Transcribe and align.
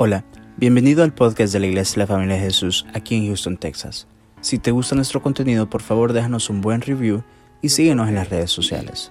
Hola, 0.00 0.24
bienvenido 0.56 1.02
al 1.02 1.12
podcast 1.12 1.52
de 1.52 1.58
la 1.58 1.66
Iglesia 1.66 1.94
de 1.94 1.98
la 1.98 2.06
Familia 2.06 2.36
de 2.36 2.42
Jesús 2.42 2.86
aquí 2.94 3.16
en 3.16 3.26
Houston, 3.26 3.56
Texas. 3.56 4.06
Si 4.40 4.60
te 4.60 4.70
gusta 4.70 4.94
nuestro 4.94 5.20
contenido, 5.20 5.68
por 5.68 5.82
favor 5.82 6.12
déjanos 6.12 6.50
un 6.50 6.60
buen 6.60 6.82
review 6.82 7.24
y 7.62 7.70
síguenos 7.70 8.08
en 8.08 8.14
las 8.14 8.30
redes 8.30 8.52
sociales. 8.52 9.10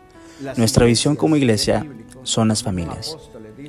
Nuestra 0.55 0.85
visión 0.85 1.17
como 1.17 1.35
iglesia 1.35 1.85
son 2.23 2.47
las 2.47 2.63
familias. 2.63 3.17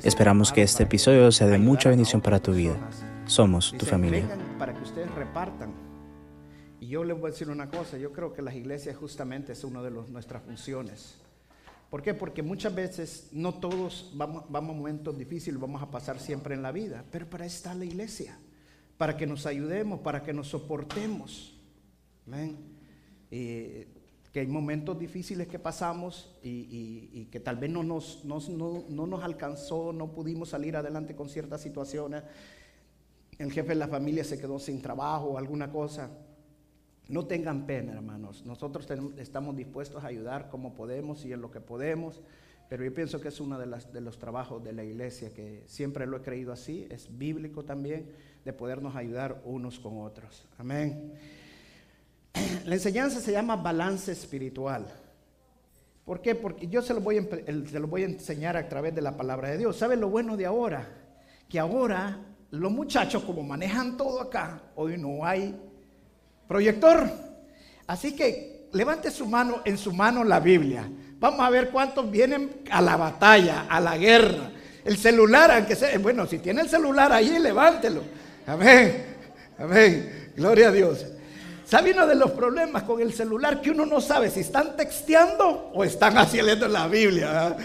Esperamos 0.01 0.53
que 0.53 0.61
este 0.61 0.83
episodio 0.83 1.29
sea 1.33 1.47
de 1.47 1.57
mucha 1.57 1.89
bendición 1.89 2.21
para 2.21 2.39
tu 2.39 2.53
vida. 2.53 2.77
Somos 3.25 3.75
tu 3.77 3.85
familia. 3.85 4.25
Para 4.57 4.73
que 4.73 4.81
ustedes 4.81 5.13
repartan. 5.13 5.73
Y 6.79 6.87
yo 6.87 7.03
les 7.03 7.19
voy 7.19 7.27
a 7.27 7.31
decir 7.31 7.49
una 7.49 7.69
cosa, 7.69 7.97
yo 7.97 8.13
creo 8.13 8.31
que 8.31 8.41
las 8.41 8.55
iglesias 8.55 8.95
justamente 8.95 9.51
una 9.65 9.81
de 9.81 9.91
nuestras 9.91 10.41
funciones. 10.41 11.19
¿Por 11.89 12.03
qué? 12.03 12.13
Porque 12.13 12.43
muchas 12.43 12.75
veces 12.75 13.29
no 13.31 13.55
todos 13.55 14.11
vamos, 14.13 14.45
a 14.53 14.61
momentos 14.61 15.17
difíciles, 15.17 15.59
vamos 15.59 15.81
a 15.81 15.89
pasar 15.89 16.19
siempre 16.19 16.53
en 16.53 16.61
la 16.61 16.71
vida, 16.71 17.03
pero 17.11 17.27
para 17.27 17.45
eso 17.45 17.55
está 17.55 17.73
la 17.73 17.85
iglesia, 17.85 18.37
para 18.97 19.17
que 19.17 19.25
nos 19.25 19.47
ayudemos, 19.47 20.01
para 20.01 20.21
que 20.21 20.31
nos 20.31 20.49
soportemos. 20.49 21.55
Que 24.31 24.39
hay 24.39 24.45
momentos 24.45 24.99
difíciles 24.99 25.47
que 25.47 25.57
pasamos 25.57 26.37
y, 26.43 27.25
que 27.31 27.39
tal 27.39 27.57
vez 27.57 27.71
no 27.71 27.81
nos, 27.81 28.23
no, 28.23 28.39
no 28.87 29.07
nos 29.07 29.23
alcanzó, 29.23 29.91
no 29.91 30.11
pudimos 30.11 30.49
salir 30.49 30.75
adelante 30.75 31.15
con 31.15 31.27
ciertas 31.27 31.61
situaciones. 31.61 32.21
El 33.39 33.51
jefe 33.51 33.69
de 33.69 33.75
la 33.75 33.87
familia 33.87 34.23
se 34.23 34.39
quedó 34.39 34.59
sin 34.59 34.79
trabajo 34.79 35.29
o 35.29 35.37
alguna 35.39 35.71
cosa. 35.71 36.11
No 37.09 37.25
tengan 37.25 37.65
pena, 37.65 37.93
hermanos. 37.93 38.45
Nosotros 38.45 38.87
estamos 39.17 39.55
dispuestos 39.55 40.03
a 40.03 40.07
ayudar 40.07 40.47
como 40.49 40.75
podemos 40.75 41.25
y 41.25 41.33
en 41.33 41.41
lo 41.41 41.49
que 41.49 41.59
podemos, 41.59 42.21
pero 42.69 42.85
yo 42.85 42.93
pienso 42.93 43.19
que 43.19 43.29
es 43.29 43.41
uno 43.41 43.57
de, 43.57 43.65
de 43.91 44.01
los 44.01 44.19
trabajos 44.19 44.63
de 44.63 44.73
la 44.73 44.83
iglesia, 44.83 45.33
que 45.33 45.63
siempre 45.65 46.05
lo 46.05 46.17
he 46.17 46.21
creído 46.21 46.53
así, 46.53 46.87
es 46.91 47.09
bíblico 47.17 47.65
también, 47.65 48.11
de 48.45 48.53
podernos 48.53 48.95
ayudar 48.95 49.41
unos 49.43 49.79
con 49.79 50.01
otros. 50.01 50.45
Amén. 50.59 51.13
La 52.65 52.75
enseñanza 52.75 53.19
se 53.19 53.31
llama 53.31 53.55
balance 53.55 54.11
espiritual. 54.11 54.85
¿Por 56.05 56.21
qué? 56.21 56.35
Porque 56.35 56.67
yo 56.67 56.83
se 56.83 56.93
lo, 56.93 57.01
voy 57.01 57.17
a, 57.17 57.79
voy 57.87 58.03
a 58.03 58.05
enseñar 58.05 58.55
a 58.55 58.69
través 58.69 58.93
de 58.93 59.01
la 59.01 59.17
palabra 59.17 59.49
de 59.49 59.57
Dios. 59.57 59.77
¿Saben 59.77 59.99
lo 59.99 60.09
bueno 60.09 60.37
de 60.37 60.45
ahora? 60.45 60.87
Que 61.47 61.57
ahora 61.57 62.19
los 62.51 62.71
muchachos, 62.71 63.23
como 63.23 63.41
manejan 63.41 63.97
todo 63.97 64.21
acá, 64.21 64.61
hoy 64.75 64.95
no 64.95 65.25
hay 65.25 65.59
proyector. 66.49 67.07
Así 67.85 68.15
que 68.15 68.67
levante 68.73 69.11
su 69.11 69.27
mano 69.27 69.61
en 69.63 69.77
su 69.77 69.93
mano 69.93 70.23
la 70.23 70.39
Biblia. 70.39 70.89
Vamos 71.19 71.41
a 71.41 71.49
ver 71.49 71.69
cuántos 71.69 72.09
vienen 72.09 72.61
a 72.71 72.81
la 72.81 72.97
batalla, 72.97 73.67
a 73.69 73.79
la 73.79 73.97
guerra. 73.97 74.51
El 74.83 74.97
celular, 74.97 75.51
aunque 75.51 75.75
sea, 75.75 75.97
bueno, 75.99 76.25
si 76.25 76.39
tiene 76.39 76.61
el 76.61 76.69
celular 76.69 77.13
ahí, 77.13 77.37
levántelo. 77.37 78.01
Amén. 78.47 79.05
Amén. 79.59 80.31
Gloria 80.35 80.69
a 80.69 80.71
Dios. 80.71 81.05
¿Sabe 81.65 81.91
uno 81.91 82.07
de 82.07 82.15
los 82.15 82.31
problemas 82.31 82.81
con 82.81 82.99
el 82.99 83.13
celular? 83.13 83.61
Que 83.61 83.69
uno 83.69 83.85
no 83.85 84.01
sabe 84.01 84.31
si 84.31 84.39
están 84.39 84.75
texteando 84.75 85.69
o 85.73 85.83
están 85.83 86.17
haciendo 86.17 86.67
la 86.67 86.87
Biblia. 86.87 87.55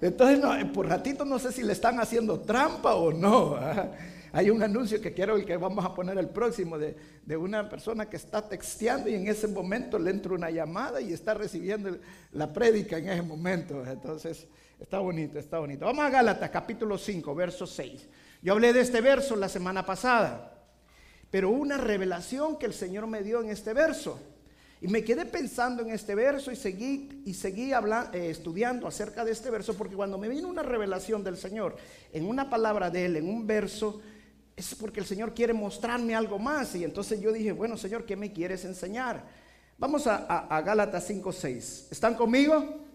Entonces, 0.00 0.40
por 0.74 0.88
ratito 0.88 1.24
no 1.24 1.38
sé 1.38 1.52
si 1.52 1.62
le 1.62 1.74
están 1.74 2.00
haciendo 2.00 2.40
trampa 2.40 2.96
o 2.96 3.12
no. 3.12 3.56
Hay 4.36 4.50
un 4.50 4.62
anuncio 4.62 5.00
que 5.00 5.14
quiero 5.14 5.42
que 5.46 5.56
vamos 5.56 5.82
a 5.82 5.94
poner 5.94 6.18
el 6.18 6.28
próximo 6.28 6.76
de, 6.76 6.94
una 7.38 7.70
persona 7.70 8.06
que 8.06 8.18
está 8.18 8.46
texteando 8.46 9.08
y 9.08 9.14
en 9.14 9.26
ese 9.28 9.48
momento 9.48 9.98
le 9.98 10.10
entra 10.10 10.34
una 10.34 10.50
llamada 10.50 11.00
y 11.00 11.14
está 11.14 11.32
recibiendo 11.32 11.96
la 12.32 12.52
prédica 12.52 12.98
en 12.98 13.08
ese 13.08 13.22
momento. 13.22 13.82
Entonces, 13.86 14.46
está 14.78 14.98
bonito, 14.98 15.38
está 15.38 15.58
bonito. 15.58 15.86
Vamos 15.86 16.04
a 16.04 16.10
Gálatas 16.10 16.50
capítulo 16.50 16.98
5, 16.98 17.34
verso 17.34 17.66
6. 17.66 18.08
Yo 18.42 18.52
hablé 18.52 18.74
de 18.74 18.82
este 18.82 19.00
verso 19.00 19.36
la 19.36 19.48
semana 19.48 19.86
pasada, 19.86 20.68
pero 21.30 21.48
una 21.48 21.78
revelación 21.78 22.58
que 22.58 22.66
el 22.66 22.74
Señor 22.74 23.06
me 23.06 23.22
dio 23.22 23.40
en 23.40 23.48
este 23.48 23.72
verso. 23.72 24.20
Y 24.82 24.88
me 24.88 25.02
quedé 25.02 25.24
pensando 25.24 25.82
en 25.82 25.92
este 25.92 26.14
verso 26.14 26.52
y 26.52 26.56
seguí, 26.56 27.22
y 27.24 27.32
seguí 27.32 27.72
hablando, 27.72 28.18
eh, 28.18 28.28
estudiando 28.28 28.86
acerca 28.86 29.24
de 29.24 29.32
este 29.32 29.48
verso, 29.48 29.72
porque 29.78 29.96
cuando 29.96 30.18
me 30.18 30.28
vino 30.28 30.46
una 30.46 30.62
revelación 30.62 31.24
del 31.24 31.38
Señor 31.38 31.74
en 32.12 32.28
una 32.28 32.50
palabra 32.50 32.90
de 32.90 33.06
Él, 33.06 33.16
en 33.16 33.30
un 33.30 33.46
verso, 33.46 34.02
es 34.56 34.74
porque 34.74 35.00
el 35.00 35.06
Señor 35.06 35.34
quiere 35.34 35.52
mostrarme 35.52 36.14
algo 36.14 36.38
más. 36.38 36.74
Y 36.74 36.84
entonces 36.84 37.20
yo 37.20 37.30
dije, 37.30 37.52
bueno, 37.52 37.76
Señor, 37.76 38.06
¿qué 38.06 38.16
me 38.16 38.32
quieres 38.32 38.64
enseñar? 38.64 39.22
Vamos 39.76 40.06
a, 40.06 40.16
a, 40.26 40.56
a 40.56 40.62
Gálatas 40.62 41.08
5.6. 41.10 41.92
¿Están 41.92 42.14
conmigo? 42.14 42.86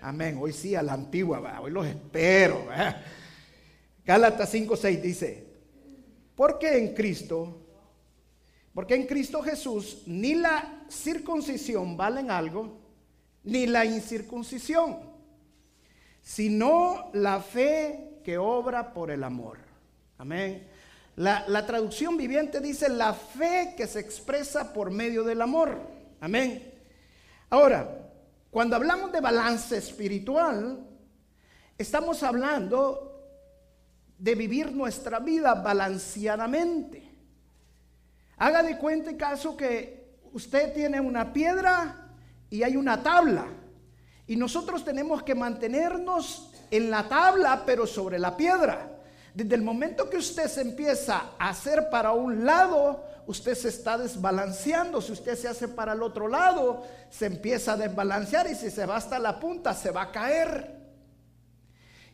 Amén. 0.00 0.38
Hoy 0.40 0.52
sí, 0.52 0.74
a 0.74 0.82
la 0.82 0.94
antigua, 0.94 1.60
hoy 1.60 1.70
los 1.70 1.86
espero. 1.86 2.66
Gálatas 4.04 4.52
5.6 4.52 5.00
dice, 5.00 5.46
porque 6.34 6.76
en 6.76 6.94
Cristo, 6.94 7.66
porque 8.74 8.96
en 8.96 9.06
Cristo 9.06 9.42
Jesús 9.42 10.02
ni 10.06 10.34
la 10.34 10.86
circuncisión 10.88 11.96
valen 11.96 12.30
algo, 12.30 12.80
ni 13.44 13.66
la 13.66 13.84
incircuncisión, 13.84 14.98
sino 16.20 17.10
la 17.12 17.40
fe 17.40 18.18
que 18.24 18.38
obra 18.38 18.92
por 18.92 19.10
el 19.12 19.22
amor. 19.22 19.58
Amén. 20.18 20.66
La, 21.16 21.66
traducción 21.66 22.16
viviente 22.16 22.60
dice 22.60 22.88
la 22.88 23.12
fe 23.12 23.74
que 23.76 23.86
se 23.86 24.00
expresa 24.00 24.72
por 24.72 24.90
medio 24.90 25.24
del 25.24 25.42
amor. 25.42 25.78
Amén. 26.20 26.72
Ahora, 27.50 28.10
cuando 28.50 28.76
hablamos 28.76 29.12
de 29.12 29.20
balance 29.20 29.76
espiritual, 29.76 30.86
estamos 31.76 32.22
hablando 32.22 33.12
de 34.16 34.34
vivir 34.34 34.72
nuestra 34.72 35.18
vida 35.18 35.54
balanceadamente. 35.54 37.10
Haga 38.38 38.62
de 38.62 38.78
cuenta 38.78 39.10
en 39.10 39.18
caso 39.18 39.54
que 39.54 40.18
usted 40.32 40.72
tiene 40.72 40.98
una 40.98 41.32
piedra 41.32 42.14
y 42.48 42.62
hay 42.62 42.76
una 42.76 43.02
tabla. 43.02 43.46
Y 44.26 44.36
nosotros 44.36 44.82
tenemos 44.82 45.22
que 45.22 45.34
mantenernos 45.34 46.50
en 46.70 46.90
la 46.90 47.06
tabla, 47.06 47.64
pero 47.66 47.86
sobre 47.86 48.18
la 48.18 48.34
piedra. 48.34 49.01
Desde 49.34 49.54
el 49.54 49.62
momento 49.62 50.10
que 50.10 50.18
usted 50.18 50.46
se 50.46 50.60
empieza 50.60 51.30
a 51.38 51.48
hacer 51.48 51.88
para 51.90 52.12
un 52.12 52.44
lado, 52.44 53.02
usted 53.26 53.54
se 53.54 53.68
está 53.68 53.96
desbalanceando. 53.96 55.00
Si 55.00 55.12
usted 55.12 55.36
se 55.36 55.48
hace 55.48 55.68
para 55.68 55.94
el 55.94 56.02
otro 56.02 56.28
lado, 56.28 56.82
se 57.10 57.26
empieza 57.26 57.72
a 57.72 57.76
desbalancear 57.78 58.50
y 58.50 58.54
si 58.54 58.70
se 58.70 58.84
va 58.84 58.96
hasta 58.96 59.18
la 59.18 59.40
punta, 59.40 59.72
se 59.72 59.90
va 59.90 60.02
a 60.02 60.12
caer. 60.12 60.82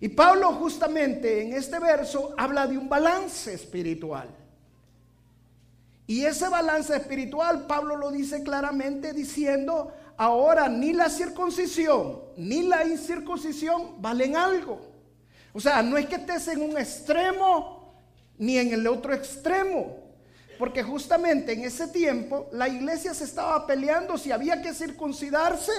Y 0.00 0.08
Pablo 0.10 0.52
justamente 0.52 1.42
en 1.42 1.54
este 1.54 1.80
verso 1.80 2.34
habla 2.38 2.68
de 2.68 2.78
un 2.78 2.88
balance 2.88 3.52
espiritual. 3.52 4.28
Y 6.06 6.24
ese 6.24 6.48
balance 6.48 6.96
espiritual, 6.96 7.66
Pablo 7.66 7.96
lo 7.96 8.10
dice 8.12 8.42
claramente 8.44 9.12
diciendo, 9.12 9.92
ahora 10.16 10.68
ni 10.68 10.92
la 10.92 11.10
circuncisión 11.10 12.20
ni 12.36 12.62
la 12.62 12.86
incircuncisión 12.86 14.00
valen 14.00 14.36
algo. 14.36 14.87
O 15.58 15.60
sea, 15.60 15.82
no 15.82 15.98
es 15.98 16.06
que 16.06 16.14
estés 16.14 16.46
en 16.46 16.62
un 16.62 16.78
extremo 16.78 17.92
ni 18.38 18.58
en 18.58 18.72
el 18.72 18.86
otro 18.86 19.12
extremo. 19.12 20.04
Porque 20.56 20.84
justamente 20.84 21.52
en 21.52 21.64
ese 21.64 21.88
tiempo 21.88 22.48
la 22.52 22.68
iglesia 22.68 23.12
se 23.12 23.24
estaba 23.24 23.66
peleando 23.66 24.16
si 24.16 24.30
había 24.30 24.62
que 24.62 24.72
circuncidarse 24.72 25.72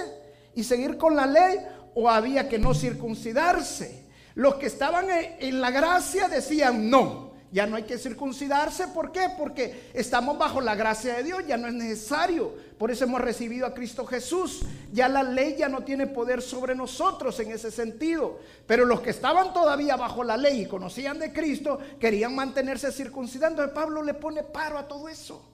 y 0.54 0.64
seguir 0.64 0.98
con 0.98 1.16
la 1.16 1.24
ley 1.24 1.60
o 1.94 2.10
había 2.10 2.46
que 2.46 2.58
no 2.58 2.74
circuncidarse. 2.74 4.04
Los 4.34 4.56
que 4.56 4.66
estaban 4.66 5.06
en 5.08 5.60
la 5.62 5.70
gracia 5.70 6.28
decían 6.28 6.90
no, 6.90 7.29
ya 7.52 7.66
no 7.66 7.76
hay 7.76 7.82
que 7.82 7.98
circuncidarse. 7.98 8.88
¿Por 8.88 9.10
qué? 9.10 9.28
Porque 9.36 9.90
estamos 9.92 10.38
bajo 10.38 10.60
la 10.60 10.74
gracia 10.74 11.14
de 11.14 11.24
Dios, 11.24 11.46
ya 11.46 11.56
no 11.56 11.66
es 11.66 11.74
necesario. 11.74 12.54
Por 12.78 12.90
eso 12.90 13.04
hemos 13.04 13.20
recibido 13.20 13.66
a 13.66 13.74
Cristo 13.74 14.06
Jesús. 14.06 14.60
Ya 14.92 15.08
la 15.08 15.22
ley 15.22 15.56
ya 15.58 15.68
no 15.68 15.82
tiene 15.82 16.06
poder 16.06 16.42
sobre 16.42 16.74
nosotros 16.74 17.38
en 17.40 17.50
ese 17.50 17.70
sentido. 17.70 18.38
Pero 18.66 18.84
los 18.84 19.00
que 19.00 19.10
estaban 19.10 19.52
todavía 19.52 19.96
bajo 19.96 20.22
la 20.22 20.36
ley 20.36 20.62
y 20.62 20.66
conocían 20.66 21.18
de 21.18 21.32
Cristo, 21.32 21.80
querían 21.98 22.34
mantenerse 22.34 22.92
circuncidando. 22.92 23.72
Pablo 23.74 24.02
le 24.02 24.14
pone 24.14 24.44
paro 24.44 24.78
a 24.78 24.86
todo 24.86 25.08
eso. 25.08 25.44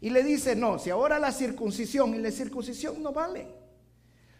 Y 0.00 0.10
le 0.10 0.22
dice, 0.22 0.54
no, 0.54 0.78
si 0.78 0.90
ahora 0.90 1.18
la 1.18 1.32
circuncisión 1.32 2.14
y 2.14 2.18
la 2.18 2.30
circuncisión 2.30 3.02
no 3.02 3.12
vale. 3.12 3.48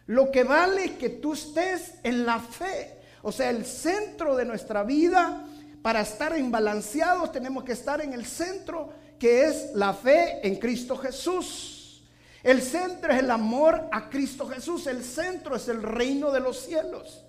Lo 0.05 0.31
que 0.31 0.45
vale 0.45 0.85
es 0.85 0.91
que 0.91 1.09
tú 1.09 1.33
estés 1.33 1.95
en 2.03 2.25
la 2.25 2.39
fe. 2.39 2.95
O 3.21 3.33
sea, 3.33 3.49
el 3.49 3.65
centro 3.65 4.37
de 4.37 4.45
nuestra 4.45 4.83
vida 4.83 5.45
para 5.81 6.01
estar 6.01 6.37
imbalanceados 6.37 7.31
tenemos 7.31 7.63
que 7.63 7.71
estar 7.71 8.01
en 8.01 8.13
el 8.13 8.25
centro 8.25 8.89
que 9.17 9.43
es 9.45 9.71
la 9.75 9.93
fe 9.93 10.45
en 10.47 10.57
Cristo 10.57 10.97
Jesús. 10.97 12.03
El 12.41 12.61
centro 12.61 13.11
es 13.11 13.19
el 13.19 13.31
amor 13.31 13.87
a 13.91 14.09
Cristo 14.09 14.47
Jesús. 14.47 14.87
El 14.87 15.03
centro 15.03 15.55
es 15.55 15.67
el 15.67 15.83
reino 15.83 16.31
de 16.31 16.39
los 16.39 16.59
cielos. 16.59 17.25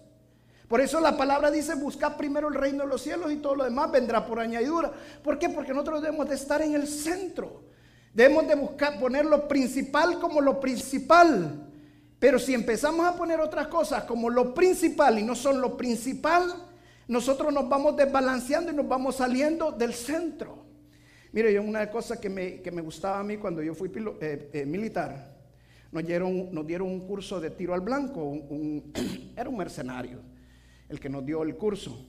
Por 0.68 0.80
eso 0.80 1.00
la 1.00 1.16
palabra 1.16 1.50
dice, 1.50 1.74
busca 1.74 2.16
primero 2.16 2.46
el 2.46 2.54
reino 2.54 2.84
de 2.84 2.90
los 2.90 3.02
cielos 3.02 3.32
y 3.32 3.38
todo 3.38 3.56
lo 3.56 3.64
demás 3.64 3.90
vendrá 3.90 4.24
por 4.24 4.38
añadidura. 4.38 4.92
¿Por 5.22 5.36
qué? 5.36 5.48
Porque 5.48 5.72
nosotros 5.72 6.00
debemos 6.00 6.28
de 6.28 6.36
estar 6.36 6.62
en 6.62 6.74
el 6.74 6.86
centro. 6.86 7.62
Debemos 8.14 8.46
de 8.46 8.54
buscar 8.54 9.00
poner 9.00 9.24
lo 9.24 9.48
principal 9.48 10.20
como 10.20 10.40
lo 10.40 10.60
principal. 10.60 11.66
Pero 12.20 12.38
si 12.38 12.54
empezamos 12.54 13.04
a 13.04 13.16
poner 13.16 13.40
otras 13.40 13.66
cosas 13.66 14.04
como 14.04 14.30
lo 14.30 14.54
principal 14.54 15.18
y 15.18 15.24
no 15.24 15.34
son 15.34 15.60
lo 15.60 15.76
principal, 15.76 16.69
nosotros 17.10 17.52
nos 17.52 17.68
vamos 17.68 17.96
desbalanceando 17.96 18.70
y 18.70 18.74
nos 18.76 18.86
vamos 18.86 19.16
saliendo 19.16 19.72
del 19.72 19.92
centro. 19.94 20.64
Mire, 21.32 21.52
yo 21.52 21.60
una 21.60 21.90
cosa 21.90 22.20
que 22.20 22.30
me, 22.30 22.62
que 22.62 22.70
me 22.70 22.80
gustaba 22.80 23.18
a 23.18 23.24
mí 23.24 23.36
cuando 23.36 23.60
yo 23.64 23.74
fui 23.74 23.90
eh, 24.20 24.50
eh, 24.52 24.64
militar, 24.64 25.36
nos 25.90 26.06
dieron, 26.06 26.54
nos 26.54 26.64
dieron 26.64 26.86
un 26.86 27.00
curso 27.08 27.40
de 27.40 27.50
tiro 27.50 27.74
al 27.74 27.80
blanco, 27.80 28.32
era 29.36 29.50
un 29.50 29.56
mercenario 29.56 30.20
el 30.88 31.00
que 31.00 31.08
nos 31.08 31.26
dio 31.26 31.42
el 31.42 31.56
curso. 31.56 32.06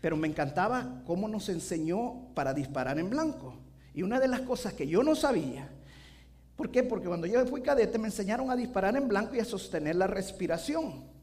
Pero 0.00 0.16
me 0.16 0.28
encantaba 0.28 1.02
cómo 1.04 1.26
nos 1.26 1.48
enseñó 1.48 2.32
para 2.36 2.54
disparar 2.54 3.00
en 3.00 3.10
blanco. 3.10 3.52
Y 3.92 4.04
una 4.04 4.20
de 4.20 4.28
las 4.28 4.42
cosas 4.42 4.74
que 4.74 4.86
yo 4.86 5.02
no 5.02 5.16
sabía, 5.16 5.68
¿por 6.54 6.70
qué? 6.70 6.84
Porque 6.84 7.08
cuando 7.08 7.26
yo 7.26 7.44
fui 7.46 7.62
cadete 7.62 7.98
me 7.98 8.06
enseñaron 8.06 8.48
a 8.48 8.54
disparar 8.54 8.94
en 8.94 9.08
blanco 9.08 9.34
y 9.34 9.40
a 9.40 9.44
sostener 9.44 9.96
la 9.96 10.06
respiración. 10.06 11.15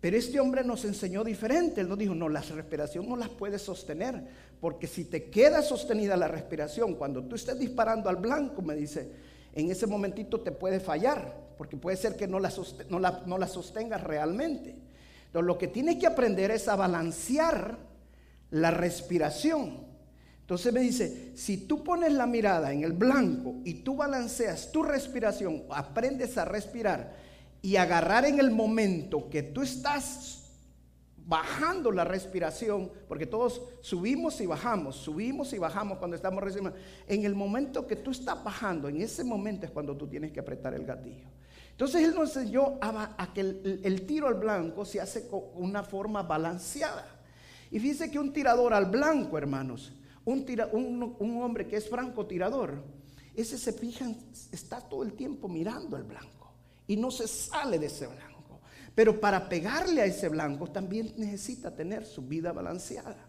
Pero 0.00 0.16
este 0.16 0.38
hombre 0.40 0.62
nos 0.62 0.84
enseñó 0.84 1.24
diferente. 1.24 1.80
Él 1.80 1.88
nos 1.88 1.98
dijo, 1.98 2.14
no, 2.14 2.28
la 2.28 2.40
respiración 2.40 3.08
no 3.08 3.16
las 3.16 3.30
puedes 3.30 3.62
sostener. 3.62 4.22
Porque 4.60 4.86
si 4.86 5.04
te 5.04 5.30
queda 5.30 5.62
sostenida 5.62 6.16
la 6.16 6.28
respiración, 6.28 6.94
cuando 6.94 7.24
tú 7.24 7.34
estés 7.34 7.58
disparando 7.58 8.08
al 8.08 8.16
blanco, 8.16 8.62
me 8.62 8.74
dice, 8.74 9.10
en 9.54 9.70
ese 9.70 9.86
momentito 9.86 10.40
te 10.40 10.52
puede 10.52 10.80
fallar. 10.80 11.46
Porque 11.56 11.76
puede 11.76 11.96
ser 11.96 12.16
que 12.16 12.28
no 12.28 12.38
la, 12.38 12.52
no 12.90 13.00
no 13.00 13.38
la 13.38 13.48
sostengas 13.48 14.02
realmente. 14.04 14.76
Entonces 15.26 15.46
lo 15.46 15.58
que 15.58 15.68
tienes 15.68 15.96
que 15.96 16.06
aprender 16.06 16.50
es 16.50 16.68
a 16.68 16.76
balancear 16.76 17.78
la 18.50 18.70
respiración. 18.70 19.86
Entonces 20.40 20.72
me 20.72 20.80
dice, 20.80 21.32
si 21.34 21.66
tú 21.66 21.82
pones 21.82 22.12
la 22.12 22.26
mirada 22.26 22.72
en 22.72 22.84
el 22.84 22.92
blanco 22.92 23.56
y 23.64 23.74
tú 23.74 23.96
balanceas 23.96 24.70
tu 24.70 24.82
respiración, 24.84 25.64
aprendes 25.70 26.38
a 26.38 26.44
respirar 26.44 27.25
y 27.66 27.76
agarrar 27.78 28.24
en 28.24 28.38
el 28.38 28.52
momento 28.52 29.28
que 29.28 29.42
tú 29.42 29.60
estás 29.60 30.52
bajando 31.16 31.90
la 31.90 32.04
respiración, 32.04 32.92
porque 33.08 33.26
todos 33.26 33.60
subimos 33.80 34.40
y 34.40 34.46
bajamos, 34.46 34.94
subimos 34.94 35.52
y 35.52 35.58
bajamos 35.58 35.98
cuando 35.98 36.14
estamos 36.14 36.44
respirando. 36.44 36.78
En 37.08 37.24
el 37.24 37.34
momento 37.34 37.84
que 37.84 37.96
tú 37.96 38.12
estás 38.12 38.44
bajando, 38.44 38.86
en 38.86 39.00
ese 39.00 39.24
momento 39.24 39.66
es 39.66 39.72
cuando 39.72 39.96
tú 39.96 40.06
tienes 40.06 40.30
que 40.30 40.38
apretar 40.38 40.74
el 40.74 40.86
gatillo. 40.86 41.26
Entonces 41.72 42.04
él 42.04 42.14
nos 42.14 42.36
enseñó 42.36 42.78
a, 42.80 43.32
que 43.34 43.40
el, 43.40 44.06
tiro 44.06 44.28
al 44.28 44.34
blanco 44.34 44.84
se 44.84 45.00
hace 45.00 45.26
con 45.26 45.42
una 45.56 45.82
forma 45.82 46.22
balanceada. 46.22 47.18
Y 47.72 47.80
fíjese 47.80 48.12
que 48.12 48.20
un 48.20 48.32
tirador 48.32 48.74
al 48.74 48.86
blanco, 48.86 49.38
hermanos, 49.38 49.92
un, 50.24 51.16
un, 51.18 51.42
hombre 51.42 51.66
que 51.66 51.74
es 51.74 51.90
francotirador, 51.90 52.84
ese 53.34 53.58
se 53.58 53.72
fija, 53.72 54.06
está 54.52 54.80
todo 54.82 55.02
el 55.02 55.14
tiempo 55.14 55.48
mirando 55.48 55.96
al 55.96 56.04
blanco 56.04 56.45
y 56.86 56.96
no 56.96 57.10
se 57.10 57.28
sale 57.28 57.78
de 57.78 57.86
ese 57.86 58.06
blanco. 58.06 58.60
Pero 58.94 59.20
para 59.20 59.48
pegarle 59.48 60.00
a 60.00 60.06
ese 60.06 60.28
blanco 60.28 60.70
también 60.70 61.12
necesita 61.16 61.74
tener 61.74 62.04
su 62.06 62.22
vida 62.22 62.52
balanceada. 62.52 63.28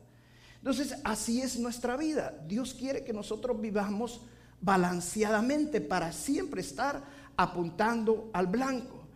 Entonces, 0.57 0.95
así 1.03 1.41
es 1.41 1.59
nuestra 1.59 1.97
vida. 1.97 2.33
Dios 2.47 2.73
quiere 2.73 3.03
que 3.03 3.13
nosotros 3.13 3.59
vivamos 3.59 4.21
balanceadamente 4.61 5.81
para 5.81 6.11
siempre 6.11 6.61
estar 6.61 7.03
apuntando 7.35 8.29
al 8.33 8.47
blanco. 8.47 9.07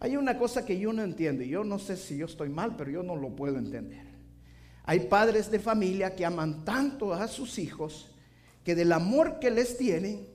Hay 0.00 0.16
una 0.16 0.38
cosa 0.38 0.64
que 0.64 0.78
yo 0.78 0.92
no 0.92 1.02
entiendo, 1.02 1.42
yo 1.42 1.64
no 1.64 1.78
sé 1.78 1.96
si 1.96 2.16
yo 2.16 2.26
estoy 2.26 2.48
mal, 2.48 2.76
pero 2.76 2.90
yo 2.90 3.02
no 3.02 3.16
lo 3.16 3.34
puedo 3.34 3.58
entender. 3.58 4.06
Hay 4.84 5.00
padres 5.00 5.50
de 5.50 5.58
familia 5.58 6.14
que 6.14 6.24
aman 6.24 6.64
tanto 6.64 7.12
a 7.12 7.28
sus 7.28 7.58
hijos 7.58 8.10
que 8.64 8.74
del 8.74 8.92
amor 8.92 9.38
que 9.38 9.50
les 9.50 9.76
tienen, 9.76 10.28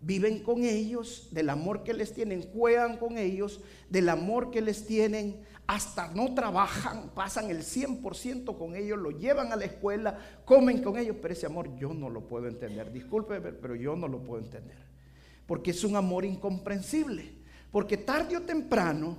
viven 0.00 0.42
con 0.42 0.64
ellos, 0.64 1.28
del 1.32 1.50
amor 1.50 1.82
que 1.82 1.94
les 1.94 2.12
tienen, 2.12 2.50
juegan 2.52 2.96
con 2.96 3.18
ellos, 3.18 3.60
del 3.90 4.08
amor 4.08 4.50
que 4.50 4.60
les 4.60 4.86
tienen, 4.86 5.40
hasta 5.66 6.08
no 6.14 6.34
trabajan, 6.34 7.10
pasan 7.14 7.50
el 7.50 7.62
100% 7.62 8.56
con 8.56 8.74
ellos, 8.74 8.98
lo 8.98 9.10
llevan 9.10 9.52
a 9.52 9.56
la 9.56 9.66
escuela, 9.66 10.18
comen 10.44 10.82
con 10.82 10.96
ellos, 10.96 11.16
pero 11.20 11.34
ese 11.34 11.46
amor 11.46 11.76
yo 11.76 11.92
no 11.92 12.08
lo 12.08 12.26
puedo 12.26 12.46
entender. 12.46 12.90
Disculpe, 12.92 13.40
pero 13.40 13.74
yo 13.74 13.96
no 13.96 14.08
lo 14.08 14.22
puedo 14.22 14.42
entender 14.42 14.88
porque 15.48 15.70
es 15.70 15.82
un 15.82 15.96
amor 15.96 16.26
incomprensible. 16.26 17.32
Porque 17.72 17.96
tarde 17.96 18.36
o 18.36 18.42
temprano, 18.42 19.16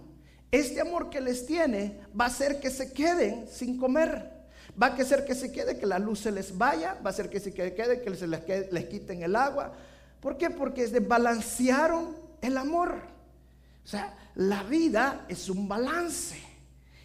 este 0.51 0.79
amor 0.79 1.09
que 1.09 1.19
les 1.19 1.45
tiene 1.45 2.01
va 2.17 2.25
a 2.25 2.27
hacer 2.27 2.59
que 2.59 2.69
se 2.69 2.93
queden 2.93 3.47
sin 3.47 3.79
comer. 3.79 4.31
Va 4.81 4.87
a 4.87 4.93
hacer 4.93 5.25
que 5.25 5.33
se 5.33 5.51
quede, 5.51 5.79
que 5.79 5.87
la 5.87 5.97
luz 5.97 6.19
se 6.19 6.31
les 6.31 6.55
vaya, 6.55 6.93
va 7.03 7.09
a 7.09 7.09
hacer 7.09 7.31
que 7.31 7.39
se 7.39 7.51
quede, 7.51 7.73
que 7.73 8.15
se 8.15 8.27
les, 8.27 8.71
les 8.71 8.85
quiten 8.85 9.23
el 9.23 9.35
agua. 9.35 9.73
¿Por 10.19 10.37
qué? 10.37 10.49
Porque 10.49 10.87
desbalancearon 10.87 12.15
el 12.41 12.57
amor. 12.57 12.95
O 13.83 13.87
sea, 13.87 14.17
la 14.35 14.63
vida 14.63 15.25
es 15.27 15.49
un 15.49 15.67
balance. 15.67 16.39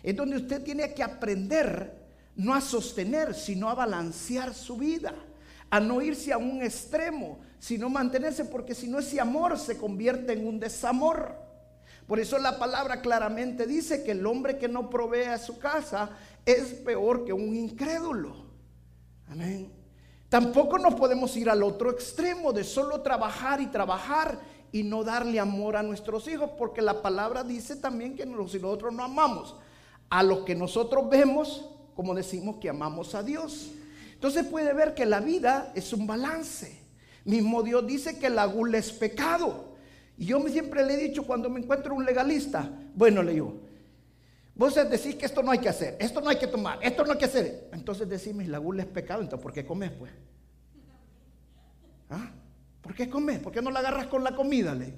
Es 0.03 0.15
donde 0.15 0.37
usted 0.37 0.63
tiene 0.63 0.93
que 0.93 1.03
aprender 1.03 2.05
no 2.37 2.55
a 2.55 2.61
sostener, 2.61 3.35
sino 3.35 3.71
a 3.71 3.75
balancear 3.75 4.53
su 4.55 4.77
vida 4.77 5.15
a 5.75 5.81
no 5.81 6.01
irse 6.01 6.33
a 6.33 6.39
un 6.39 6.63
extremo, 6.63 7.41
sino 7.59 7.89
mantenerse, 7.89 8.45
porque 8.45 8.77
si 8.77 8.87
no 8.87 9.01
ese 9.01 9.21
amor 9.21 9.59
se 9.59 9.77
convierte 9.77 10.33
en 10.33 10.47
un 10.47 10.61
desamor. 10.61 11.35
Por 12.07 12.21
eso 12.21 12.39
la 12.39 12.61
palabra 12.61 13.01
claramente 13.01 13.67
dice 13.67 14.05
que 14.05 14.13
el 14.13 14.25
hombre 14.25 14.57
que 14.57 14.69
no 14.69 14.89
provee 14.89 15.25
a 15.25 15.39
su 15.39 15.59
casa 15.59 16.11
es 16.47 16.75
peor 16.75 17.25
que 17.25 17.33
un 17.33 17.57
incrédulo. 17.57 18.37
Amén. 19.29 19.73
Tampoco 20.35 20.79
nos 20.79 20.97
podemos 20.97 21.37
ir 21.37 21.49
al 21.49 21.63
otro 21.63 21.93
extremo 21.93 22.53
de 22.53 22.65
solo 22.65 23.03
trabajar 23.03 23.61
y 23.61 23.69
trabajar 23.69 24.37
y 24.73 24.83
no 24.83 25.05
darle 25.05 25.39
amor 25.39 25.77
a 25.77 25.83
nuestros 25.85 26.27
hijos, 26.27 26.51
porque 26.59 26.83
la 26.83 27.03
palabra 27.03 27.45
dice 27.45 27.77
también 27.77 28.17
que 28.17 28.27
nosotros 28.27 28.93
no 28.93 29.05
amamos 29.05 29.55
a 30.11 30.25
lo 30.25 30.45
que 30.45 30.57
nosotros 30.57 31.09
vemos, 31.09 31.71
como 31.95 32.17
decimos 32.17 32.57
que 32.57 32.69
amamos 32.69 33.15
a 33.15 33.23
Dios. 33.23 33.71
Entonces 34.13 34.45
puede 34.45 34.75
ver 34.75 34.95
que 34.95 35.07
la 35.07 35.21
vida 35.21 35.71
es 35.77 35.93
un 35.93 36.05
balance. 36.05 36.81
Mismo 37.25 37.63
Dios 37.63 37.87
dice 37.87 38.19
que 38.19 38.29
la 38.29 38.47
gula 38.47 38.79
es 38.79 38.91
pecado. 38.91 39.77
Y 40.19 40.27
yo 40.27 40.41
siempre 40.49 40.85
le 40.85 40.95
he 40.95 41.09
dicho 41.11 41.23
cuando 41.23 41.49
me 41.49 41.61
encuentro 41.61 41.95
un 41.95 42.05
legalista, 42.05 42.69
bueno, 42.97 43.23
le 43.23 43.35
digo, 43.35 43.55
vos 44.55 44.75
decís 44.75 45.15
que 45.17 45.27
esto 45.27 45.43
no 45.43 45.51
hay 45.51 45.59
que 45.59 45.69
hacer, 45.69 45.97
esto 46.01 46.21
no 46.21 46.31
hay 46.31 46.37
que 46.37 46.47
tomar, 46.47 46.79
esto 46.83 47.05
no 47.05 47.13
hay 47.13 47.19
que 47.19 47.25
hacer. 47.25 47.69
Entonces 47.73 48.09
decimos, 48.09 48.47
la 48.47 48.59
gula 48.59 48.83
es 48.83 48.89
pecado, 48.89 49.23
entonces 49.23 49.43
¿por 49.43 49.53
qué 49.53 49.65
comes 49.65 49.91
pues? 49.91 50.13
¿Ah? 52.11 52.31
¿Por 52.81 52.95
qué 52.95 53.09
comes? 53.09 53.39
¿Por 53.41 53.53
qué 53.53 53.63
no 53.63 53.71
la 53.71 53.81
agarras 53.81 54.07
con 54.09 54.23
la 54.23 54.35
comida? 54.37 54.75
Le? 54.75 54.95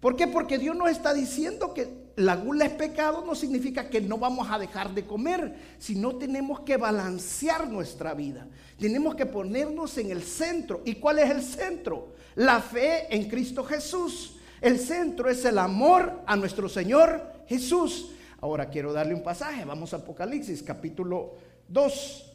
¿Por 0.00 0.16
qué? 0.16 0.26
Porque 0.26 0.58
Dios 0.58 0.74
nos 0.76 0.90
está 0.90 1.14
diciendo 1.14 1.72
que 1.72 2.04
la 2.16 2.36
gula 2.36 2.66
es 2.66 2.72
pecado, 2.72 3.24
no 3.26 3.34
significa 3.34 3.88
que 3.88 4.00
no 4.00 4.18
vamos 4.18 4.48
a 4.50 4.58
dejar 4.58 4.94
de 4.94 5.04
comer, 5.04 5.54
sino 5.78 6.16
tenemos 6.16 6.60
que 6.60 6.76
balancear 6.76 7.68
nuestra 7.68 8.14
vida. 8.14 8.46
Tenemos 8.78 9.14
que 9.14 9.26
ponernos 9.26 9.96
en 9.98 10.10
el 10.10 10.22
centro. 10.22 10.82
¿Y 10.84 10.96
cuál 10.96 11.18
es 11.18 11.30
el 11.30 11.42
centro? 11.42 12.14
La 12.36 12.60
fe 12.60 13.14
en 13.14 13.28
Cristo 13.28 13.64
Jesús. 13.64 14.36
El 14.60 14.78
centro 14.78 15.28
es 15.28 15.44
el 15.44 15.58
amor 15.58 16.22
a 16.26 16.36
nuestro 16.36 16.68
Señor 16.68 17.32
Jesús. 17.46 18.10
Ahora 18.44 18.68
quiero 18.68 18.92
darle 18.92 19.14
un 19.14 19.22
pasaje. 19.22 19.64
Vamos 19.64 19.94
a 19.94 19.96
Apocalipsis 19.96 20.62
capítulo 20.62 21.36
2. 21.68 22.32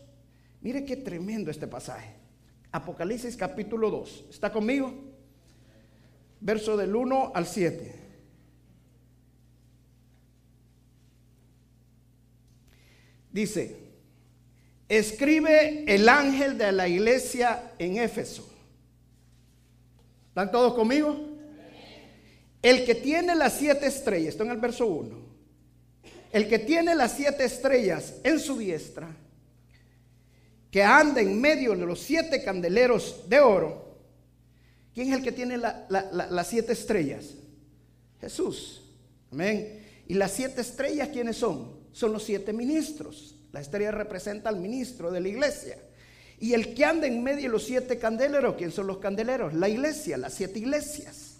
Mire 0.61 0.83
qué 0.83 0.97
tremendo 0.97 1.51
este 1.51 1.67
pasaje. 1.67 2.15
Apocalipsis 2.71 3.37
capítulo 3.37 3.91
2. 3.91 4.25
¿Está 4.31 4.51
conmigo? 4.51 4.91
verso 6.39 6.75
del 6.77 6.95
1 6.95 7.31
al 7.35 7.45
7. 7.45 7.95
Dice, 13.31 13.77
escribe 14.87 15.85
el 15.93 16.09
ángel 16.09 16.57
de 16.57 16.71
la 16.71 16.87
iglesia 16.87 17.73
en 17.77 17.97
Éfeso. 17.97 18.51
¿Están 20.29 20.49
todos 20.49 20.73
conmigo? 20.73 21.15
El 22.63 22.83
que 22.83 22.95
tiene 22.95 23.35
las 23.35 23.59
siete 23.59 23.85
estrellas, 23.85 24.29
está 24.29 24.43
en 24.43 24.49
el 24.49 24.57
verso 24.57 24.87
1. 24.87 25.28
El 26.31 26.47
que 26.47 26.59
tiene 26.59 26.95
las 26.95 27.13
siete 27.13 27.43
estrellas 27.43 28.15
en 28.23 28.39
su 28.39 28.57
diestra, 28.57 29.15
que 30.71 30.83
anda 30.83 31.21
en 31.21 31.39
medio 31.41 31.75
de 31.75 31.85
los 31.85 31.99
siete 31.99 32.43
candeleros 32.43 33.27
de 33.27 33.39
oro, 33.39 33.89
¿Quién 34.99 35.13
es 35.13 35.19
el 35.19 35.23
que 35.23 35.31
tiene 35.31 35.57
las 35.57 36.47
siete 36.47 36.73
estrellas? 36.73 37.27
Jesús. 38.19 38.81
Amén. 39.31 39.81
¿Y 40.07 40.15
las 40.15 40.33
siete 40.33 40.59
estrellas 40.59 41.07
quiénes 41.07 41.37
son? 41.37 41.79
Son 41.93 42.11
los 42.11 42.23
siete 42.23 42.51
ministros. 42.51 43.35
La 43.53 43.61
estrella 43.61 43.91
representa 43.91 44.49
al 44.49 44.59
ministro 44.59 45.09
de 45.09 45.21
la 45.21 45.29
iglesia. 45.29 45.77
Y 46.39 46.53
el 46.53 46.73
que 46.73 46.83
anda 46.83 47.07
en 47.07 47.23
medio 47.23 47.43
de 47.43 47.47
los 47.49 47.63
siete 47.63 47.97
candeleros, 47.97 48.55
¿quién 48.55 48.71
son 48.71 48.87
los 48.87 48.97
candeleros? 48.97 49.53
La 49.53 49.69
iglesia, 49.69 50.17
las 50.17 50.33
siete 50.33 50.59
iglesias. 50.59 51.35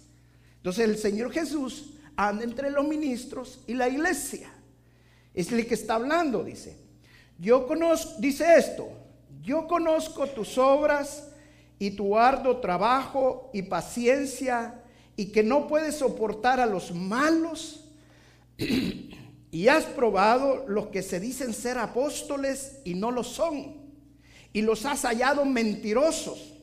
Entonces 0.56 0.84
el 0.84 0.96
Señor 0.96 1.30
Jesús 1.30 1.94
anda 2.16 2.44
entre 2.44 2.70
los 2.70 2.88
ministros 2.88 3.60
y 3.66 3.74
la 3.74 3.88
iglesia. 3.88 4.50
Es 5.34 5.52
el 5.52 5.66
que 5.66 5.74
está 5.74 5.94
hablando, 5.94 6.42
dice. 6.44 6.76
Yo 7.38 7.66
conozco, 7.66 8.20
dice 8.20 8.56
esto, 8.56 8.88
yo 9.42 9.66
conozco 9.66 10.26
tus 10.26 10.58
obras 10.58 11.28
y 11.78 11.92
tu 11.92 12.18
arduo 12.18 12.58
trabajo 12.58 13.50
y 13.54 13.62
paciencia 13.62 14.82
y 15.16 15.26
que 15.26 15.42
no 15.42 15.66
puedes 15.66 15.96
soportar 15.96 16.60
a 16.60 16.66
los 16.66 16.94
malos 16.94 17.84
y 19.50 19.68
has 19.68 19.84
probado 19.84 20.66
los 20.68 20.88
que 20.88 21.02
se 21.02 21.20
dicen 21.20 21.54
ser 21.54 21.78
apóstoles 21.78 22.80
y 22.84 22.94
no 22.94 23.10
lo 23.10 23.24
son, 23.24 23.76
y 24.52 24.62
los 24.62 24.84
has 24.84 25.02
hallado 25.02 25.44
mentirosos. 25.44 26.54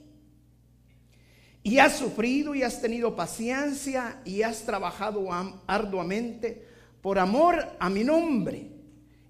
Y 1.63 1.79
has 1.79 1.97
sufrido 1.97 2.55
y 2.55 2.63
has 2.63 2.81
tenido 2.81 3.15
paciencia 3.15 4.21
y 4.23 4.41
has 4.43 4.61
trabajado 4.61 5.27
arduamente 5.67 6.66
por 7.07 7.19
amor 7.19 7.65
a 7.79 7.89
mi 7.89 8.03
nombre 8.03 8.67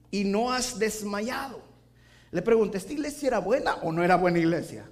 y 0.10 0.24
no 0.24 0.52
has 0.52 0.80
desmayado. 0.80 1.62
Le 2.32 2.42
pregunté, 2.42 2.80
¿esta 2.80 2.92
iglesia 2.92 3.28
era 3.28 3.38
buena 3.38 3.76
o 3.84 3.92
no 3.92 4.04
era 4.04 4.16
buena 4.16 4.40
iglesia? 4.40 4.90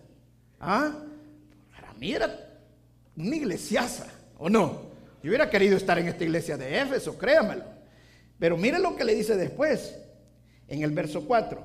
¿Ah? 0.60 0.92
Para 1.74 1.96
mí 1.96 2.14
era 2.14 2.48
una 3.18 3.36
iglesiaza, 3.36 4.06
¿o 4.38 4.52
no? 4.52 4.84
Yo 5.24 5.30
hubiera 5.30 5.50
querido 5.50 5.76
estar 5.76 5.98
en 5.98 6.10
esta 6.10 6.26
iglesia 6.26 6.58
de 6.58 6.80
Éfeso, 6.80 7.18
créamelo. 7.18 7.64
Pero 8.38 8.56
mire 8.56 8.78
lo 8.78 8.96
que 8.96 9.04
le 9.04 9.16
dice 9.16 9.36
después, 9.36 9.96
en 10.68 10.84
el 10.84 10.92
verso 10.92 11.26
4. 11.26 11.60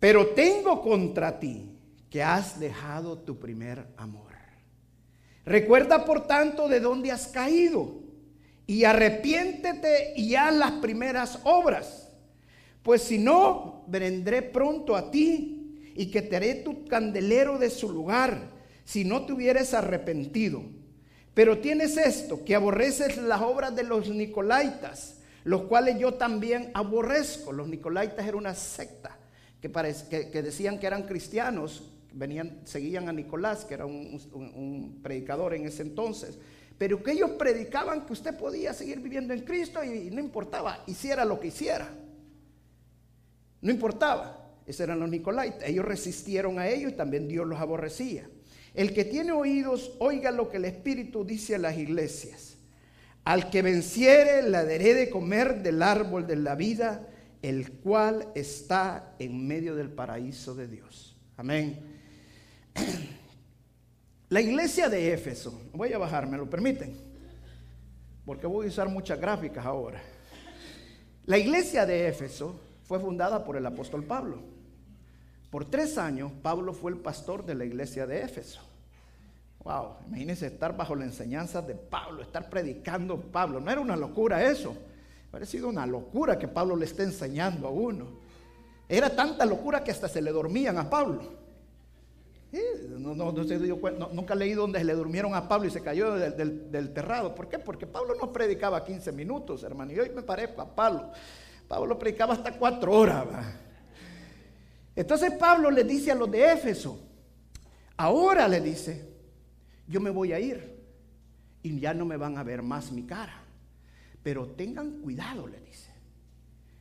Pero 0.00 0.30
tengo 0.30 0.82
contra 0.82 1.38
ti 1.38 1.70
que 2.10 2.24
has 2.24 2.58
dejado 2.58 3.18
tu 3.18 3.38
primer 3.38 3.86
amor. 3.96 4.32
Recuerda 5.44 6.04
por 6.04 6.26
tanto 6.26 6.68
de 6.68 6.80
dónde 6.80 7.12
has 7.12 7.28
caído 7.28 8.01
y 8.66 8.84
arrepiéntete 8.84 10.14
y 10.16 10.34
haz 10.34 10.54
las 10.54 10.72
primeras 10.72 11.38
obras. 11.44 12.08
Pues 12.82 13.02
si 13.02 13.18
no, 13.18 13.84
vendré 13.86 14.42
pronto 14.42 14.96
a 14.96 15.10
ti 15.10 15.92
y 15.94 16.16
haré 16.34 16.56
tu 16.56 16.84
candelero 16.86 17.58
de 17.58 17.70
su 17.70 17.90
lugar 17.90 18.50
si 18.84 19.04
no 19.04 19.24
te 19.24 19.32
hubieras 19.32 19.74
arrepentido. 19.74 20.62
Pero 21.34 21.58
tienes 21.58 21.96
esto, 21.96 22.44
que 22.44 22.54
aborreces 22.54 23.16
las 23.16 23.40
obras 23.40 23.74
de 23.74 23.84
los 23.84 24.08
nicolaitas, 24.08 25.20
los 25.44 25.62
cuales 25.62 25.98
yo 25.98 26.14
también 26.14 26.70
aborrezco. 26.74 27.52
Los 27.52 27.68
nicolaitas 27.68 28.26
era 28.26 28.36
una 28.36 28.54
secta 28.54 29.18
que, 29.60 29.70
que, 30.30 30.42
decían 30.42 30.78
que 30.78 30.86
eran 30.86 31.04
cristianos, 31.04 31.84
venían, 32.12 32.60
seguían 32.64 33.08
a 33.08 33.12
Nicolás, 33.12 33.64
que 33.64 33.74
era 33.74 33.86
un, 33.86 35.00
predicador 35.02 35.54
en 35.54 35.66
ese 35.66 35.82
entonces, 35.82 36.38
pero 36.82 37.00
que 37.00 37.12
ellos 37.12 37.30
predicaban 37.38 38.04
que 38.04 38.12
usted 38.12 38.36
podía 38.36 38.74
seguir 38.74 38.98
viviendo 38.98 39.32
en 39.32 39.42
Cristo 39.42 39.84
y, 39.84 40.10
no 40.10 40.18
importaba, 40.18 40.82
hiciera 40.88 41.24
lo 41.24 41.38
que 41.38 41.46
hiciera. 41.46 41.88
No 43.60 43.70
importaba. 43.70 44.50
Esos 44.66 44.80
eran 44.80 44.98
los 44.98 45.08
nicolaitas. 45.08 45.62
Ellos 45.68 45.84
resistieron 45.84 46.58
a 46.58 46.66
ellos 46.66 46.90
y 46.90 46.96
también 46.96 47.28
Dios 47.28 47.46
los 47.46 47.60
aborrecía. 47.60 48.28
El 48.74 48.92
que 48.92 49.04
tiene 49.04 49.30
oídos, 49.30 49.92
oiga 50.00 50.32
lo 50.32 50.50
que 50.50 50.56
el 50.56 50.64
Espíritu 50.64 51.24
dice 51.24 51.54
a 51.54 51.58
las 51.58 51.78
iglesias. 51.78 52.56
Al 53.22 53.48
que 53.48 53.62
venciere, 53.62 54.42
la 54.42 54.64
daré 54.64 54.94
de 54.94 55.08
comer 55.08 55.62
del 55.62 55.82
árbol 55.82 56.26
de 56.26 56.34
la 56.34 56.56
vida, 56.56 57.06
el 57.42 57.70
cual 57.74 58.26
está 58.34 59.14
en 59.20 59.46
medio 59.46 59.76
del 59.76 59.90
paraíso 59.90 60.56
de 60.56 60.66
Dios. 60.66 61.16
Amén. 61.36 61.78
La 64.32 64.40
iglesia 64.40 64.88
de 64.88 65.12
Éfeso, 65.12 65.60
voy 65.74 65.92
a 65.92 65.98
bajar, 65.98 66.26
¿me 66.26 66.38
lo 66.38 66.48
permiten? 66.48 66.96
Porque 68.24 68.46
voy 68.46 68.64
a 68.64 68.68
usar 68.70 68.88
muchas 68.88 69.20
gráficas 69.20 69.66
ahora. 69.66 70.00
La 71.26 71.36
iglesia 71.36 71.84
de 71.84 72.08
Éfeso 72.08 72.58
fue 72.84 72.98
fundada 72.98 73.44
por 73.44 73.58
el 73.58 73.66
apóstol 73.66 74.04
Pablo. 74.04 74.38
Por 75.50 75.66
tres 75.66 75.98
años, 75.98 76.32
Pablo 76.40 76.72
fue 76.72 76.92
el 76.92 76.96
pastor 76.96 77.44
de 77.44 77.54
la 77.54 77.66
iglesia 77.66 78.06
de 78.06 78.22
Éfeso. 78.22 78.62
Wow, 79.64 79.96
imagínense 80.06 80.46
estar 80.46 80.74
bajo 80.74 80.94
la 80.94 81.04
enseñanza 81.04 81.60
de 81.60 81.74
Pablo, 81.74 82.22
estar 82.22 82.48
predicando 82.48 83.20
Pablo. 83.20 83.60
No 83.60 83.70
era 83.70 83.82
una 83.82 83.96
locura 83.96 84.42
eso. 84.42 84.74
Hubiera 85.28 85.44
sido 85.44 85.68
una 85.68 85.84
locura 85.84 86.38
que 86.38 86.48
Pablo 86.48 86.74
le 86.74 86.86
esté 86.86 87.02
enseñando 87.02 87.68
a 87.68 87.70
uno. 87.70 88.06
Era 88.88 89.14
tanta 89.14 89.44
locura 89.44 89.84
que 89.84 89.90
hasta 89.90 90.08
se 90.08 90.22
le 90.22 90.32
dormían 90.32 90.78
a 90.78 90.88
Pablo. 90.88 91.41
No, 92.52 93.14
nunca 94.12 94.34
leí 94.34 94.52
donde 94.52 94.84
le 94.84 94.92
durmieron 94.92 95.34
a 95.34 95.48
Pablo 95.48 95.68
y 95.68 95.70
se 95.70 95.80
cayó 95.80 96.14
del, 96.14 96.92
terrado. 96.92 97.34
¿Por 97.34 97.48
qué? 97.48 97.58
Porque 97.58 97.86
Pablo 97.86 98.14
no 98.14 98.32
predicaba 98.32 98.84
15 98.84 99.10
minutos, 99.12 99.62
hermano. 99.62 99.92
Y 99.92 99.98
hoy 99.98 100.10
me 100.10 100.22
parezco 100.22 100.60
a 100.60 100.74
Pablo. 100.74 101.10
Pablo 101.66 101.98
predicaba 101.98 102.34
hasta 102.34 102.58
cuatro 102.58 102.92
horas. 102.92 103.26
Entonces 104.94 105.32
Pablo 105.32 105.70
le 105.70 105.84
dice 105.84 106.12
a 106.12 106.14
los 106.14 106.30
de 106.30 106.52
Éfeso, 106.52 107.00
ahora 107.96 108.46
le 108.46 108.60
dice, 108.60 109.08
yo 109.88 110.00
me 110.00 110.10
voy 110.10 110.34
a 110.34 110.40
ir 110.40 110.78
y 111.62 111.80
ya 111.80 111.94
no 111.94 112.04
me 112.04 112.18
van 112.18 112.36
a 112.36 112.42
ver 112.42 112.62
más 112.62 112.92
mi 112.92 113.04
cara. 113.04 113.42
Pero 114.22 114.48
tengan 114.48 115.00
cuidado, 115.00 115.46
le 115.46 115.60
dice. 115.60 115.90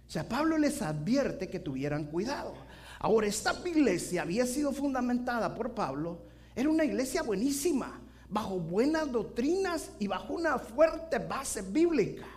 O 0.05 0.11
sea, 0.11 0.27
Pablo 0.27 0.57
les 0.57 0.81
advierte 0.81 1.49
que 1.49 1.59
tuvieran 1.59 2.07
cuidado. 2.07 2.53
Ahora, 3.03 3.25
esta 3.25 3.55
iglesia 3.65 4.21
había 4.21 4.45
sido 4.45 4.71
fundamentada 4.71 5.55
por 5.55 5.73
Pablo, 5.73 6.19
era 6.55 6.69
una 6.69 6.85
iglesia 6.85 7.23
buenísima, 7.23 7.99
bajo 8.29 8.59
buenas 8.59 9.11
doctrinas 9.11 9.89
y 9.97 10.05
bajo 10.05 10.33
una 10.33 10.59
fuerte 10.59 11.17
base 11.17 11.63
bíblica. 11.63 12.27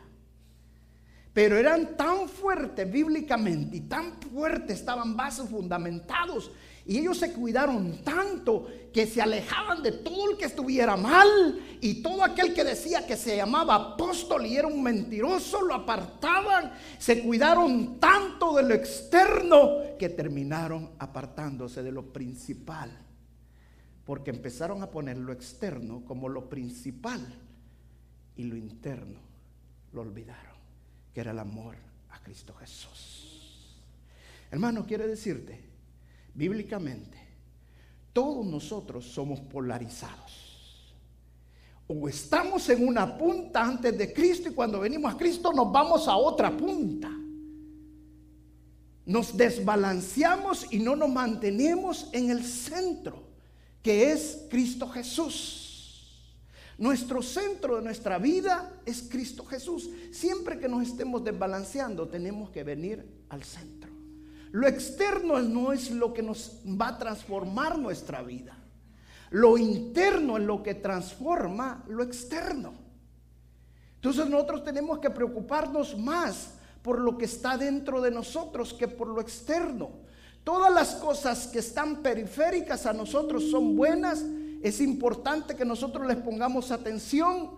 Pero 1.34 1.58
eran 1.58 1.98
tan 1.98 2.30
fuertes 2.30 2.90
bíblicamente 2.90 3.76
y 3.76 3.80
tan 3.82 4.14
fuertes 4.22 4.78
estaban 4.78 5.14
bases 5.14 5.50
fundamentados. 5.50 6.50
Y 6.86 6.98
ellos 6.98 7.18
se 7.18 7.32
cuidaron 7.32 8.02
tanto 8.04 8.66
que 8.92 9.06
se 9.06 9.22
alejaban 9.22 9.82
de 9.82 9.92
todo 9.92 10.30
el 10.30 10.36
que 10.36 10.44
estuviera 10.44 10.96
mal. 10.96 11.60
Y 11.80 12.02
todo 12.02 12.22
aquel 12.22 12.52
que 12.52 12.64
decía 12.64 13.06
que 13.06 13.16
se 13.16 13.36
llamaba 13.36 13.74
apóstol 13.74 14.46
y 14.46 14.56
era 14.56 14.68
un 14.68 14.82
mentiroso 14.82 15.62
lo 15.62 15.74
apartaban. 15.74 16.72
Se 16.98 17.22
cuidaron 17.22 17.98
tanto 17.98 18.54
de 18.56 18.62
lo 18.64 18.74
externo 18.74 19.96
que 19.98 20.10
terminaron 20.10 20.90
apartándose 20.98 21.82
de 21.82 21.92
lo 21.92 22.12
principal. 22.12 22.90
Porque 24.04 24.30
empezaron 24.30 24.82
a 24.82 24.90
poner 24.90 25.16
lo 25.16 25.32
externo 25.32 26.02
como 26.04 26.28
lo 26.28 26.50
principal 26.50 27.20
y 28.36 28.44
lo 28.44 28.56
interno 28.56 29.20
lo 29.92 30.02
olvidaron 30.02 30.54
que 31.14 31.20
era 31.20 31.30
el 31.30 31.38
amor 31.38 31.76
a 32.10 32.18
Cristo 32.18 32.52
Jesús. 32.54 33.78
Hermano, 34.50 34.84
quiere 34.84 35.06
decirte, 35.06 35.60
bíblicamente, 36.34 37.18
todos 38.12 38.44
nosotros 38.46 39.04
somos 39.04 39.40
polarizados. 39.40 40.44
O 41.86 42.08
estamos 42.08 42.68
en 42.70 42.86
una 42.86 43.18
punta 43.18 43.62
antes 43.62 43.96
de 43.96 44.12
Cristo 44.12 44.48
y 44.48 44.52
cuando 44.52 44.80
venimos 44.80 45.12
a 45.12 45.16
Cristo 45.16 45.52
nos 45.52 45.70
vamos 45.70 46.08
a 46.08 46.16
otra 46.16 46.56
punta. 46.56 47.10
Nos 49.06 49.36
desbalanceamos 49.36 50.72
y 50.72 50.78
no 50.78 50.96
nos 50.96 51.10
mantenemos 51.10 52.08
en 52.12 52.30
el 52.30 52.42
centro, 52.42 53.22
que 53.82 54.12
es 54.12 54.46
Cristo 54.48 54.88
Jesús. 54.88 55.64
Nuestro 56.78 57.22
centro 57.22 57.76
de 57.76 57.82
nuestra 57.82 58.18
vida 58.18 58.80
es 58.86 59.02
Cristo 59.02 59.44
Jesús. 59.44 59.90
Siempre 60.10 60.58
que 60.58 60.68
nos 60.68 60.88
estemos 60.88 61.22
desbalanceando, 61.22 62.08
tenemos 62.08 62.50
que 62.50 62.64
venir 62.64 63.04
al 63.28 63.44
centro. 63.44 63.93
Lo 64.54 64.68
externo 64.68 65.40
no 65.40 65.72
es 65.72 65.90
lo 65.90 66.14
que 66.14 66.22
nos 66.22 66.60
va 66.64 66.90
a 66.90 66.98
transformar 66.98 67.76
nuestra 67.76 68.22
vida. 68.22 68.56
Lo 69.30 69.58
interno 69.58 70.36
es 70.36 70.44
lo 70.44 70.62
que 70.62 70.76
transforma 70.76 71.82
lo 71.88 72.04
externo. 72.04 72.72
Entonces 73.96 74.28
nosotros 74.28 74.62
tenemos 74.62 75.00
que 75.00 75.10
preocuparnos 75.10 75.98
más 75.98 76.50
por 76.82 77.00
lo 77.00 77.18
que 77.18 77.24
está 77.24 77.58
dentro 77.58 78.00
de 78.00 78.12
nosotros 78.12 78.72
que 78.72 78.86
por 78.86 79.08
lo 79.08 79.20
externo. 79.20 79.90
Todas 80.44 80.72
las 80.72 80.94
cosas 80.94 81.48
que 81.48 81.58
están 81.58 82.00
periféricas 82.00 82.86
a 82.86 82.92
nosotros 82.92 83.50
son 83.50 83.74
buenas 83.74 84.24
es 84.62 84.80
importante 84.80 85.56
que 85.56 85.64
nosotros 85.64 86.06
les 86.06 86.18
pongamos 86.18 86.70
atención, 86.70 87.50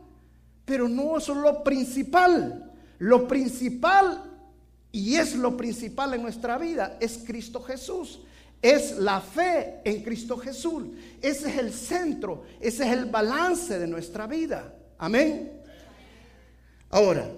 pero 0.64 0.88
no 0.88 1.18
es 1.18 1.28
lo 1.28 1.62
principal. 1.62 2.72
Lo 2.98 3.28
principal, 3.28 4.25
y 4.96 5.16
es 5.16 5.34
lo 5.34 5.58
principal 5.58 6.14
en 6.14 6.22
nuestra 6.22 6.56
vida, 6.56 6.96
es 6.98 7.18
Cristo 7.18 7.60
Jesús. 7.60 8.20
Es 8.62 8.96
la 8.96 9.20
fe 9.20 9.82
en 9.84 10.02
Cristo 10.02 10.38
Jesús. 10.38 10.84
Ese 11.20 11.50
es 11.50 11.58
el 11.58 11.70
centro, 11.74 12.44
ese 12.58 12.86
es 12.86 12.92
el 12.94 13.04
balance 13.04 13.78
de 13.78 13.86
nuestra 13.86 14.26
vida. 14.26 14.74
Amén. 14.96 15.60
Ahora, 16.88 17.30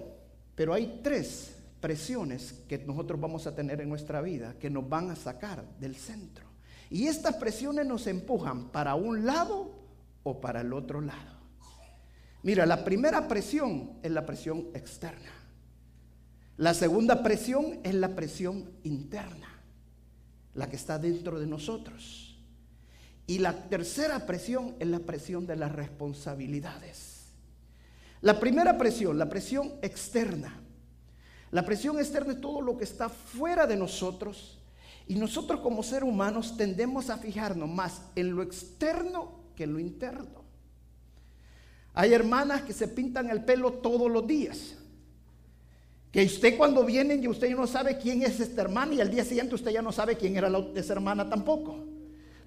pero 0.55 0.73
hay 0.73 1.01
tres 1.03 1.51
presiones 1.81 2.63
que 2.69 2.77
nosotros 2.77 3.19
vamos 3.19 3.45
a 3.45 3.53
tener 3.53 3.81
en 3.81 3.89
nuestra 3.89 4.21
vida 4.21 4.55
que 4.57 4.69
nos 4.69 4.87
van 4.87 5.11
a 5.11 5.17
sacar 5.17 5.65
del 5.81 5.97
centro. 5.97 6.45
Y 6.89 7.07
estas 7.07 7.35
presiones 7.35 7.85
nos 7.85 8.07
empujan 8.07 8.69
para 8.69 8.95
un 8.95 9.25
lado 9.25 9.75
o 10.23 10.39
para 10.39 10.61
el 10.61 10.71
otro 10.71 11.01
lado. 11.01 11.39
Mira, 12.41 12.65
la 12.65 12.85
primera 12.85 13.27
presión 13.27 13.99
es 14.01 14.11
la 14.11 14.25
presión 14.25 14.69
externa. 14.73 15.38
La 16.59 16.73
segunda 16.73 17.23
presión 17.23 17.79
es 17.83 17.95
la 17.95 18.17
presión 18.17 18.69
interna, 18.83 19.47
la 20.55 20.69
que 20.69 20.75
está 20.75 20.99
dentro 20.99 21.39
de 21.39 21.47
nosotros. 21.47 22.37
Y 23.27 23.37
la 23.37 23.69
tercera 23.69 24.25
presión 24.25 24.75
es 24.77 24.89
la 24.89 24.99
presión 24.99 25.47
de 25.47 25.55
las 25.55 25.71
responsabilidades. 25.71 27.27
La 28.19 28.41
primera 28.41 28.77
presión, 28.77 29.17
la 29.17 29.29
presión 29.29 29.71
externa, 29.81 30.61
La 31.51 31.63
presión 31.63 31.97
externa 31.97 32.33
es 32.33 32.41
todo 32.41 32.61
lo 32.61 32.77
que 32.77 32.83
está 32.83 33.07
fuera 33.07 33.65
de 33.65 33.77
nosotros. 33.77 34.59
Y 35.07 35.15
nosotros 35.15 35.61
como 35.61 35.81
seres 35.81 36.09
humanos 36.09 36.57
tendemos 36.57 37.09
a 37.09 37.17
fijarnos 37.17 37.69
más 37.69 38.01
en 38.17 38.35
lo 38.35 38.43
externo 38.43 39.45
que 39.55 39.63
en 39.63 39.71
lo 39.71 39.79
interno. 39.79 40.43
Hay 41.93 42.11
hermanas 42.13 42.63
que 42.63 42.73
se 42.73 42.89
pintan 42.89 43.29
el 43.29 43.45
pelo 43.45 43.75
todos 43.75 44.11
los 44.11 44.27
días. 44.27 44.75
Que 46.11 46.25
usted 46.25 46.57
cuando 46.57 46.83
vienen 46.83 47.23
y 47.23 47.27
usted 47.27 47.55
no 47.55 47.67
sabe 47.67 47.97
quién 47.97 48.23
es 48.23 48.39
esta 48.39 48.61
hermana 48.61 48.95
y 48.95 49.01
al 49.01 49.11
día 49.11 49.23
siguiente 49.23 49.53
usted 49.55 49.71
ya 49.71 49.81
no 49.81 49.91
sabe 49.91 50.17
quién 50.17 50.35
era 50.35 50.49
la, 50.49 50.65
esa 50.75 50.93
hermana 50.93 51.29
tampoco. 51.29 51.85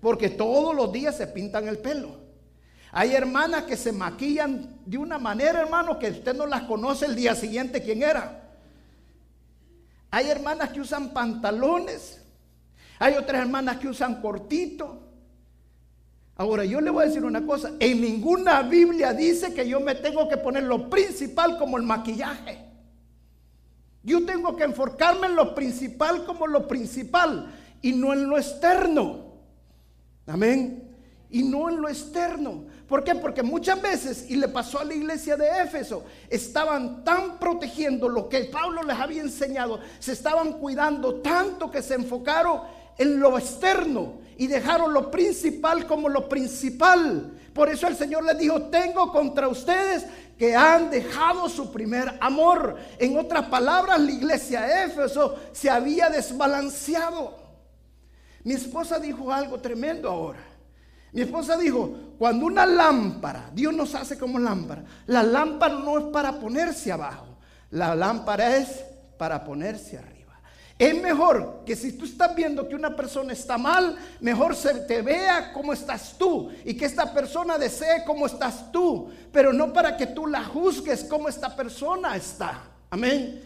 Porque 0.00 0.30
todos 0.30 0.74
los 0.74 0.92
días 0.92 1.16
se 1.16 1.28
pintan 1.28 1.68
el 1.68 1.78
pelo. 1.78 2.20
Hay 2.90 3.14
hermanas 3.14 3.62
que 3.64 3.76
se 3.76 3.92
maquillan 3.92 4.80
de 4.84 4.98
una 4.98 5.18
manera, 5.18 5.60
hermano, 5.60 5.98
que 5.98 6.10
usted 6.10 6.34
no 6.34 6.46
las 6.46 6.62
conoce 6.62 7.06
el 7.06 7.14
día 7.14 7.34
siguiente 7.34 7.82
quién 7.82 8.02
era. 8.02 8.50
Hay 10.10 10.28
hermanas 10.28 10.70
que 10.70 10.80
usan 10.80 11.14
pantalones. 11.14 12.20
Hay 12.98 13.14
otras 13.14 13.42
hermanas 13.42 13.78
que 13.78 13.88
usan 13.88 14.20
cortito. 14.20 15.02
Ahora, 16.36 16.64
yo 16.64 16.80
le 16.80 16.90
voy 16.90 17.04
a 17.04 17.06
decir 17.06 17.24
una 17.24 17.46
cosa. 17.46 17.72
En 17.78 18.00
ninguna 18.00 18.60
Biblia 18.62 19.12
dice 19.12 19.54
que 19.54 19.68
yo 19.68 19.80
me 19.80 19.94
tengo 19.94 20.28
que 20.28 20.36
poner 20.36 20.64
lo 20.64 20.90
principal 20.90 21.58
como 21.58 21.76
el 21.76 21.84
maquillaje. 21.84 22.71
Yo 24.02 24.24
tengo 24.24 24.56
que 24.56 24.64
enfocarme 24.64 25.28
en 25.28 25.36
lo 25.36 25.54
principal 25.54 26.24
como 26.24 26.46
lo 26.46 26.66
principal 26.66 27.52
y 27.80 27.92
no 27.92 28.12
en 28.12 28.28
lo 28.28 28.36
externo. 28.36 29.32
Amén. 30.26 30.88
Y 31.30 31.42
no 31.42 31.68
en 31.68 31.80
lo 31.80 31.88
externo. 31.88 32.64
¿Por 32.86 33.04
qué? 33.04 33.14
Porque 33.14 33.42
muchas 33.42 33.80
veces, 33.80 34.26
y 34.28 34.36
le 34.36 34.48
pasó 34.48 34.80
a 34.80 34.84
la 34.84 34.94
iglesia 34.94 35.36
de 35.36 35.62
Éfeso, 35.62 36.04
estaban 36.28 37.04
tan 37.04 37.38
protegiendo 37.38 38.08
lo 38.08 38.28
que 38.28 38.44
Pablo 38.44 38.82
les 38.82 38.98
había 38.98 39.22
enseñado, 39.22 39.80
se 39.98 40.12
estaban 40.12 40.54
cuidando 40.54 41.16
tanto 41.22 41.70
que 41.70 41.80
se 41.80 41.94
enfocaron 41.94 42.60
en 42.98 43.18
lo 43.18 43.38
externo 43.38 44.20
y 44.36 44.46
dejaron 44.46 44.92
lo 44.92 45.10
principal 45.10 45.86
como 45.86 46.08
lo 46.08 46.28
principal. 46.28 47.32
Por 47.54 47.68
eso 47.68 47.86
el 47.86 47.96
Señor 47.96 48.24
les 48.24 48.38
dijo, 48.38 48.62
tengo 48.64 49.10
contra 49.12 49.48
ustedes 49.48 50.06
que 50.42 50.56
han 50.56 50.90
dejado 50.90 51.48
su 51.48 51.70
primer 51.70 52.18
amor. 52.20 52.76
En 52.98 53.16
otras 53.16 53.44
palabras, 53.44 54.00
la 54.00 54.10
iglesia 54.10 54.62
de 54.62 54.86
Éfeso 54.86 55.36
se 55.52 55.70
había 55.70 56.10
desbalanceado. 56.10 57.38
Mi 58.42 58.54
esposa 58.54 58.98
dijo 58.98 59.32
algo 59.32 59.60
tremendo 59.60 60.10
ahora. 60.10 60.40
Mi 61.12 61.20
esposa 61.20 61.56
dijo, 61.56 61.94
cuando 62.18 62.46
una 62.46 62.66
lámpara, 62.66 63.50
Dios 63.54 63.72
nos 63.72 63.94
hace 63.94 64.18
como 64.18 64.40
lámpara, 64.40 64.82
la 65.06 65.22
lámpara 65.22 65.74
no 65.74 65.96
es 65.98 66.04
para 66.06 66.32
ponerse 66.40 66.90
abajo, 66.90 67.38
la 67.70 67.94
lámpara 67.94 68.56
es 68.56 68.84
para 69.16 69.44
ponerse 69.44 69.96
arriba. 69.96 70.11
Es 70.82 71.00
mejor 71.00 71.62
que 71.64 71.76
si 71.76 71.92
tú 71.92 72.04
estás 72.04 72.34
viendo 72.34 72.68
que 72.68 72.74
una 72.74 72.96
persona 72.96 73.32
está 73.32 73.56
mal, 73.56 73.96
mejor 74.18 74.56
se 74.56 74.74
te 74.80 75.00
vea 75.00 75.52
cómo 75.52 75.72
estás 75.72 76.18
tú 76.18 76.50
y 76.64 76.74
que 76.74 76.86
esta 76.86 77.14
persona 77.14 77.56
desee 77.56 78.02
cómo 78.04 78.26
estás 78.26 78.72
tú, 78.72 79.08
pero 79.30 79.52
no 79.52 79.72
para 79.72 79.96
que 79.96 80.08
tú 80.08 80.26
la 80.26 80.42
juzgues 80.42 81.04
cómo 81.04 81.28
esta 81.28 81.54
persona 81.54 82.16
está. 82.16 82.64
Amén. 82.90 83.44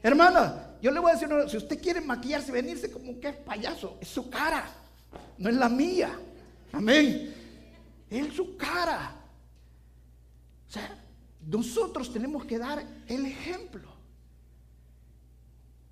Hermana, 0.00 0.76
yo 0.80 0.92
le 0.92 1.00
voy 1.00 1.10
a 1.10 1.14
decir, 1.14 1.28
si 1.48 1.56
usted 1.56 1.82
quiere 1.82 2.00
maquillarse, 2.02 2.52
venirse 2.52 2.88
como 2.88 3.18
que 3.18 3.30
es 3.30 3.36
payaso, 3.38 3.98
es 4.00 4.06
su 4.06 4.30
cara, 4.30 4.64
no 5.38 5.50
es 5.50 5.56
la 5.56 5.68
mía. 5.68 6.16
Amén. 6.70 7.34
En 8.08 8.30
su 8.30 8.56
cara. 8.56 9.16
O 10.68 10.72
sea, 10.72 10.96
nosotros 11.44 12.12
tenemos 12.12 12.44
que 12.44 12.60
dar 12.60 12.80
el 13.08 13.26
ejemplo. 13.26 13.89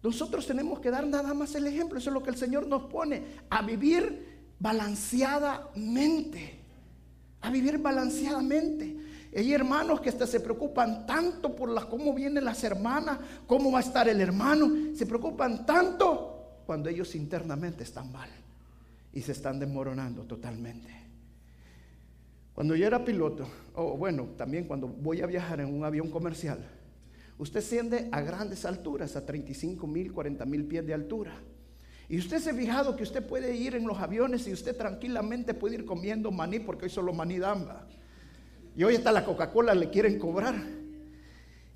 Nosotros 0.09 0.47
tenemos 0.47 0.81
que 0.81 0.91
dar 0.91 1.07
nada 1.07 1.35
más 1.35 1.55
el 1.55 1.67
ejemplo. 1.67 1.99
Eso 1.99 2.09
es 2.09 2.15
lo 2.15 2.23
que 2.23 2.31
el 2.31 2.37
Señor 2.37 2.67
nos 2.67 2.85
pone. 2.85 3.23
A 3.51 3.61
vivir 3.61 4.55
balanceadamente. 4.59 6.61
A 7.43 7.51
vivir 7.51 7.77
balanceadamente. 7.77 8.97
Hay 9.37 9.53
hermanos 9.53 10.01
que 10.01 10.11
se 10.11 10.41
preocupan 10.41 11.07
tanto 11.07 11.55
por 11.55 11.69
las, 11.69 11.85
cómo 11.85 12.15
vienen 12.15 12.47
las 12.47 12.65
hermanas, 12.65 13.19
cómo 13.47 13.71
va 13.71 13.81
a 13.81 13.83
estar 13.83 14.09
el 14.09 14.23
hermano. 14.23 14.97
Se 14.97 15.05
preocupan 15.05 15.67
tanto 15.67 16.63
cuando 16.65 16.89
ellos 16.89 17.15
internamente 17.15 17.85
están 17.85 18.11
mal 18.11 18.31
y 19.13 19.21
se 19.21 19.33
están 19.33 19.59
desmoronando 19.59 20.23
totalmente. 20.23 20.89
Cuando 22.55 22.75
yo 22.75 22.87
era 22.87 23.05
piloto, 23.05 23.47
o 23.75 23.99
bueno, 23.99 24.29
también 24.39 24.65
cuando 24.65 24.89
voy 24.89 25.21
a 25.21 25.27
viajar 25.27 25.61
en 25.61 25.67
un 25.67 25.85
avión 25.85 26.11
comercial, 26.11 26.67
usted 27.39 27.61
asciende 27.61 28.09
a 28.13 28.21
grandes 28.21 28.65
alturas, 28.65 29.17
a 29.17 29.25
35 29.25 29.87
mil, 29.87 30.13
40 30.13 30.45
mil 30.45 30.65
pies 30.65 30.87
de 30.87 30.95
altura. 30.95 31.33
Y 32.09 32.19
usted 32.19 32.39
se 32.39 32.51
ha 32.51 32.55
fijado 32.55 32.97
que 32.97 33.03
usted 33.03 33.27
puede 33.27 33.55
ir 33.55 33.75
en 33.75 33.87
los 33.87 33.99
aviones 33.99 34.47
y 34.49 34.53
usted 34.53 34.77
tranquilamente 34.77 35.55
puede 35.55 35.77
ir 35.77 35.85
comiendo 35.85 36.31
maní, 36.31 36.59
porque 36.59 36.87
hoy 36.87 36.91
solo 36.91 37.13
maní 37.13 37.39
damba. 37.39 37.87
Y 38.75 38.83
hoy 38.83 38.97
hasta 38.97 39.13
la 39.13 39.25
Coca-Cola 39.25 39.75
le 39.75 39.91
quieren 39.91 40.19
cobrar. 40.19 40.57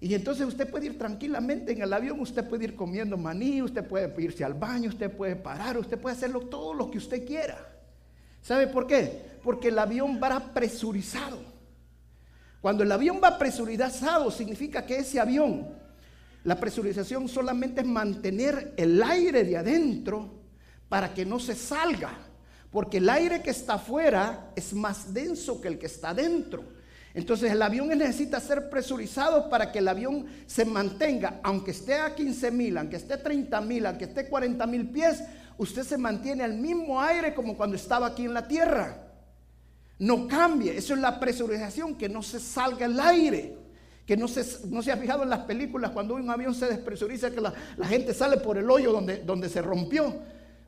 Y 0.00 0.14
entonces 0.14 0.46
usted 0.46 0.68
puede 0.68 0.86
ir 0.86 0.98
tranquilamente 0.98 1.72
en 1.72 1.82
el 1.82 1.92
avión, 1.92 2.18
usted 2.18 2.48
puede 2.48 2.64
ir 2.64 2.74
comiendo 2.74 3.16
maní, 3.16 3.62
usted 3.62 3.86
puede 3.86 4.12
irse 4.20 4.42
al 4.42 4.54
baño, 4.54 4.88
usted 4.88 5.10
puede 5.14 5.36
parar, 5.36 5.78
usted 5.78 5.98
puede 5.98 6.16
hacerlo 6.16 6.40
todo 6.40 6.74
lo 6.74 6.90
que 6.90 6.98
usted 6.98 7.24
quiera. 7.24 7.56
¿Sabe 8.40 8.66
por 8.66 8.86
qué? 8.86 9.20
Porque 9.44 9.68
el 9.68 9.78
avión 9.78 10.18
va 10.20 10.52
presurizado. 10.52 11.51
Cuando 12.62 12.84
el 12.84 12.92
avión 12.92 13.20
va 13.22 13.36
presurizado 13.36 14.30
significa 14.30 14.86
que 14.86 14.98
ese 14.98 15.18
avión, 15.18 15.66
la 16.44 16.58
presurización 16.60 17.28
solamente 17.28 17.80
es 17.80 17.86
mantener 17.88 18.72
el 18.76 19.02
aire 19.02 19.42
de 19.42 19.56
adentro 19.56 20.30
para 20.88 21.12
que 21.12 21.26
no 21.26 21.40
se 21.40 21.56
salga. 21.56 22.16
Porque 22.70 22.98
el 22.98 23.08
aire 23.08 23.42
que 23.42 23.50
está 23.50 23.74
afuera 23.74 24.52
es 24.54 24.72
más 24.74 25.12
denso 25.12 25.60
que 25.60 25.66
el 25.66 25.78
que 25.78 25.86
está 25.86 26.10
adentro. 26.10 26.62
Entonces 27.14 27.50
el 27.50 27.60
avión 27.60 27.88
necesita 27.88 28.38
ser 28.38 28.70
presurizado 28.70 29.50
para 29.50 29.72
que 29.72 29.80
el 29.80 29.88
avión 29.88 30.24
se 30.46 30.64
mantenga, 30.64 31.40
aunque 31.42 31.72
esté 31.72 31.96
a 31.96 32.14
15 32.14 32.50
mil, 32.52 32.78
aunque 32.78 32.96
esté 32.96 33.14
a 33.14 33.22
30 33.22 33.60
mil, 33.60 33.84
aunque 33.84 34.04
esté 34.04 34.20
a 34.20 34.28
40 34.28 34.66
mil 34.68 34.88
pies, 34.88 35.20
usted 35.58 35.82
se 35.82 35.98
mantiene 35.98 36.44
al 36.44 36.54
mismo 36.54 37.02
aire 37.02 37.34
como 37.34 37.56
cuando 37.56 37.74
estaba 37.74 38.06
aquí 38.06 38.24
en 38.24 38.34
la 38.34 38.46
tierra. 38.46 39.01
No 40.02 40.26
cambie, 40.26 40.76
eso 40.76 40.94
es 40.94 41.00
la 41.00 41.20
presurización, 41.20 41.94
que 41.94 42.08
no 42.08 42.24
se 42.24 42.40
salga 42.40 42.86
el 42.86 42.98
aire. 42.98 43.56
Que 44.04 44.16
no 44.16 44.26
se, 44.26 44.44
no 44.66 44.82
se 44.82 44.90
ha 44.90 44.96
fijado 44.96 45.22
en 45.22 45.30
las 45.30 45.44
películas 45.44 45.92
cuando 45.92 46.16
un 46.16 46.28
avión 46.28 46.56
se 46.56 46.66
despresuriza, 46.66 47.30
que 47.30 47.40
la, 47.40 47.54
gente 47.84 48.12
sale 48.12 48.38
por 48.38 48.58
el 48.58 48.68
hoyo 48.68 48.90
donde, 48.90 49.18
donde 49.18 49.48
se 49.48 49.62
rompió. 49.62 50.12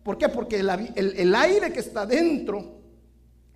¿Por 0.05 0.18
qué? 0.18 0.29
Porque 0.29 0.61
el, 0.61 0.70
el 0.94 1.35
aire 1.35 1.73
que 1.73 1.81
está 1.81 2.07
dentro 2.07 2.77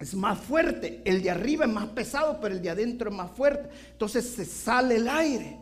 es 0.00 0.16
más 0.16 0.40
fuerte. 0.40 1.00
El 1.04 1.22
de 1.22 1.30
arriba 1.30 1.64
es 1.64 1.70
más 1.70 1.86
pesado, 1.90 2.40
pero 2.40 2.56
el 2.56 2.60
de 2.60 2.70
adentro 2.70 3.10
es 3.10 3.16
más 3.16 3.30
fuerte. 3.30 3.68
Entonces 3.92 4.28
se 4.28 4.44
sale 4.46 4.96
el 4.96 5.08
aire. 5.08 5.58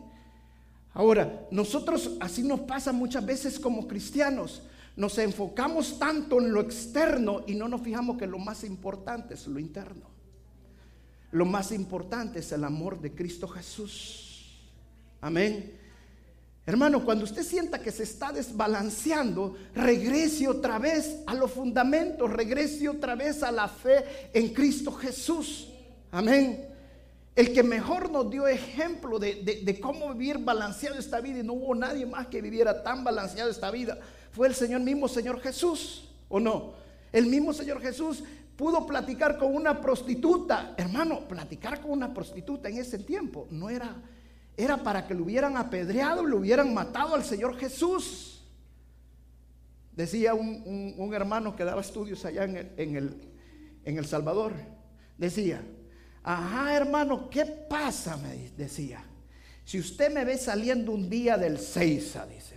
Ahora, 0.95 1.45
nosotros 1.51 2.17
así 2.19 2.41
nos 2.41 2.61
pasa 2.61 2.91
muchas 2.91 3.23
veces 3.23 3.59
como 3.59 3.87
cristianos. 3.87 4.63
Nos 4.97 5.17
enfocamos 5.19 5.99
tanto 5.99 6.41
en 6.41 6.51
lo 6.51 6.59
externo 6.59 7.43
y 7.45 7.53
no 7.53 7.67
nos 7.67 7.81
fijamos 7.81 8.17
que 8.17 8.25
lo 8.25 8.39
más 8.39 8.63
importante 8.63 9.35
es 9.35 9.45
lo 9.47 9.59
interno. 9.59 10.09
Lo 11.31 11.45
más 11.45 11.71
importante 11.71 12.39
es 12.39 12.51
el 12.51 12.63
amor 12.63 12.99
de 12.99 13.13
Cristo 13.13 13.47
Jesús. 13.47 14.59
Amén. 15.21 15.71
Hermano, 16.65 17.05
cuando 17.05 17.25
usted 17.25 17.43
sienta 17.43 17.79
que 17.79 17.91
se 17.91 18.03
está 18.03 18.31
desbalanceando, 18.31 19.55
regrese 19.75 20.47
otra 20.47 20.79
vez 20.79 21.19
a 21.27 21.35
los 21.35 21.51
fundamentos, 21.51 22.31
regrese 22.33 22.89
otra 22.89 23.15
vez 23.15 23.43
a 23.43 23.51
la 23.51 23.67
fe 23.67 24.03
en 24.33 24.51
Cristo 24.51 24.91
Jesús. 24.91 25.69
Amén. 26.11 26.67
El 27.37 27.53
que 27.53 27.61
mejor 27.61 28.09
nos 28.09 28.31
dio 28.31 28.47
ejemplo 28.47 29.19
de, 29.19 29.79
cómo 29.79 30.11
vivir 30.15 30.39
balanceado 30.39 30.97
esta 30.97 31.21
vida, 31.21 31.39
y 31.39 31.43
no 31.43 31.53
hubo 31.53 31.75
nadie 31.75 32.03
más 32.03 32.25
que 32.25 32.41
viviera 32.41 32.81
tan 32.81 33.03
balanceado 33.03 33.51
esta 33.51 33.69
vida, 33.69 33.99
fue 34.31 34.47
el 34.47 34.55
Señor 34.55 34.81
mismo, 34.81 35.07
Señor 35.07 35.39
Jesús, 35.39 36.09
¿o 36.29 36.39
no? 36.39 36.73
El 37.11 37.27
mismo 37.27 37.53
Señor 37.53 37.79
Jesús 37.79 38.23
pudo 38.55 38.87
platicar 38.87 39.37
con 39.37 39.55
una 39.55 39.79
prostituta. 39.79 40.73
Hermano, 40.77 41.27
platicar 41.27 41.79
con 41.79 41.91
una 41.91 42.11
prostituta 42.11 42.69
en 42.69 42.79
ese 42.79 42.97
tiempo 42.97 43.45
no 43.51 43.69
era 43.69 43.95
era 44.57 44.77
para 44.77 45.05
que 45.05 45.13
lo 45.13 45.23
hubieran 45.23 45.55
apedreado, 45.55 46.25
lo 46.25 46.37
hubieran 46.37 46.73
matado 46.73 47.13
al 47.13 47.23
Señor 47.23 47.55
Jesús. 47.57 48.41
Decía 49.95 50.33
un, 50.33 51.11
hermano 51.13 51.55
que 51.55 51.63
daba 51.63 51.81
estudios 51.81 52.25
allá 52.25 52.45
en 52.45 52.57
el, 52.57 52.71
en, 52.77 52.95
el, 52.95 53.21
en 53.85 53.97
el 53.99 54.07
Salvador. 54.07 54.53
Decía, 55.19 55.61
ajá 56.33 56.75
hermano, 56.75 57.29
¿qué 57.29 57.45
pasa? 57.45 58.17
Me 58.17 58.49
decía. 58.57 59.03
Si 59.65 59.79
usted 59.79 60.13
me 60.13 60.23
ve 60.23 60.37
saliendo 60.37 60.91
un 60.91 61.09
día 61.09 61.37
del 61.37 61.59
Seiza, 61.59 62.25
dice. 62.25 62.55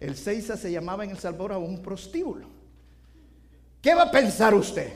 El 0.00 0.16
Seiza 0.16 0.56
se 0.56 0.72
llamaba 0.72 1.04
en 1.04 1.10
El 1.10 1.18
Salvador 1.18 1.52
un 1.52 1.82
prostíbulo. 1.82 2.48
¿Qué 3.80 3.94
va 3.94 4.04
a 4.04 4.10
pensar 4.10 4.54
usted? 4.54 4.92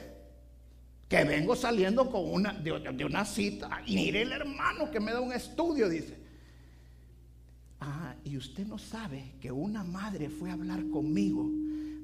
Que 1.09 1.25
vengo 1.25 1.55
saliendo 1.55 2.11
con 2.11 2.29
una, 2.33 2.53
de, 2.53 2.93
de 2.93 3.05
una 3.05 3.25
cita. 3.25 3.83
Y 3.87 3.95
mire 3.95 4.23
el 4.23 4.33
hermano 4.33 4.91
que 4.91 4.99
me 4.99 5.13
da 5.13 5.21
un 5.21 5.33
estudio, 5.33 5.89
dice 5.89 6.27
y 8.25 8.37
usted 8.37 8.67
no 8.67 8.79
sabe 8.79 9.35
que 9.41 9.53
una 9.53 9.85
madre 9.85 10.29
fue 10.29 10.51
a 10.51 10.55
hablar 10.55 10.89
conmigo 10.89 11.49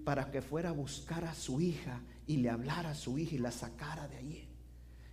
para 0.05 0.31
que 0.31 0.41
fuera 0.41 0.69
a 0.69 0.73
buscar 0.73 1.25
a 1.25 1.35
su 1.35 1.61
hija 1.61 2.01
y 2.27 2.37
le 2.37 2.49
hablara 2.49 2.91
a 2.91 2.95
su 2.95 3.19
hija 3.19 3.35
y 3.35 3.39
la 3.39 3.51
sacara 3.51 4.07
de 4.07 4.17
allí. 4.17 4.49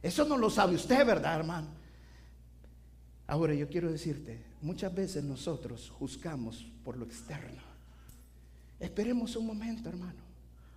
Eso 0.01 0.25
no 0.25 0.37
lo 0.37 0.49
sabe 0.49 0.75
usted, 0.75 1.05
¿verdad, 1.05 1.39
hermano? 1.39 1.67
Ahora 3.27 3.53
yo 3.53 3.67
quiero 3.67 3.91
decirte, 3.91 4.41
muchas 4.61 4.93
veces 4.93 5.23
nosotros 5.23 5.89
juzgamos 5.89 6.65
por 6.83 6.97
lo 6.97 7.05
externo. 7.05 7.61
Esperemos 8.79 9.35
un 9.35 9.45
momento, 9.45 9.89
hermano. 9.89 10.29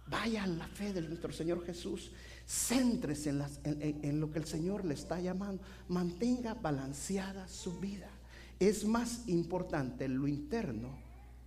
Vaya 0.09 0.43
a 0.43 0.47
la 0.47 0.67
fe 0.67 0.93
de 0.93 1.01
nuestro 1.01 1.33
Señor 1.33 1.65
Jesús. 1.65 2.13
Céntrese 2.47 3.31
en, 3.31 4.01
en, 4.03 4.21
lo 4.21 4.31
que 4.31 4.41
el 4.41 4.45
Señor 4.45 4.85
le 4.85 4.95
está 4.95 5.21
llamando. 5.21 5.63
Mantenga 5.89 6.55
balanceada 6.55 7.47
su 7.49 7.79
vida. 7.79 8.11
Es 8.59 8.85
más 8.85 9.29
importante 9.29 10.09
lo 10.09 10.27
interno 10.27 10.91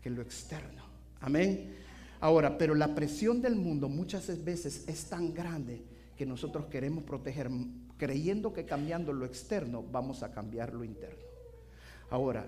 que 0.01 0.09
lo 0.09 0.21
externo. 0.21 0.83
Amén. 1.19 1.75
Ahora, 2.21 2.57
pero 2.57 2.73
la 2.73 2.95
presión 2.95 3.41
del 3.41 3.55
mundo 3.55 3.89
muchas 3.89 4.43
veces 4.43 4.85
es 4.87 5.05
tan 5.05 5.33
grande 5.33 5.83
que 6.15 6.25
nosotros 6.25 6.65
queremos 6.65 7.03
proteger, 7.03 7.49
creyendo 7.97 8.53
que 8.53 8.65
cambiando 8.65 9.13
lo 9.13 9.25
externo 9.25 9.83
vamos 9.83 10.23
a 10.23 10.31
cambiar 10.31 10.73
lo 10.73 10.83
interno. 10.83 11.23
Ahora, 12.09 12.45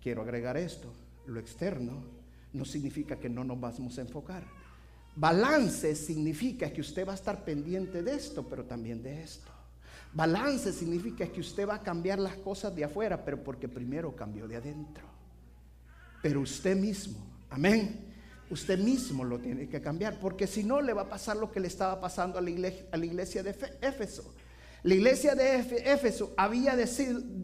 quiero 0.00 0.22
agregar 0.22 0.56
esto, 0.56 0.92
lo 1.26 1.38
externo 1.38 2.02
no 2.52 2.64
significa 2.64 3.16
que 3.16 3.28
no 3.28 3.44
nos 3.44 3.60
vamos 3.60 3.98
a 3.98 4.00
enfocar. 4.00 4.44
Balance 5.16 5.94
significa 5.94 6.72
que 6.72 6.80
usted 6.80 7.06
va 7.06 7.12
a 7.12 7.16
estar 7.16 7.44
pendiente 7.44 8.02
de 8.02 8.14
esto, 8.14 8.48
pero 8.48 8.64
también 8.64 9.02
de 9.02 9.22
esto. 9.22 9.50
Balance 10.12 10.72
significa 10.72 11.26
que 11.26 11.40
usted 11.40 11.68
va 11.68 11.76
a 11.76 11.82
cambiar 11.82 12.18
las 12.18 12.36
cosas 12.36 12.74
de 12.74 12.84
afuera, 12.84 13.24
pero 13.24 13.42
porque 13.42 13.68
primero 13.68 14.14
cambió 14.14 14.48
de 14.48 14.56
adentro. 14.56 15.04
Pero 16.22 16.40
usted 16.40 16.76
mismo, 16.76 17.18
amén 17.50 18.13
usted 18.50 18.78
mismo 18.78 19.24
lo 19.24 19.38
tiene 19.38 19.68
que 19.68 19.80
cambiar, 19.80 20.18
porque 20.20 20.46
si 20.46 20.64
no 20.64 20.80
le 20.80 20.92
va 20.92 21.02
a 21.02 21.08
pasar 21.08 21.36
lo 21.36 21.50
que 21.50 21.60
le 21.60 21.68
estaba 21.68 22.00
pasando 22.00 22.38
a 22.38 22.42
la 22.42 22.50
iglesia, 22.50 22.86
a 22.92 22.96
la 22.96 23.06
iglesia 23.06 23.42
de 23.42 23.56
Éfeso. 23.80 24.34
La 24.82 24.94
iglesia 24.94 25.34
de 25.34 25.58
Éfeso 25.58 26.34
había, 26.36 26.76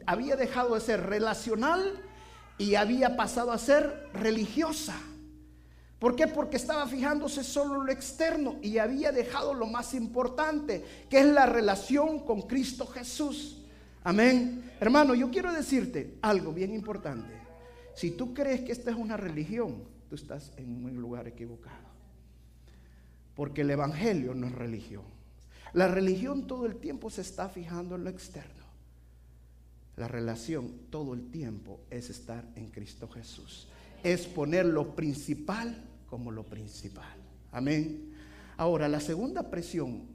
había 0.07 0.37
dejado 0.37 0.75
de 0.75 0.81
ser 0.81 1.07
relacional 1.07 2.03
y 2.59 2.75
había 2.75 3.17
pasado 3.17 3.51
a 3.51 3.59
ser 3.59 4.09
religiosa. 4.13 4.95
¿Por 5.99 6.17
qué? 6.17 6.27
Porque 6.27 6.57
estaba 6.57 6.87
fijándose 6.87 7.43
solo 7.45 7.81
en 7.81 7.87
lo 7.87 7.93
externo 7.93 8.57
y 8.63 8.79
había 8.79 9.13
dejado 9.13 9.55
lo 9.55 9.67
más 9.67 9.95
importante, 9.95 10.85
que 11.09 11.21
es 11.21 11.27
la 11.27 11.47
relación 11.47 12.21
con 12.21 12.43
Cristo 12.43 12.87
Jesús. 12.87 13.65
Amén. 14.03 14.71
Hermano, 14.81 15.15
yo 15.15 15.31
quiero 15.31 15.53
decirte 15.53 16.19
algo 16.23 16.53
bien 16.53 16.75
importante. 16.75 17.33
Si 17.95 18.13
tú 18.13 18.33
crees 18.33 18.63
que 18.63 18.73
esta 18.73 18.91
es 18.91 18.97
una 18.97 19.17
religión, 19.17 19.85
tú 20.11 20.17
estás 20.17 20.53
en 20.57 20.85
un 20.85 21.01
lugar 21.01 21.29
equivocado. 21.29 21.89
Porque 23.37 23.61
el 23.61 23.71
Evangelio 23.71 24.35
no 24.35 24.49
es 24.49 24.53
religión. 24.53 25.05
La 25.73 25.87
religión 25.87 26.49
todo 26.49 26.67
el 26.67 26.77
tiempo 26.77 27.11
se 27.11 27.21
está 27.21 27.49
fijando 27.49 27.95
en 27.95 28.03
lo 28.03 28.11
externo. 28.11 28.65
La 29.97 30.09
relación 30.09 30.73
todo 30.91 31.15
el 31.15 31.31
tiempo 31.31 31.81
es 31.91 32.11
estar 32.11 32.45
en 32.57 32.71
Cristo 32.71 33.09
Jesús. 33.09 33.69
Es 34.03 34.27
poner 34.27 34.67
lo 34.67 34.97
principal 34.97 35.85
como 36.09 36.33
lo 36.33 36.45
principal. 36.45 37.17
Amén. 37.53 38.13
Ahora, 38.57 38.89
la 38.89 38.99
segunda 38.99 39.49
presión, 39.49 40.09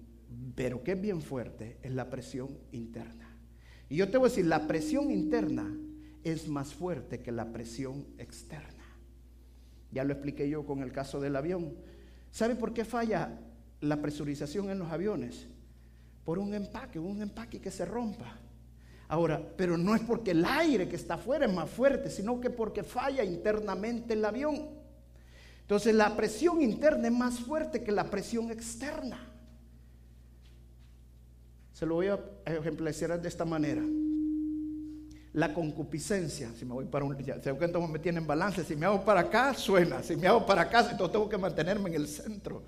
pero 0.56 0.84
que 0.84 0.92
es 0.92 1.02
bien 1.02 1.22
fuerte, 1.22 1.78
es 1.82 1.94
la 1.94 2.10
presión 2.10 2.50
interna. 2.74 3.34
Y 3.88 3.96
yo 3.96 4.10
te 4.10 4.18
voy 4.18 4.28
a 4.28 4.30
decir, 4.30 4.46
la 4.46 4.68
presión 4.68 5.10
interna 5.10 5.74
es 6.24 6.50
más 6.50 6.74
fuerte 6.74 7.22
que 7.22 7.32
la 7.32 7.54
presión 7.54 8.06
externa. 8.18 8.75
Ya 9.91 10.04
lo 10.04 10.13
expliqué 10.13 10.50
yo 10.50 10.65
con 10.65 10.82
el 10.82 10.91
caso 10.91 11.19
del 11.19 11.36
avión. 11.36 11.74
¿Sabe 12.32 12.56
por 12.56 12.74
qué 12.74 12.86
falla 12.86 13.39
la 13.82 14.02
presurización 14.02 14.69
en 14.69 14.80
los 14.80 14.91
aviones? 14.91 15.48
Por 16.24 16.39
un 16.39 16.54
empaque, 16.54 17.00
un 17.00 17.21
empaque 17.21 17.62
que 17.62 17.71
se 17.71 17.86
rompa. 17.86 18.39
Ahora, 19.08 19.41
pero 19.56 19.78
no 19.78 19.95
es 19.95 20.02
porque 20.02 20.32
el 20.32 20.43
aire 20.43 20.89
que 20.89 20.95
está 20.95 21.13
afuera 21.13 21.45
es 21.45 21.54
más 21.54 21.69
fuerte, 21.69 22.10
sino 22.10 22.41
que 22.41 22.50
porque 22.50 22.84
falla 22.84 23.24
internamente 23.24 24.13
el 24.13 24.26
avión. 24.26 24.69
Entonces 25.62 25.93
la 25.95 26.15
presión 26.15 26.62
interna 26.62 27.08
es 27.08 27.13
más 27.13 27.39
fuerte 27.39 27.84
que 27.84 27.91
la 27.91 28.10
presión 28.10 28.52
externa. 28.52 29.19
Se 31.74 31.86
lo 31.86 31.95
voy 31.95 32.08
a 32.08 32.19
ejemplificar 32.45 33.21
de 33.21 33.28
esta 33.28 33.45
manera. 33.45 33.84
La 35.36 35.54
concupiscencia, 35.54 36.50
si 36.58 36.63
me 36.63 36.74
voy 36.74 36.86
para 36.86 37.04
un, 37.04 37.17
ya, 37.17 37.41
se 37.41 37.52
me 37.52 38.00
tiene 38.00 38.19
en 38.19 38.26
balance, 38.26 38.63
si 38.63 38.74
me 38.74 38.86
hago 38.86 39.04
para 39.04 39.19
acá, 39.19 39.54
suena, 39.54 40.02
si 40.02 40.15
me 40.15 40.28
hago 40.28 40.45
para 40.45 40.62
acá, 40.62 40.80
entonces 40.89 41.12
tengo 41.12 41.28
que 41.28 41.38
mantenerme 41.38 41.89
en 41.89 41.95
el 41.98 42.08
centro. 42.08 42.63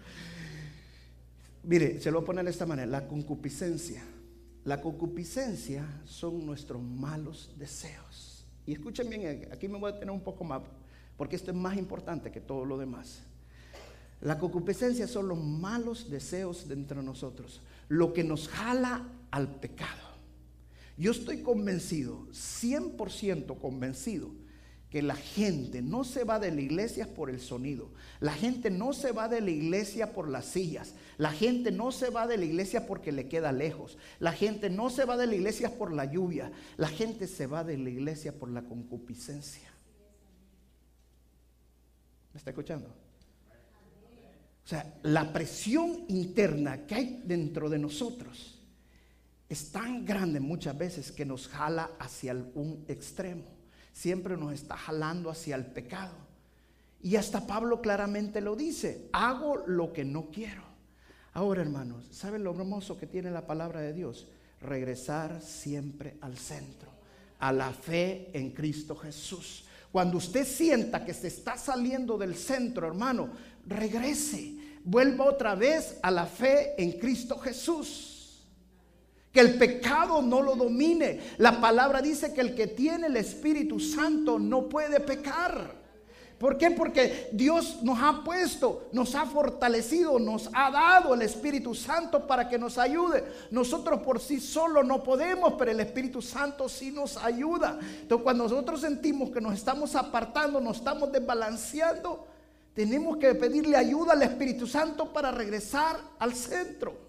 Mire, 1.64 2.02
se 2.02 2.12
lo 2.12 2.18
voy 2.18 2.24
a 2.24 2.28
poner 2.28 2.44
de 2.44 2.52
esta 2.52 2.66
manera, 2.66 2.86
la 2.86 3.08
concupiscencia. 3.08 4.04
La 4.66 4.82
concupiscencia 4.82 5.86
son 6.04 6.46
nuestros 6.46 6.82
malos 6.82 7.54
deseos. 7.56 8.46
Y 8.66 8.74
escuchen 8.74 9.10
bien, 9.10 9.48
aquí 9.50 9.70
me 9.70 9.80
voy 9.80 9.94
a 9.94 9.98
tener 9.98 10.12
un 10.12 10.20
poco 10.20 10.44
más, 10.44 10.62
porque 11.16 11.38
esto 11.38 11.52
es 11.52 11.58
más 11.58 11.78
importante 11.78 12.32
que 12.32 12.42
todo 12.42 12.66
lo 12.66 12.78
demás. 12.78 13.22
La 14.20 14.38
concupiscencia 14.38 15.08
son 15.08 15.30
los 15.30 15.42
malos 15.42 16.10
deseos 16.10 16.68
de 16.68 16.76
nosotros, 16.76 17.62
lo 17.88 18.12
que 18.12 18.26
nos 18.26 18.50
jala 18.50 19.08
al 19.32 19.48
pecado. 19.56 20.07
Yo 20.98 21.12
estoy 21.12 21.44
convencido, 21.44 22.28
100% 22.32 23.60
convencido, 23.60 24.32
que 24.90 25.02
la 25.02 25.16
gente 25.16 25.82
no 25.82 26.04
se 26.04 26.24
va 26.24 26.40
de 26.40 26.52
la 26.52 26.62
iglesia 26.62 27.14
por 27.14 27.30
el 27.30 27.40
sonido, 27.40 27.92
la 28.20 28.32
gente 28.32 28.72
no 28.72 28.94
se 28.94 29.12
va 29.12 29.28
de 29.28 29.42
la 29.42 29.52
iglesia 29.52 30.14
por 30.14 30.28
las 30.28 30.46
sillas, 30.46 30.96
la 31.18 31.32
gente 31.32 31.72
no 31.72 31.92
se 31.92 32.10
va 32.10 32.26
de 32.26 32.38
la 32.38 32.46
iglesia 32.46 32.88
porque 32.88 33.12
le 33.12 33.28
queda 33.28 33.52
lejos, 33.52 33.98
la 34.20 34.32
gente 34.32 34.70
no 34.70 34.90
se 34.90 35.06
va 35.06 35.18
de 35.18 35.28
la 35.28 35.36
iglesia 35.36 35.78
por 35.78 35.92
la 35.92 36.06
lluvia, 36.06 36.52
la 36.78 36.88
gente 36.88 37.28
se 37.28 37.48
va 37.48 37.64
de 37.64 37.78
la 37.78 37.90
iglesia 37.90 38.32
por 38.32 38.50
la 38.50 38.64
concupiscencia. 38.64 39.70
¿Me 42.34 42.38
está 42.38 42.52
escuchando? 42.52 42.88
O 44.64 44.70
sea, 44.70 45.00
la 45.04 45.32
presión 45.32 46.06
interna 46.08 46.86
que 46.88 46.96
hay 46.96 47.22
dentro 47.26 47.70
de 47.70 47.80
nosotros 47.80 48.57
es 49.50 49.72
tan 49.72 50.06
grande 50.06 50.40
muchas 50.40 50.78
veces 50.78 51.12
que 51.12 51.26
nos 51.26 51.48
jala 51.48 51.92
hacia 52.00 52.34
un 52.34 52.84
extremo. 52.88 53.46
Siempre 53.94 54.36
nos 54.36 54.54
está 54.54 54.76
jalando 54.76 55.30
hacia 55.30 55.56
el 55.56 55.66
pecado. 55.66 56.14
Y 57.02 57.16
hasta 57.16 57.48
Pablo 57.48 57.82
claramente 57.82 58.42
lo 58.42 58.56
dice, 58.56 59.08
hago 59.14 59.64
lo 59.66 59.94
que 59.94 60.04
no 60.04 60.30
quiero. 60.32 60.64
Ahora, 61.34 61.62
hermanos, 61.62 62.06
¿saben 62.12 62.44
lo 62.44 62.52
hermoso 62.52 62.98
que 62.98 63.08
tiene 63.08 63.32
la 63.32 63.48
palabra 63.48 63.80
de 63.80 63.94
Dios? 63.94 64.28
Regresar 64.60 65.42
siempre 65.42 66.18
al 66.22 66.38
centro, 66.38 66.90
a 67.40 67.52
la 67.54 67.72
fe 67.72 68.30
en 68.34 68.52
Cristo 68.52 68.96
Jesús. 68.96 69.66
Cuando 69.92 70.18
usted 70.18 70.46
sienta 70.46 71.06
que 71.06 71.14
se 71.14 71.28
está 71.28 71.58
saliendo 71.58 72.18
del 72.18 72.36
centro, 72.36 72.88
hermano, 72.88 73.30
regrese, 73.66 74.56
vuelva 74.84 75.26
otra 75.26 75.56
vez 75.56 75.98
a 76.02 76.12
la 76.12 76.26
fe 76.26 76.74
en 76.82 77.00
Cristo 77.00 77.38
Jesús 77.38 78.17
que 79.32 79.40
el 79.40 79.58
pecado 79.58 80.22
no 80.22 80.42
lo 80.42 80.56
domine. 80.56 81.22
La 81.38 81.60
palabra 81.60 82.02
dice 82.02 82.34
que 82.34 82.42
el 82.42 82.56
que 82.56 82.68
tiene 82.68 83.08
el 83.08 83.18
Espíritu 83.18 83.80
Santo 83.80 84.40
no 84.40 84.68
puede 84.68 85.00
pecar. 85.00 85.78
¿Por 86.38 86.60
qué? 86.60 86.70
Porque 86.70 87.30
Dios 87.32 87.80
nos 87.82 87.98
ha 88.00 88.24
puesto, 88.24 88.90
nos 88.92 89.16
ha 89.16 89.26
fortalecido, 89.26 90.20
nos 90.20 90.52
ha 90.54 90.70
dado 90.70 91.16
el 91.16 91.24
Espíritu 91.24 91.74
Santo 91.74 92.28
para 92.28 92.48
que 92.48 92.60
nos 92.60 92.78
ayude. 92.78 93.24
Nosotros 93.50 94.02
por 94.02 94.20
sí 94.20 94.40
solos 94.40 94.86
no 94.86 95.02
podemos, 95.02 95.54
pero 95.58 95.72
el 95.72 95.80
Espíritu 95.80 96.22
Santo 96.22 96.70
sí 96.70 96.92
nos 96.92 97.18
ayuda. 97.18 97.80
Entonces 98.02 98.24
cuando 98.24 98.44
nosotros 98.44 98.82
sentimos 98.82 99.32
que 99.32 99.42
nos 99.42 99.56
estamos 99.56 99.96
apartando, 99.96 100.62
nos 100.62 100.78
estamos 100.78 101.12
desbalanceando, 101.12 102.28
tenemos 102.76 103.18
que 103.18 103.34
pedirle 103.34 103.76
ayuda 103.76 104.14
al 104.14 104.22
Espíritu 104.22 104.68
Santo 104.68 105.12
para 105.12 105.32
regresar 105.32 106.00
al 106.20 106.36
centro. 106.36 107.07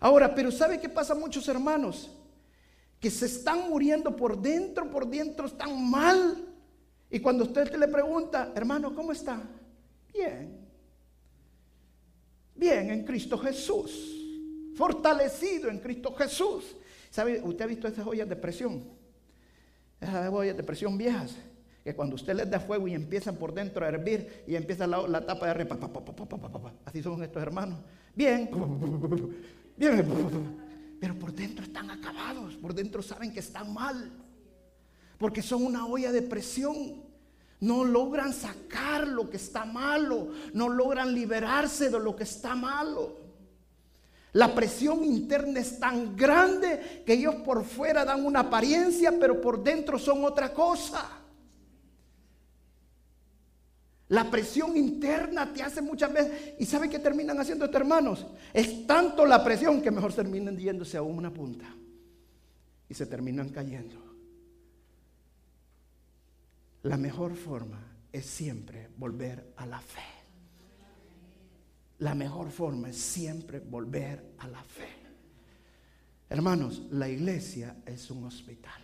Ahora, 0.00 0.34
pero 0.34 0.50
¿sabe 0.50 0.80
qué 0.80 0.88
pasa 0.88 1.14
muchos 1.14 1.46
hermanos? 1.46 2.10
Que 2.98 3.10
se 3.10 3.26
están 3.26 3.68
muriendo 3.68 4.16
por 4.16 4.40
dentro, 4.40 4.90
por 4.90 5.06
dentro, 5.06 5.46
están 5.46 5.88
mal. 5.88 6.46
Y 7.10 7.20
cuando 7.20 7.44
usted 7.44 7.74
le 7.76 7.86
pregunta, 7.86 8.50
hermano, 8.54 8.94
¿cómo 8.94 9.12
está? 9.12 9.42
Bien. 10.12 10.58
Bien 12.54 12.90
en 12.90 13.04
Cristo 13.04 13.36
Jesús. 13.36 14.16
Fortalecido 14.74 15.68
en 15.68 15.78
Cristo 15.78 16.14
Jesús. 16.14 16.76
¿Sabe? 17.10 17.42
Usted 17.42 17.64
ha 17.64 17.68
visto 17.68 17.86
esas 17.86 18.06
ollas 18.06 18.28
de 18.28 18.36
presión. 18.36 18.82
Esas 20.00 20.32
ollas 20.32 20.56
de 20.56 20.62
presión 20.62 20.96
viejas. 20.96 21.36
Que 21.84 21.94
cuando 21.94 22.14
usted 22.14 22.34
les 22.34 22.48
da 22.48 22.60
fuego 22.60 22.88
y 22.88 22.94
empiezan 22.94 23.36
por 23.36 23.52
dentro 23.52 23.84
a 23.84 23.88
hervir 23.88 24.44
y 24.46 24.54
empieza 24.54 24.86
la, 24.86 25.26
tapa 25.26 25.46
de 25.46 25.50
arriba. 25.50 25.78
Así 26.86 27.02
son 27.02 27.22
estos 27.22 27.42
hermanos. 27.42 27.80
Bien 28.14 28.48
pero 31.00 31.18
por 31.18 31.32
dentro 31.32 31.64
están 31.64 31.90
acabados, 31.90 32.54
por 32.56 32.74
dentro 32.74 33.02
saben 33.02 33.32
que 33.32 33.40
están 33.40 33.72
mal. 33.72 34.10
porque 35.16 35.42
son 35.42 35.64
una 35.64 35.86
olla 35.86 36.12
de 36.12 36.22
presión. 36.22 37.02
No 37.60 37.84
logran 37.84 38.32
sacar 38.32 39.06
lo 39.06 39.28
que 39.28 39.36
está 39.36 39.66
malo, 39.66 40.28
no 40.54 40.70
logran 40.70 41.14
liberarse 41.14 41.90
de 41.90 42.00
lo 42.00 42.16
que 42.16 42.22
está 42.24 42.54
malo. 42.54 43.18
La 44.32 44.54
presión 44.54 45.04
interna 45.04 45.60
es 45.60 45.78
tan 45.78 46.16
grande 46.16 47.02
que 47.04 47.12
ellos 47.14 47.34
por 47.44 47.64
fuera 47.64 48.04
dan 48.06 48.24
una 48.24 48.40
apariencia, 48.40 49.12
pero 49.20 49.42
por 49.42 49.62
dentro 49.62 49.98
son 49.98 50.24
otra 50.24 50.54
cosa. 50.54 51.19
La 54.10 54.28
presión 54.28 54.76
interna 54.76 55.52
te 55.52 55.62
hace 55.62 55.80
muchas 55.80 56.12
veces. 56.12 56.54
¿Y 56.58 56.66
sabe 56.66 56.90
qué 56.90 56.98
terminan 56.98 57.38
haciendo 57.38 57.64
estos 57.64 57.80
hermanos? 57.80 58.26
Es 58.52 58.84
tanto 58.84 59.24
la 59.24 59.42
presión 59.44 59.80
que 59.80 59.92
mejor 59.92 60.12
terminan 60.12 60.56
yéndose 60.58 60.96
a 60.96 61.02
una 61.02 61.32
punta. 61.32 61.72
Y 62.88 62.94
se 62.94 63.06
terminan 63.06 63.50
cayendo. 63.50 63.96
La 66.82 66.96
mejor 66.96 67.36
forma 67.36 67.80
es 68.10 68.26
siempre 68.26 68.88
volver 68.96 69.54
a 69.56 69.64
la 69.64 69.80
fe. 69.80 70.00
La 71.98 72.16
mejor 72.16 72.50
forma 72.50 72.90
es 72.90 72.96
siempre 72.96 73.60
volver 73.60 74.34
a 74.38 74.48
la 74.48 74.62
fe. 74.64 74.88
Hermanos, 76.28 76.82
la 76.90 77.08
iglesia 77.08 77.76
es 77.86 78.10
un 78.10 78.24
hospital. 78.24 78.82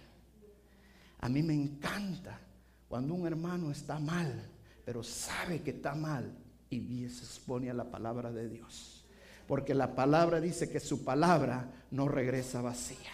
A 1.19 1.29
mí 1.29 1.43
me 1.43 1.55
encanta 1.55 2.39
cuando 2.87 3.15
un 3.15 3.27
hermano 3.27 3.73
está 3.73 3.99
mal 3.99 4.53
pero 4.87 5.03
sabe 5.03 5.63
que 5.63 5.73
está 5.73 5.97
mal 5.97 6.33
y 6.71 7.09
se 7.09 7.25
expone 7.25 7.69
a 7.69 7.75
la 7.75 7.91
palabra 7.91 8.31
de 8.31 8.49
Dios. 8.49 9.05
Porque 9.49 9.75
la 9.75 9.97
palabra 9.97 10.41
dice 10.41 10.71
que 10.71 10.79
su 10.79 11.05
palabra 11.05 11.73
no 11.91 12.07
regresa 12.07 12.63
vacía. 12.63 13.11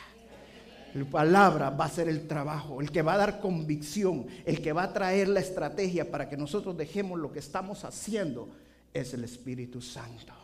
La 0.93 1.05
palabra 1.07 1.71
va 1.71 1.87
a 1.87 1.91
ser 1.91 2.11
el 2.11 2.29
trabajo, 2.29 2.83
el 2.83 2.91
que 2.91 3.01
va 3.01 3.15
a 3.15 3.17
dar 3.17 3.41
convicción, 3.41 4.27
el 4.45 4.61
que 4.61 4.75
va 4.75 4.83
a 4.83 4.93
traer 4.93 5.29
la 5.29 5.41
estrategia 5.41 6.11
para 6.11 6.29
que 6.29 6.37
nosotros 6.37 6.77
dejemos 6.77 7.19
lo 7.19 7.33
que 7.33 7.39
estamos 7.39 7.87
haciendo, 7.87 8.51
es 8.93 9.15
el 9.15 9.25
Espíritu 9.25 9.81
Santo. 9.81 10.35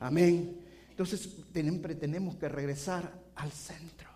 Amén. 0.00 0.60
Entonces 0.90 1.28
siempre 1.52 1.94
tenemos 1.94 2.34
que 2.34 2.48
regresar 2.48 3.12
al 3.36 3.52
centro. 3.52 4.08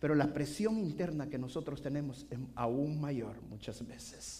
Pero 0.00 0.16
la 0.16 0.32
presión 0.34 0.76
interna 0.78 1.28
que 1.28 1.38
nosotros 1.38 1.80
tenemos 1.80 2.26
es 2.30 2.38
aún 2.56 3.00
mayor 3.00 3.40
muchas 3.42 3.86
veces. 3.86 4.39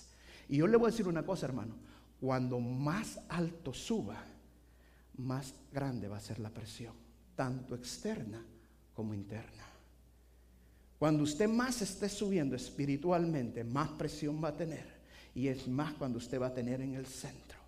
Y 0.51 0.57
yo 0.57 0.67
le 0.67 0.77
voy 0.77 0.89
a 0.89 0.91
decir 0.91 1.07
una 1.07 1.25
cosa, 1.25 1.47
hermano. 1.47 1.77
Cuando 2.21 2.59
más 2.59 3.21
alto 3.29 3.73
suba, 3.73 4.21
más 5.19 5.55
grande 5.73 6.09
va 6.09 6.17
a 6.17 6.21
ser 6.21 6.41
la 6.41 6.51
presión, 6.51 6.93
tanto 7.37 7.77
externa 7.77 8.45
como 8.93 9.15
interna. 9.15 9.65
Cuando 10.99 11.23
usted 11.23 11.49
más 11.49 11.81
esté 11.83 12.09
subiendo 12.09 12.57
espiritualmente, 12.57 13.63
más 13.63 13.91
presión 13.91 14.43
va 14.43 14.49
a 14.49 14.57
tener. 14.57 15.01
Y 15.37 15.47
es 15.47 15.69
más 15.69 15.95
cuando 15.95 16.19
usted 16.19 16.41
va 16.41 16.49
a 16.49 16.55
tener 16.55 16.81
en 16.81 16.97
el 16.97 17.07
centro. 17.07 17.59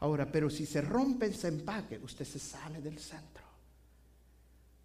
Ahora, 0.00 0.30
pero 0.30 0.50
si 0.50 0.66
se 0.66 0.82
rompe 0.82 1.26
ese 1.26 1.48
empaque, 1.48 1.98
usted 1.98 2.26
se 2.26 2.38
sale 2.38 2.82
del 2.82 2.98
centro. 2.98 3.44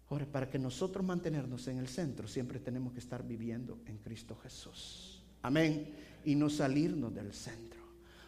Ahora, 0.08 0.24
para 0.24 0.48
que 0.48 0.58
nosotros 0.58 1.04
mantenernos 1.04 1.68
en 1.68 1.76
el 1.76 1.88
centro, 1.88 2.26
siempre 2.26 2.60
tenemos 2.60 2.94
que 2.94 3.00
estar 3.00 3.22
viviendo 3.22 3.80
en 3.84 3.98
Cristo 3.98 4.38
Jesús. 4.42 5.22
Amén 5.42 6.11
y 6.24 6.34
no 6.34 6.50
salirnos 6.50 7.14
del 7.14 7.32
centro. 7.32 7.80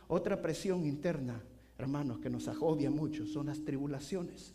Otra 0.09 0.41
presión 0.41 0.85
interna, 0.85 1.41
hermanos, 1.79 2.19
que 2.19 2.31
nos 2.31 2.49
agobia 2.49 2.91
mucho 2.91 3.27
son 3.27 3.47
las 3.47 3.65
tribulaciones. 3.65 4.53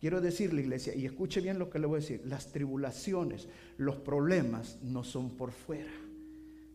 Quiero 0.00 0.20
decirle, 0.20 0.62
iglesia, 0.62 0.94
y 0.94 1.06
escuche 1.06 1.40
bien 1.40 1.58
lo 1.58 1.70
que 1.70 1.78
le 1.78 1.86
voy 1.86 1.96
a 1.96 2.00
decir, 2.00 2.22
las 2.26 2.52
tribulaciones, 2.52 3.48
los 3.78 3.96
problemas 3.96 4.78
no 4.82 5.02
son 5.02 5.30
por 5.30 5.50
fuera, 5.50 5.92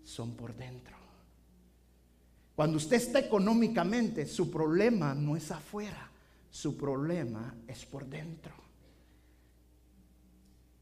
son 0.03 0.35
por 0.35 0.55
dentro. 0.55 0.97
Cuando 2.55 2.77
usted 2.77 2.97
está 2.97 3.19
económicamente, 3.19 4.25
su 4.25 4.49
problema 4.51 5.13
no 5.13 5.37
es 5.37 5.51
afuera, 5.51 6.09
su 6.49 6.75
problema 6.75 7.55
es 7.67 7.85
por 7.85 8.05
dentro. 8.05 8.68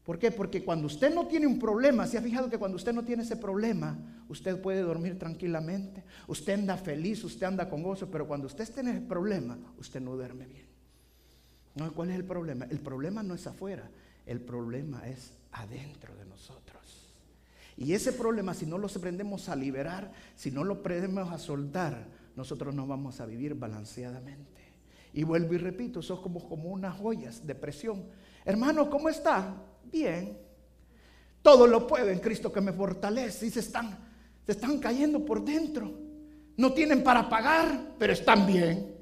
¿Por 0.08 0.18
qué? 0.18 0.30
Porque 0.30 0.64
cuando 0.64 0.86
usted 0.86 1.14
no 1.14 1.26
tiene 1.26 1.46
un 1.46 1.58
problema, 1.58 2.06
¿se 2.06 2.16
ha 2.16 2.22
fijado 2.22 2.48
que 2.48 2.56
cuando 2.56 2.76
usted 2.76 2.94
no 2.94 3.04
tiene 3.04 3.24
ese 3.24 3.36
problema, 3.36 4.24
usted 4.30 4.58
puede 4.58 4.80
dormir 4.80 5.18
tranquilamente? 5.18 6.02
Usted 6.26 6.54
anda 6.54 6.78
feliz, 6.78 7.22
usted 7.24 7.44
anda 7.44 7.68
con 7.68 7.82
gozo, 7.82 8.10
pero 8.10 8.26
cuando 8.26 8.46
usted 8.46 8.66
tiene 8.72 8.92
ese 8.92 9.00
problema, 9.02 9.58
usted 9.76 10.00
no 10.00 10.16
duerme 10.16 10.46
bien. 10.46 10.64
¿No? 11.74 11.92
¿Cuál 11.92 12.08
es 12.08 12.16
el 12.16 12.24
problema? 12.24 12.64
El 12.70 12.80
problema 12.80 13.22
no 13.22 13.34
es 13.34 13.46
afuera, 13.46 13.90
el 14.24 14.40
problema 14.40 15.06
es 15.06 15.34
adentro 15.52 16.16
de 16.16 16.24
nosotros. 16.24 17.14
Y 17.76 17.92
ese 17.92 18.14
problema, 18.14 18.54
si 18.54 18.64
no 18.64 18.78
lo 18.78 18.86
aprendemos 18.86 19.50
a 19.50 19.56
liberar, 19.56 20.10
si 20.36 20.50
no 20.50 20.64
lo 20.64 20.76
aprendemos 20.76 21.30
a 21.30 21.36
soltar, 21.36 22.08
nosotros 22.34 22.74
no 22.74 22.86
vamos 22.86 23.20
a 23.20 23.26
vivir 23.26 23.56
balanceadamente. 23.56 24.72
Y 25.12 25.24
vuelvo 25.24 25.52
y 25.52 25.58
repito, 25.58 26.00
somos 26.00 26.22
como, 26.22 26.48
como 26.48 26.70
unas 26.70 26.96
joyas 26.96 27.46
de 27.46 27.54
presión. 27.54 28.06
Hermano, 28.46 28.88
¿cómo 28.88 29.10
está? 29.10 29.54
Bien. 29.90 30.38
Todo 31.42 31.66
lo 31.66 31.86
puedo 31.86 32.08
en 32.08 32.18
Cristo 32.18 32.52
que 32.52 32.60
me 32.60 32.72
fortalece. 32.72 33.46
Y 33.46 33.50
se 33.50 33.60
están, 33.60 33.98
se 34.44 34.52
están 34.52 34.78
cayendo 34.78 35.24
por 35.24 35.44
dentro. 35.44 35.92
No 36.56 36.72
tienen 36.72 37.02
para 37.02 37.28
pagar, 37.28 37.94
pero 37.98 38.12
están 38.12 38.46
bien. 38.46 38.94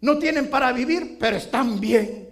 No 0.00 0.18
tienen 0.18 0.50
para 0.50 0.72
vivir, 0.72 1.16
pero 1.18 1.36
están 1.36 1.80
bien. 1.80 2.30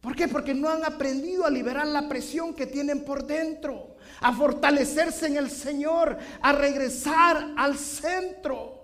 ¿Por 0.00 0.14
qué? 0.14 0.28
Porque 0.28 0.54
no 0.54 0.68
han 0.68 0.84
aprendido 0.84 1.44
a 1.44 1.50
liberar 1.50 1.86
la 1.86 2.08
presión 2.08 2.54
que 2.54 2.66
tienen 2.66 3.04
por 3.04 3.26
dentro, 3.26 3.96
a 4.20 4.32
fortalecerse 4.32 5.26
en 5.26 5.36
el 5.36 5.50
Señor, 5.50 6.16
a 6.40 6.52
regresar 6.52 7.52
al 7.56 7.76
centro. 7.76 8.74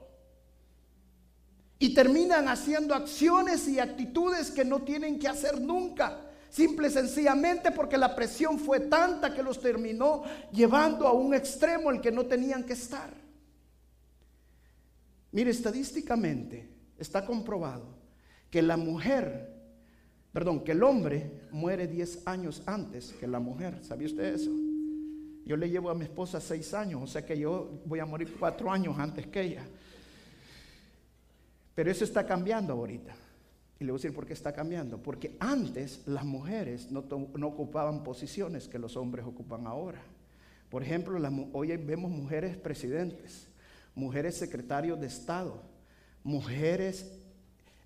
Y 1.79 1.95
terminan 1.95 2.49
haciendo 2.49 2.95
acciones 2.95 3.69
y 3.69 3.79
actitudes 3.79 4.51
que 4.51 4.65
no 4.65 4.83
tienen 4.83 5.19
que 5.19 5.29
hacer 5.29 5.61
nunca. 5.61 6.24
Simple 6.55 6.87
y 6.87 6.91
sencillamente 6.93 7.73
porque 7.73 7.99
la 7.99 8.15
presión 8.15 8.61
fue 8.61 8.79
tanta 8.79 9.35
que 9.35 9.43
los 9.43 9.61
terminó 9.61 10.23
llevando 10.53 11.09
a 11.09 11.13
un 11.13 11.35
extremo 11.35 11.91
el 11.91 12.01
que 12.01 12.13
no 12.13 12.27
tenían 12.27 12.63
que 12.63 12.75
estar. 12.75 13.13
Mire, 15.33 15.51
estadísticamente 15.51 16.69
está 16.97 17.27
comprobado 17.27 17.99
que 18.53 18.63
la 18.63 18.77
mujer, 18.77 19.53
perdón, 20.33 20.63
que 20.63 20.71
el 20.71 20.85
hombre 20.85 21.41
muere 21.51 21.89
10 21.89 22.29
años 22.29 22.63
antes 22.67 23.13
que 23.15 23.27
la 23.27 23.41
mujer. 23.41 23.81
¿Sabía 23.83 24.07
usted 24.07 24.35
eso? 24.35 24.53
Yo 25.45 25.57
le 25.57 25.69
llevo 25.69 25.91
a 25.91 25.95
mi 25.97 26.05
esposa 26.05 26.41
6 26.41 26.73
años, 26.75 27.03
o 27.03 27.07
sea 27.09 27.27
que 27.27 27.37
yo 27.37 27.83
voy 27.85 27.99
a 27.99 28.07
morir 28.07 28.33
4 28.39 28.71
años 28.71 28.97
antes 28.97 29.27
que 29.27 29.41
ella. 29.41 29.67
Pero 31.75 31.91
eso 31.91 32.05
está 32.05 32.25
cambiando 32.25 32.75
ahorita. 32.75 33.24
Y 33.79 33.85
le 33.85 33.91
voy 33.91 33.99
a 33.99 34.01
decir 34.01 34.15
por 34.15 34.27
qué 34.27 34.33
está 34.33 34.53
cambiando. 34.53 35.03
Porque 35.03 35.37
antes 35.41 36.03
las 36.07 36.25
mujeres 36.25 36.91
no, 36.91 37.01
ocupaban 37.47 38.05
posiciones 38.05 38.69
que 38.69 38.79
los 38.79 38.97
hombres 38.97 39.27
ocupan 39.27 39.67
ahora. 39.67 40.01
Por 40.71 40.83
ejemplo, 40.83 41.21
hoy 41.53 41.77
vemos 41.77 42.11
mujeres 42.11 42.57
presidentes, 42.57 43.49
mujeres 43.95 44.37
secretarios 44.37 45.01
de 45.01 45.07
Estado, 45.07 45.63
mujeres 46.23 47.13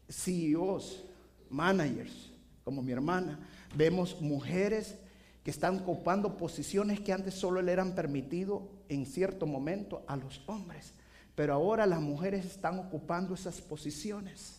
CEOs, 0.09 1.05
managers, 1.51 2.31
como 2.65 2.83
mi 2.83 2.93
hermana. 2.93 3.39
Vemos 3.77 4.21
mujeres 4.21 4.97
que 5.45 5.51
están 5.51 5.79
ocupando 5.79 6.37
posiciones 6.37 7.01
que 7.01 7.13
antes 7.13 7.35
solo 7.35 7.63
le 7.63 7.73
eran 7.73 7.95
permitido 7.95 8.69
en 8.89 9.07
cierto 9.07 9.47
momento 9.47 10.03
a 10.07 10.17
los 10.17 10.43
hombres. 10.47 10.93
Pero 11.35 11.55
ahora 11.55 11.87
las 11.87 12.01
mujeres 12.01 12.45
están 12.45 12.79
ocupando 12.79 13.35
esas 13.35 13.61
posiciones. 13.61 14.58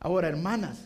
Ahora, 0.00 0.28
hermanas, 0.28 0.84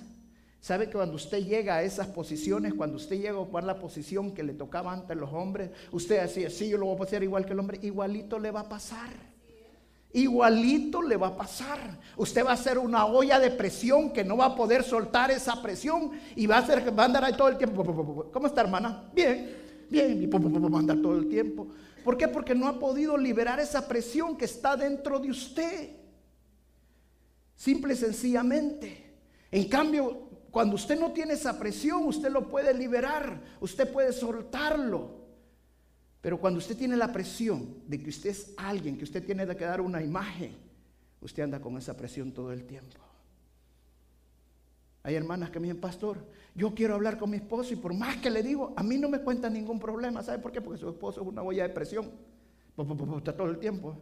¿sabe 0.60 0.86
que 0.86 0.92
cuando 0.92 1.16
usted 1.16 1.44
llega 1.44 1.76
a 1.76 1.82
esas 1.82 2.06
posiciones, 2.08 2.74
cuando 2.74 2.96
usted 2.96 3.16
llega 3.16 3.32
a 3.32 3.38
ocupar 3.38 3.64
la 3.64 3.78
posición 3.78 4.32
que 4.32 4.42
le 4.42 4.54
tocaba 4.54 4.92
antes 4.92 5.10
a 5.10 5.14
los 5.14 5.32
hombres, 5.32 5.70
usted 5.90 6.22
decía, 6.22 6.48
sí, 6.50 6.68
yo 6.68 6.78
lo 6.78 6.86
voy 6.86 7.00
a 7.00 7.04
hacer 7.04 7.22
igual 7.22 7.44
que 7.44 7.52
el 7.52 7.58
hombre, 7.58 7.78
igualito 7.82 8.38
le 8.38 8.50
va 8.50 8.60
a 8.60 8.68
pasar. 8.68 9.10
Igualito 10.14 11.00
le 11.00 11.16
va 11.16 11.28
a 11.28 11.36
pasar. 11.36 11.78
Usted 12.16 12.44
va 12.44 12.52
a 12.52 12.56
ser 12.56 12.78
una 12.78 13.06
olla 13.06 13.38
de 13.38 13.50
presión 13.50 14.12
que 14.12 14.24
no 14.24 14.36
va 14.36 14.46
a 14.46 14.56
poder 14.56 14.82
soltar 14.82 15.30
esa 15.30 15.62
presión 15.62 16.10
y 16.36 16.46
va 16.46 16.58
a, 16.58 16.66
ser, 16.66 16.96
va 16.96 17.04
a 17.04 17.06
andar 17.06 17.24
ahí 17.24 17.34
todo 17.34 17.48
el 17.48 17.56
tiempo. 17.56 18.30
¿Cómo 18.30 18.46
está, 18.46 18.60
hermana? 18.60 19.10
Bien, 19.14 19.56
bien, 19.88 20.22
y 20.22 20.26
va 20.26 20.38
a 20.38 20.78
andar 20.78 21.00
todo 21.00 21.16
el 21.16 21.28
tiempo. 21.28 21.68
¿Por 22.04 22.18
qué? 22.18 22.28
Porque 22.28 22.54
no 22.54 22.66
ha 22.66 22.78
podido 22.78 23.16
liberar 23.16 23.58
esa 23.60 23.88
presión 23.88 24.36
que 24.36 24.44
está 24.44 24.76
dentro 24.76 25.18
de 25.18 25.30
usted. 25.30 26.01
Simple 27.54 27.94
y 27.94 27.96
sencillamente. 27.96 29.14
En 29.50 29.68
cambio, 29.68 30.28
cuando 30.50 30.76
usted 30.76 30.98
no 30.98 31.12
tiene 31.12 31.34
esa 31.34 31.58
presión, 31.58 32.04
usted 32.04 32.30
lo 32.30 32.48
puede 32.48 32.74
liberar, 32.74 33.40
usted 33.60 33.90
puede 33.90 34.12
soltarlo. 34.12 35.22
Pero 36.20 36.38
cuando 36.38 36.58
usted 36.58 36.76
tiene 36.76 36.96
la 36.96 37.12
presión 37.12 37.82
de 37.86 37.98
que 37.98 38.10
usted 38.10 38.30
es 38.30 38.52
alguien, 38.56 38.96
que 38.96 39.04
usted 39.04 39.24
tiene 39.24 39.46
que 39.56 39.64
dar 39.64 39.80
una 39.80 40.02
imagen, 40.02 40.54
usted 41.20 41.42
anda 41.42 41.60
con 41.60 41.76
esa 41.76 41.96
presión 41.96 42.32
todo 42.32 42.52
el 42.52 42.64
tiempo. 42.64 43.00
Hay 45.04 45.16
hermanas 45.16 45.50
que 45.50 45.58
me 45.58 45.66
dicen, 45.66 45.80
pastor, 45.80 46.24
yo 46.54 46.74
quiero 46.74 46.94
hablar 46.94 47.18
con 47.18 47.30
mi 47.30 47.38
esposo 47.38 47.72
y 47.72 47.76
por 47.76 47.92
más 47.92 48.18
que 48.18 48.30
le 48.30 48.42
digo, 48.42 48.72
a 48.76 48.82
mí 48.82 48.98
no 48.98 49.08
me 49.08 49.20
cuenta 49.20 49.50
ningún 49.50 49.80
problema. 49.80 50.22
¿Sabe 50.22 50.38
por 50.38 50.52
qué? 50.52 50.60
Porque 50.60 50.78
su 50.78 50.88
esposo 50.88 51.22
es 51.22 51.26
una 51.26 51.42
olla 51.42 51.66
de 51.66 51.74
presión. 51.74 52.10
Está 53.16 53.36
todo 53.36 53.48
el 53.48 53.58
tiempo. 53.58 53.96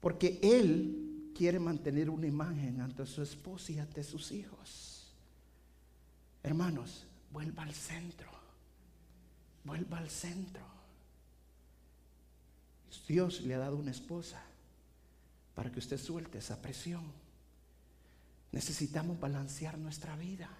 Porque 0.00 0.38
él 0.42 1.07
quiere 1.38 1.60
mantener 1.60 2.10
una 2.10 2.26
imagen 2.26 2.80
ante 2.80 3.06
su 3.06 3.22
esposa 3.22 3.70
y 3.70 3.78
ante 3.78 4.02
sus 4.02 4.32
hijos. 4.32 5.06
Hermanos, 6.42 7.06
vuelva 7.30 7.62
al 7.62 7.72
centro. 7.72 8.28
Vuelva 9.62 9.98
al 9.98 10.10
centro. 10.10 10.64
Dios 13.06 13.42
le 13.42 13.54
ha 13.54 13.58
dado 13.58 13.76
una 13.76 13.92
esposa 13.92 14.42
para 15.54 15.70
que 15.70 15.78
usted 15.78 15.96
suelte 15.96 16.38
esa 16.38 16.60
presión. 16.60 17.04
Necesitamos 18.50 19.20
balancear 19.20 19.78
nuestra 19.78 20.16
vida. 20.16 20.50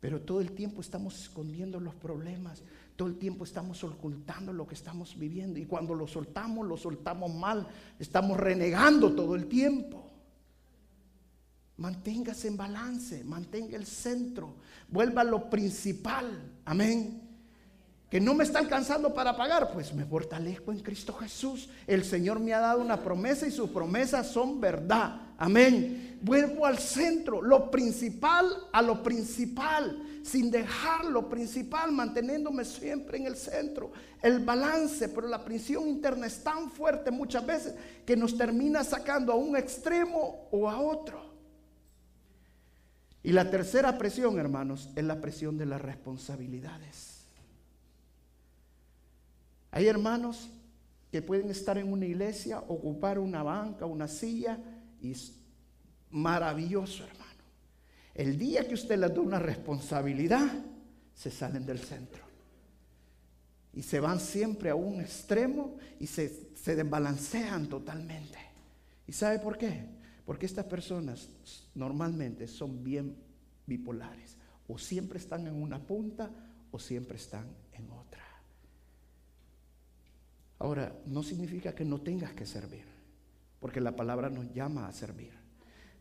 Pero 0.00 0.20
todo 0.20 0.40
el 0.40 0.52
tiempo 0.52 0.80
estamos 0.80 1.20
escondiendo 1.20 1.80
los 1.80 1.96
problemas, 1.96 2.62
todo 2.98 3.06
el 3.06 3.16
tiempo 3.16 3.44
estamos 3.44 3.84
ocultando 3.84 4.52
lo 4.52 4.66
que 4.66 4.74
estamos 4.74 5.16
viviendo 5.16 5.60
y 5.60 5.66
cuando 5.66 5.94
lo 5.94 6.08
soltamos, 6.08 6.66
lo 6.66 6.76
soltamos 6.76 7.32
mal, 7.32 7.64
estamos 7.96 8.36
renegando 8.36 9.14
todo 9.14 9.36
el 9.36 9.46
tiempo. 9.46 10.10
Manténgase 11.76 12.48
en 12.48 12.56
balance, 12.56 13.22
mantenga 13.22 13.76
el 13.76 13.86
centro, 13.86 14.56
vuelva 14.88 15.20
a 15.20 15.24
lo 15.24 15.48
principal, 15.48 16.26
amén. 16.64 17.22
Que 18.10 18.20
no 18.20 18.34
me 18.34 18.42
está 18.42 18.58
alcanzando 18.58 19.14
para 19.14 19.36
pagar, 19.36 19.72
pues 19.72 19.94
me 19.94 20.04
fortalezco 20.04 20.72
en 20.72 20.80
Cristo 20.80 21.12
Jesús. 21.12 21.68
El 21.86 22.04
Señor 22.04 22.40
me 22.40 22.52
ha 22.52 22.58
dado 22.58 22.80
una 22.80 23.00
promesa 23.04 23.46
y 23.46 23.52
sus 23.52 23.70
promesas 23.70 24.26
son 24.26 24.60
verdad, 24.60 25.20
amén 25.38 26.08
vuelvo 26.20 26.66
al 26.66 26.78
centro, 26.78 27.42
lo 27.42 27.70
principal 27.70 28.46
a 28.72 28.82
lo 28.82 29.02
principal, 29.02 30.02
sin 30.22 30.50
dejar 30.50 31.04
lo 31.04 31.28
principal, 31.28 31.92
manteniéndome 31.92 32.64
siempre 32.64 33.18
en 33.18 33.26
el 33.26 33.36
centro. 33.36 33.92
El 34.22 34.44
balance, 34.44 35.08
pero 35.08 35.28
la 35.28 35.44
presión 35.44 35.88
interna 35.88 36.26
es 36.26 36.42
tan 36.42 36.70
fuerte 36.70 37.10
muchas 37.10 37.46
veces 37.46 37.74
que 38.04 38.16
nos 38.16 38.36
termina 38.36 38.84
sacando 38.84 39.32
a 39.32 39.36
un 39.36 39.56
extremo 39.56 40.48
o 40.50 40.68
a 40.68 40.80
otro. 40.80 41.28
Y 43.22 43.32
la 43.32 43.50
tercera 43.50 43.98
presión, 43.98 44.38
hermanos, 44.38 44.90
es 44.96 45.04
la 45.04 45.20
presión 45.20 45.58
de 45.58 45.66
las 45.66 45.80
responsabilidades. 45.80 47.26
Hay 49.70 49.86
hermanos 49.86 50.50
que 51.10 51.20
pueden 51.20 51.50
estar 51.50 51.78
en 51.78 51.92
una 51.92 52.06
iglesia, 52.06 52.60
ocupar 52.60 53.18
una 53.18 53.42
banca, 53.42 53.86
una 53.86 54.08
silla 54.08 54.58
y 55.00 55.14
maravilloso, 56.10 57.04
hermano. 57.04 57.28
El 58.14 58.38
día 58.38 58.66
que 58.66 58.74
usted 58.74 58.98
les 58.98 59.14
da 59.14 59.20
una 59.20 59.38
responsabilidad, 59.38 60.48
se 61.14 61.30
salen 61.30 61.64
del 61.64 61.78
centro. 61.78 62.22
Y 63.72 63.82
se 63.82 64.00
van 64.00 64.18
siempre 64.18 64.70
a 64.70 64.74
un 64.74 65.00
extremo 65.00 65.76
y 66.00 66.06
se, 66.06 66.56
se 66.56 66.74
desbalancean 66.74 67.68
totalmente. 67.68 68.38
¿Y 69.06 69.12
sabe 69.12 69.38
por 69.38 69.56
qué? 69.56 69.84
Porque 70.24 70.46
estas 70.46 70.64
personas 70.64 71.28
normalmente 71.74 72.48
son 72.48 72.82
bien 72.82 73.16
bipolares. 73.66 74.36
O 74.66 74.78
siempre 74.78 75.18
están 75.18 75.46
en 75.46 75.54
una 75.54 75.78
punta 75.78 76.30
o 76.70 76.78
siempre 76.78 77.16
están 77.16 77.46
en 77.72 77.90
otra. 77.90 78.24
Ahora, 80.58 80.92
no 81.06 81.22
significa 81.22 81.74
que 81.74 81.84
no 81.84 82.00
tengas 82.00 82.32
que 82.32 82.44
servir, 82.44 82.84
porque 83.60 83.80
la 83.80 83.96
palabra 83.96 84.30
nos 84.30 84.52
llama 84.52 84.86
a 84.86 84.92
servir. 84.92 85.32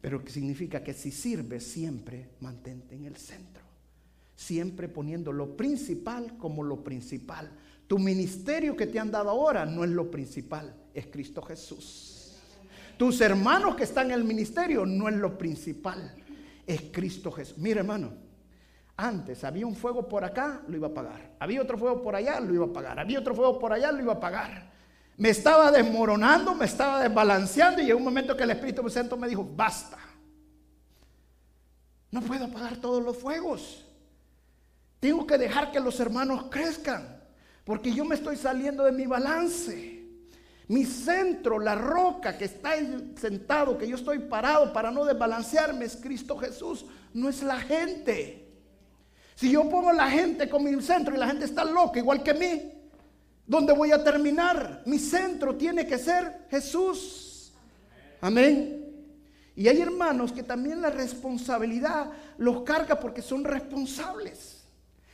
Pero 0.01 0.21
significa 0.27 0.83
que 0.83 0.93
si 0.93 1.11
sirves 1.11 1.65
siempre, 1.65 2.29
mantente 2.39 2.95
en 2.95 3.05
el 3.05 3.17
centro. 3.17 3.63
Siempre 4.35 4.87
poniendo 4.87 5.31
lo 5.31 5.57
principal 5.57 6.37
como 6.37 6.63
lo 6.63 6.83
principal. 6.83 7.51
Tu 7.87 7.97
ministerio 7.97 8.75
que 8.75 8.87
te 8.87 8.99
han 8.99 9.09
dado 9.09 9.29
ahora 9.29 9.65
no 9.65 9.83
es 9.83 9.89
lo 9.89 10.11
principal, 10.11 10.75
es 10.93 11.07
Cristo 11.07 11.41
Jesús. 11.41 12.35
Tus 12.97 13.21
hermanos 13.21 13.75
que 13.75 13.83
están 13.83 14.07
en 14.07 14.13
el 14.13 14.23
ministerio 14.23 14.85
no 14.85 15.07
es 15.07 15.15
lo 15.15 15.37
principal, 15.37 16.15
es 16.65 16.81
Cristo 16.91 17.31
Jesús. 17.31 17.57
Mira 17.57 17.79
hermano, 17.79 18.13
antes 18.95 19.43
había 19.43 19.65
un 19.65 19.75
fuego 19.75 20.07
por 20.07 20.23
acá, 20.23 20.63
lo 20.67 20.75
iba 20.75 20.87
a 20.87 20.93
pagar. 20.93 21.35
Había 21.39 21.61
otro 21.61 21.77
fuego 21.77 22.01
por 22.01 22.15
allá, 22.15 22.39
lo 22.39 22.53
iba 22.53 22.65
a 22.65 22.73
pagar. 22.73 22.99
Había 22.99 23.19
otro 23.19 23.35
fuego 23.35 23.59
por 23.59 23.71
allá, 23.71 23.91
lo 23.91 24.01
iba 24.01 24.13
a 24.13 24.19
pagar. 24.19 24.71
Me 25.17 25.29
estaba 25.29 25.71
desmoronando, 25.71 26.53
me 26.53 26.65
estaba 26.65 27.01
desbalanceando 27.01 27.81
y 27.81 27.85
llegó 27.85 27.97
un 27.97 28.05
momento 28.05 28.37
que 28.37 28.43
el 28.43 28.51
Espíritu 28.51 28.87
Santo 28.87 29.17
me 29.17 29.27
dijo, 29.27 29.43
basta. 29.43 29.97
No 32.11 32.21
puedo 32.21 32.45
apagar 32.45 32.77
todos 32.77 33.03
los 33.03 33.17
fuegos. 33.17 33.83
Tengo 34.99 35.25
que 35.25 35.39
dejar 35.39 35.71
que 35.71 35.79
los 35.79 35.99
hermanos 35.99 36.45
crezcan, 36.51 37.19
porque 37.63 37.91
yo 37.91 38.05
me 38.05 38.15
estoy 38.15 38.37
saliendo 38.37 38.83
de 38.83 38.91
mi 38.91 39.07
balance. 39.07 40.05
Mi 40.67 40.85
centro, 40.85 41.59
la 41.59 41.75
roca 41.75 42.37
que 42.37 42.45
está 42.45 42.75
sentado, 43.15 43.77
que 43.77 43.87
yo 43.87 43.95
estoy 43.95 44.19
parado 44.19 44.71
para 44.71 44.91
no 44.91 45.03
desbalancearme, 45.03 45.85
es 45.85 45.95
Cristo 45.95 46.37
Jesús, 46.37 46.85
no 47.13 47.27
es 47.27 47.41
la 47.41 47.59
gente. 47.59 48.47
Si 49.33 49.51
yo 49.51 49.67
pongo 49.69 49.91
la 49.93 50.09
gente 50.09 50.47
con 50.47 50.63
mi 50.63 50.79
centro 50.81 51.15
y 51.15 51.17
la 51.17 51.27
gente 51.27 51.45
está 51.45 51.63
loca 51.63 51.99
igual 51.99 52.21
que 52.21 52.33
mí, 52.33 52.76
¿Dónde 53.47 53.71
voy 53.71 53.91
a 53.91 54.03
terminar? 54.03 54.83
Mi 54.85 54.99
centro 54.99 55.55
tiene 55.55 55.87
que 55.87 55.97
ser 55.97 56.45
Jesús. 56.51 57.53
Amén. 58.19 58.83
Y 59.55 59.69
hay 59.69 59.81
hermanos 59.81 60.33
que 60.33 60.43
también 60.43 60.81
la 60.81 60.89
responsabilidad 60.89 62.11
los 62.37 62.63
carga 62.63 62.99
porque 62.99 63.21
son 63.21 63.45
responsables. 63.45 64.65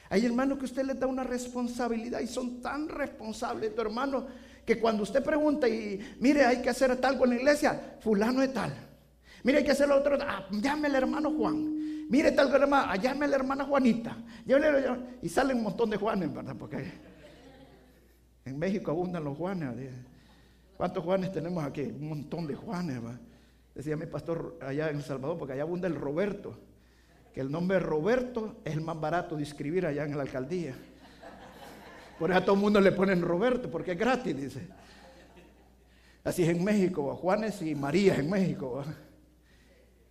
Hay 0.10 0.26
hermanos 0.26 0.58
que 0.58 0.66
usted 0.66 0.84
les 0.84 1.00
da 1.00 1.08
una 1.08 1.24
responsabilidad 1.24 2.20
y 2.20 2.28
son 2.28 2.60
tan 2.60 2.90
responsables, 2.90 3.74
tu 3.74 3.82
hermano, 3.82 4.26
que 4.66 4.80
cuando 4.80 5.04
usted 5.04 5.24
pregunta 5.24 5.68
y 5.70 6.00
mire, 6.20 6.44
hay 6.44 6.62
que 6.62 6.70
hacer 6.70 6.96
tal 6.98 7.18
con 7.18 7.30
la 7.30 7.36
iglesia, 7.36 7.98
fulano 8.00 8.42
es 8.42 8.52
tal. 8.52 8.74
Mire, 9.44 9.60
hay 9.60 9.64
que 9.64 9.72
hacer 9.72 9.88
lo 9.88 9.98
otro, 9.98 10.18
ah, 10.22 10.48
llame 10.52 10.88
al 10.88 10.96
hermano 10.96 11.32
Juan. 11.32 12.08
Mire 12.10 12.32
tal 12.32 12.54
hermano, 12.54 12.88
ah, 12.90 12.96
llame 12.96 13.26
a 13.26 13.28
la 13.28 13.36
hermana 13.36 13.64
Juanita. 13.64 14.18
Y 15.22 15.30
salen 15.30 15.58
un 15.58 15.64
montón 15.64 15.90
de 15.90 15.98
Juanes, 15.98 16.34
¿verdad? 16.34 16.56
Porque 16.58 17.13
en 18.46 18.60
México 18.60 18.92
abundan 18.92 19.24
los 19.24 19.38
Juanes. 19.38 19.90
¿Cuántos 20.78 21.04
Juanes 21.04 21.32
tenemos 21.32 21.64
aquí? 21.64 21.82
Un 21.82 22.10
montón 22.10 22.48
de 22.48 22.56
Juanes. 22.56 23.00
Decía 23.74 23.96
mi 23.96 24.06
pastor 24.06 24.58
allá 24.62 24.90
en 24.90 24.98
El 24.98 25.04
Salvador, 25.04 25.38
porque 25.38 25.54
allá 25.54 25.64
abunda 25.64 25.88
el 25.88 25.96
Roberto. 25.96 26.58
Que 27.34 27.42
el 27.42 27.52
nombre 27.52 27.80
Roberto 27.80 28.58
es 28.64 28.74
el 28.74 28.82
más 28.82 29.00
barato 29.00 29.36
de 29.36 29.44
escribir 29.44 29.86
allá 29.86 30.04
en 30.04 30.16
la 30.16 30.24
alcaldía. 30.24 30.76
Por 32.20 32.30
eso 32.30 32.40
a 32.40 32.46
todo 32.46 32.56
el 32.56 32.62
mundo 32.62 32.80
le 32.80 32.92
ponen 32.92 33.22
Roberto, 33.22 33.72
porque 33.72 33.94
es 33.94 33.98
gratis, 33.98 34.36
dice. 34.36 34.68
Así 36.24 36.44
es 36.44 36.50
en 36.50 36.64
México, 36.64 37.16
Juanes 37.16 37.62
y 37.62 37.76
María 37.76 38.16
en 38.16 38.30
México. 38.30 38.84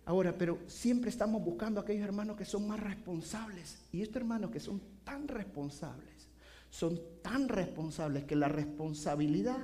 Ahora, 0.05 0.33
pero 0.37 0.59
siempre 0.67 1.09
estamos 1.09 1.41
buscando 1.41 1.79
aquellos 1.79 2.03
hermanos 2.03 2.35
que 2.35 2.45
son 2.45 2.67
más 2.67 2.79
responsables. 2.79 3.85
Y 3.91 4.01
estos 4.01 4.17
hermanos 4.17 4.51
que 4.51 4.59
son 4.59 4.81
tan 5.03 5.27
responsables 5.27 6.12
son 6.73 6.99
tan 7.21 7.49
responsables 7.49 8.23
que 8.23 8.35
la 8.35 8.47
responsabilidad 8.47 9.63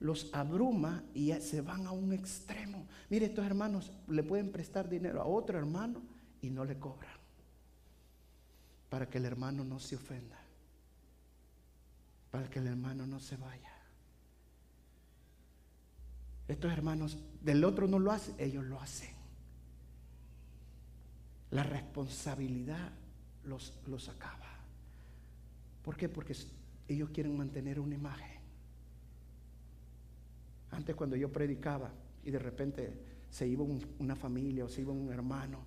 los 0.00 0.34
abruma 0.34 1.04
y 1.14 1.30
se 1.34 1.60
van 1.60 1.86
a 1.86 1.92
un 1.92 2.12
extremo. 2.12 2.88
Mire, 3.08 3.26
estos 3.26 3.46
hermanos 3.46 3.92
le 4.08 4.24
pueden 4.24 4.50
prestar 4.50 4.88
dinero 4.88 5.22
a 5.22 5.26
otro 5.26 5.56
hermano 5.56 6.02
y 6.42 6.50
no 6.50 6.64
le 6.64 6.76
cobran. 6.76 7.16
Para 8.90 9.08
que 9.08 9.18
el 9.18 9.26
hermano 9.26 9.62
no 9.62 9.78
se 9.78 9.94
ofenda. 9.94 10.36
Para 12.32 12.50
que 12.50 12.58
el 12.58 12.66
hermano 12.66 13.06
no 13.06 13.20
se 13.20 13.36
vaya. 13.36 13.72
Estos 16.48 16.72
hermanos 16.72 17.16
del 17.42 17.62
otro 17.62 17.86
no 17.86 18.00
lo 18.00 18.10
hacen, 18.10 18.34
ellos 18.38 18.64
lo 18.64 18.80
hacen. 18.80 19.14
La 21.52 21.62
responsabilidad 21.62 22.90
los, 23.44 23.78
los 23.86 24.08
acaba. 24.08 24.43
¿Por 25.84 25.96
qué? 25.96 26.08
Porque 26.08 26.34
ellos 26.88 27.10
quieren 27.10 27.36
mantener 27.36 27.78
una 27.78 27.94
imagen. 27.94 28.40
Antes 30.70 30.96
cuando 30.96 31.14
yo 31.14 31.30
predicaba 31.30 31.92
y 32.24 32.30
de 32.30 32.38
repente 32.38 32.98
se 33.30 33.46
iba 33.46 33.64
una 33.98 34.16
familia 34.16 34.64
o 34.64 34.68
se 34.68 34.80
iba 34.80 34.92
un 34.92 35.12
hermano 35.12 35.60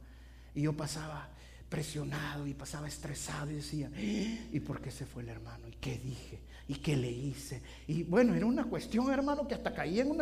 y 0.55 0.63
yo 0.63 0.73
pasaba 0.75 1.29
presionado 1.69 2.47
y 2.47 2.53
pasaba 2.53 2.87
estresado 2.87 3.51
y 3.51 3.55
decía, 3.55 3.91
eh, 3.95 4.49
¿y 4.51 4.59
por 4.59 4.81
qué 4.81 4.89
se 4.89 5.05
fue 5.05 5.21
el 5.21 5.29
hermano? 5.29 5.67
¿Y 5.67 5.73
qué 5.73 5.99
dije? 5.99 6.41
¿Y 6.67 6.75
qué 6.75 6.95
le 6.95 7.11
hice? 7.11 7.61
Y 7.87 8.03
bueno, 8.03 8.33
era 8.33 8.45
una 8.45 8.65
cuestión, 8.65 9.11
hermano, 9.11 9.47
que 9.47 9.53
hasta 9.53 9.73
caí 9.73 9.99
en, 9.99 10.17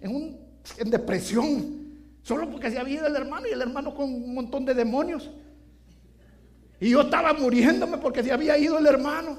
en 0.00 0.90
depresión, 0.90 1.98
solo 2.22 2.50
porque 2.50 2.70
se 2.70 2.78
había 2.78 2.96
ido 2.96 3.06
el 3.06 3.16
hermano 3.16 3.46
y 3.48 3.52
el 3.52 3.62
hermano 3.62 3.94
con 3.94 4.12
un 4.12 4.34
montón 4.34 4.64
de 4.64 4.74
demonios. 4.74 5.30
Y 6.80 6.90
yo 6.90 7.02
estaba 7.02 7.34
muriéndome 7.34 7.98
porque 7.98 8.24
se 8.24 8.32
había 8.32 8.56
ido 8.56 8.78
el 8.78 8.86
hermano. 8.86 9.38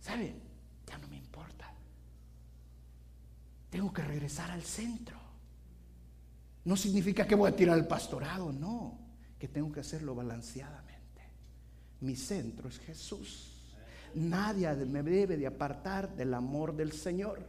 ¿Sabe? 0.00 0.34
Ya 0.88 0.96
no 0.98 1.08
me 1.08 1.16
importa. 1.16 1.74
Tengo 3.68 3.92
que 3.92 4.02
regresar 4.02 4.50
al 4.52 4.62
centro. 4.62 5.18
No 6.64 6.76
significa 6.76 7.26
que 7.26 7.34
voy 7.34 7.50
a 7.50 7.56
tirar 7.56 7.76
el 7.76 7.88
pastorado, 7.88 8.52
no. 8.52 8.98
Que 9.36 9.48
tengo 9.48 9.72
que 9.72 9.80
hacerlo 9.80 10.14
balanceadamente. 10.14 10.92
Mi 12.00 12.14
centro 12.14 12.68
es 12.68 12.78
Jesús. 12.78 13.48
nadie 14.14 14.72
me 14.74 15.02
debe 15.02 15.36
de 15.36 15.46
apartar 15.46 16.14
del 16.14 16.34
amor 16.34 16.76
del 16.76 16.92
Señor, 16.92 17.40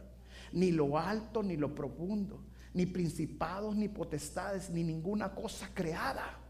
ni 0.52 0.72
lo 0.72 0.98
alto 0.98 1.42
ni 1.42 1.56
lo 1.56 1.74
profundo, 1.74 2.42
ni 2.72 2.86
principados 2.86 3.76
ni 3.76 3.88
potestades, 3.88 4.70
ni 4.70 4.82
ninguna 4.82 5.32
cosa 5.32 5.68
creada. 5.74 6.43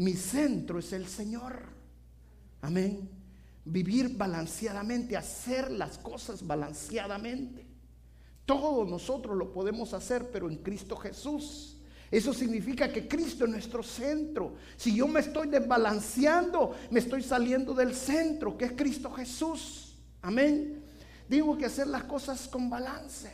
Mi 0.00 0.14
centro 0.14 0.78
es 0.78 0.94
el 0.94 1.06
Señor. 1.06 1.60
Amén. 2.62 3.06
Vivir 3.66 4.16
balanceadamente, 4.16 5.14
hacer 5.14 5.70
las 5.70 5.98
cosas 5.98 6.46
balanceadamente. 6.46 7.66
Todos 8.46 8.88
nosotros 8.88 9.36
lo 9.36 9.52
podemos 9.52 9.92
hacer, 9.92 10.30
pero 10.30 10.48
en 10.48 10.56
Cristo 10.56 10.96
Jesús. 10.96 11.76
Eso 12.10 12.32
significa 12.32 12.90
que 12.90 13.06
Cristo 13.06 13.44
es 13.44 13.50
nuestro 13.50 13.82
centro. 13.82 14.54
Si 14.74 14.96
yo 14.96 15.06
me 15.06 15.20
estoy 15.20 15.48
desbalanceando, 15.48 16.74
me 16.90 17.00
estoy 17.00 17.22
saliendo 17.22 17.74
del 17.74 17.94
centro, 17.94 18.56
que 18.56 18.64
es 18.64 18.72
Cristo 18.72 19.10
Jesús. 19.10 19.98
Amén. 20.22 20.82
Digo 21.28 21.58
que 21.58 21.66
hacer 21.66 21.86
las 21.86 22.04
cosas 22.04 22.48
con 22.48 22.70
balance. 22.70 23.30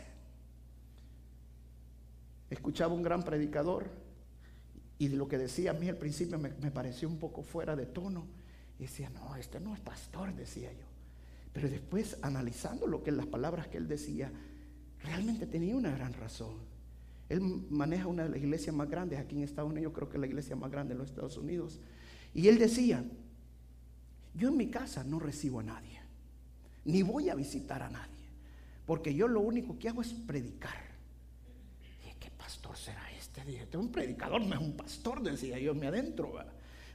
Escuchaba 2.51 2.93
un 2.93 3.05
gran 3.05 3.23
predicador 3.23 4.06
y 4.99 5.09
de 5.09 5.17
lo 5.17 5.29
que 5.29 5.39
decía 5.39 5.73
a 5.73 5.75
mí 5.75 5.89
al 5.89 5.97
principio 5.97 6.39
me, 6.39 6.51
pareció 6.71 7.09
un 7.09 7.19
poco 7.19 7.43
fuera 7.43 7.77
de 7.77 7.87
tono. 7.87 8.27
Y 8.79 8.83
decía, 8.83 9.11
no, 9.11 9.37
este 9.37 9.59
no 9.61 9.75
es 9.75 9.81
pastor, 9.81 10.35
decía 10.35 10.71
yo. 10.73 10.87
Pero 11.53 11.69
después, 11.69 12.19
analizando 12.23 12.87
lo 12.87 13.03
que 13.03 13.11
las 13.11 13.27
palabras 13.27 13.69
que 13.69 13.79
él 13.79 13.89
decía, 13.89 14.31
realmente 15.03 15.47
tenía 15.47 15.75
una 15.75 15.91
gran 15.91 16.13
razón. 16.13 16.57
Él 17.29 17.41
maneja 17.71 18.07
una 18.07 18.25
de 18.25 18.29
las 18.29 18.39
iglesias 18.39 18.75
más 18.75 18.89
grandes 18.91 19.19
aquí 19.19 19.37
en 19.37 19.43
Estados 19.43 19.71
Unidos, 19.71 19.93
creo 19.95 20.09
que 20.09 20.17
es 20.17 20.21
la 20.21 20.27
iglesia 20.27 20.57
más 20.57 20.71
grande 20.71 20.93
en 20.93 20.99
los 20.99 21.09
Estados 21.09 21.37
Unidos. 21.39 21.81
Y 22.35 22.49
él 22.49 22.59
decía, 22.59 23.05
yo 24.35 24.49
en 24.49 24.57
mi 24.57 24.71
casa 24.71 25.03
no 25.03 25.19
recibo 25.19 25.61
a 25.61 25.63
nadie, 25.63 26.01
ni 26.85 27.03
voy 27.03 27.31
a 27.31 27.35
visitar 27.35 27.83
a 27.83 27.89
nadie, 27.89 28.27
porque 28.85 29.15
yo 29.15 29.27
lo 29.27 29.41
único 29.41 29.79
que 29.79 29.89
hago 29.89 30.03
es 30.03 30.13
predicar. 30.13 30.77
¿Y 32.05 32.15
qué 32.21 32.31
pastor 32.31 32.77
será 32.77 33.06
este? 33.41 33.51
Dije, 33.51 33.63
este 33.65 33.77
un 33.77 33.91
predicador, 33.91 34.41
no 34.45 34.55
es 34.55 34.61
un 34.61 34.77
pastor, 34.77 35.23
decía 35.23 35.59
yo 35.59 35.75
me 35.75 35.87
adentro, 35.87 36.35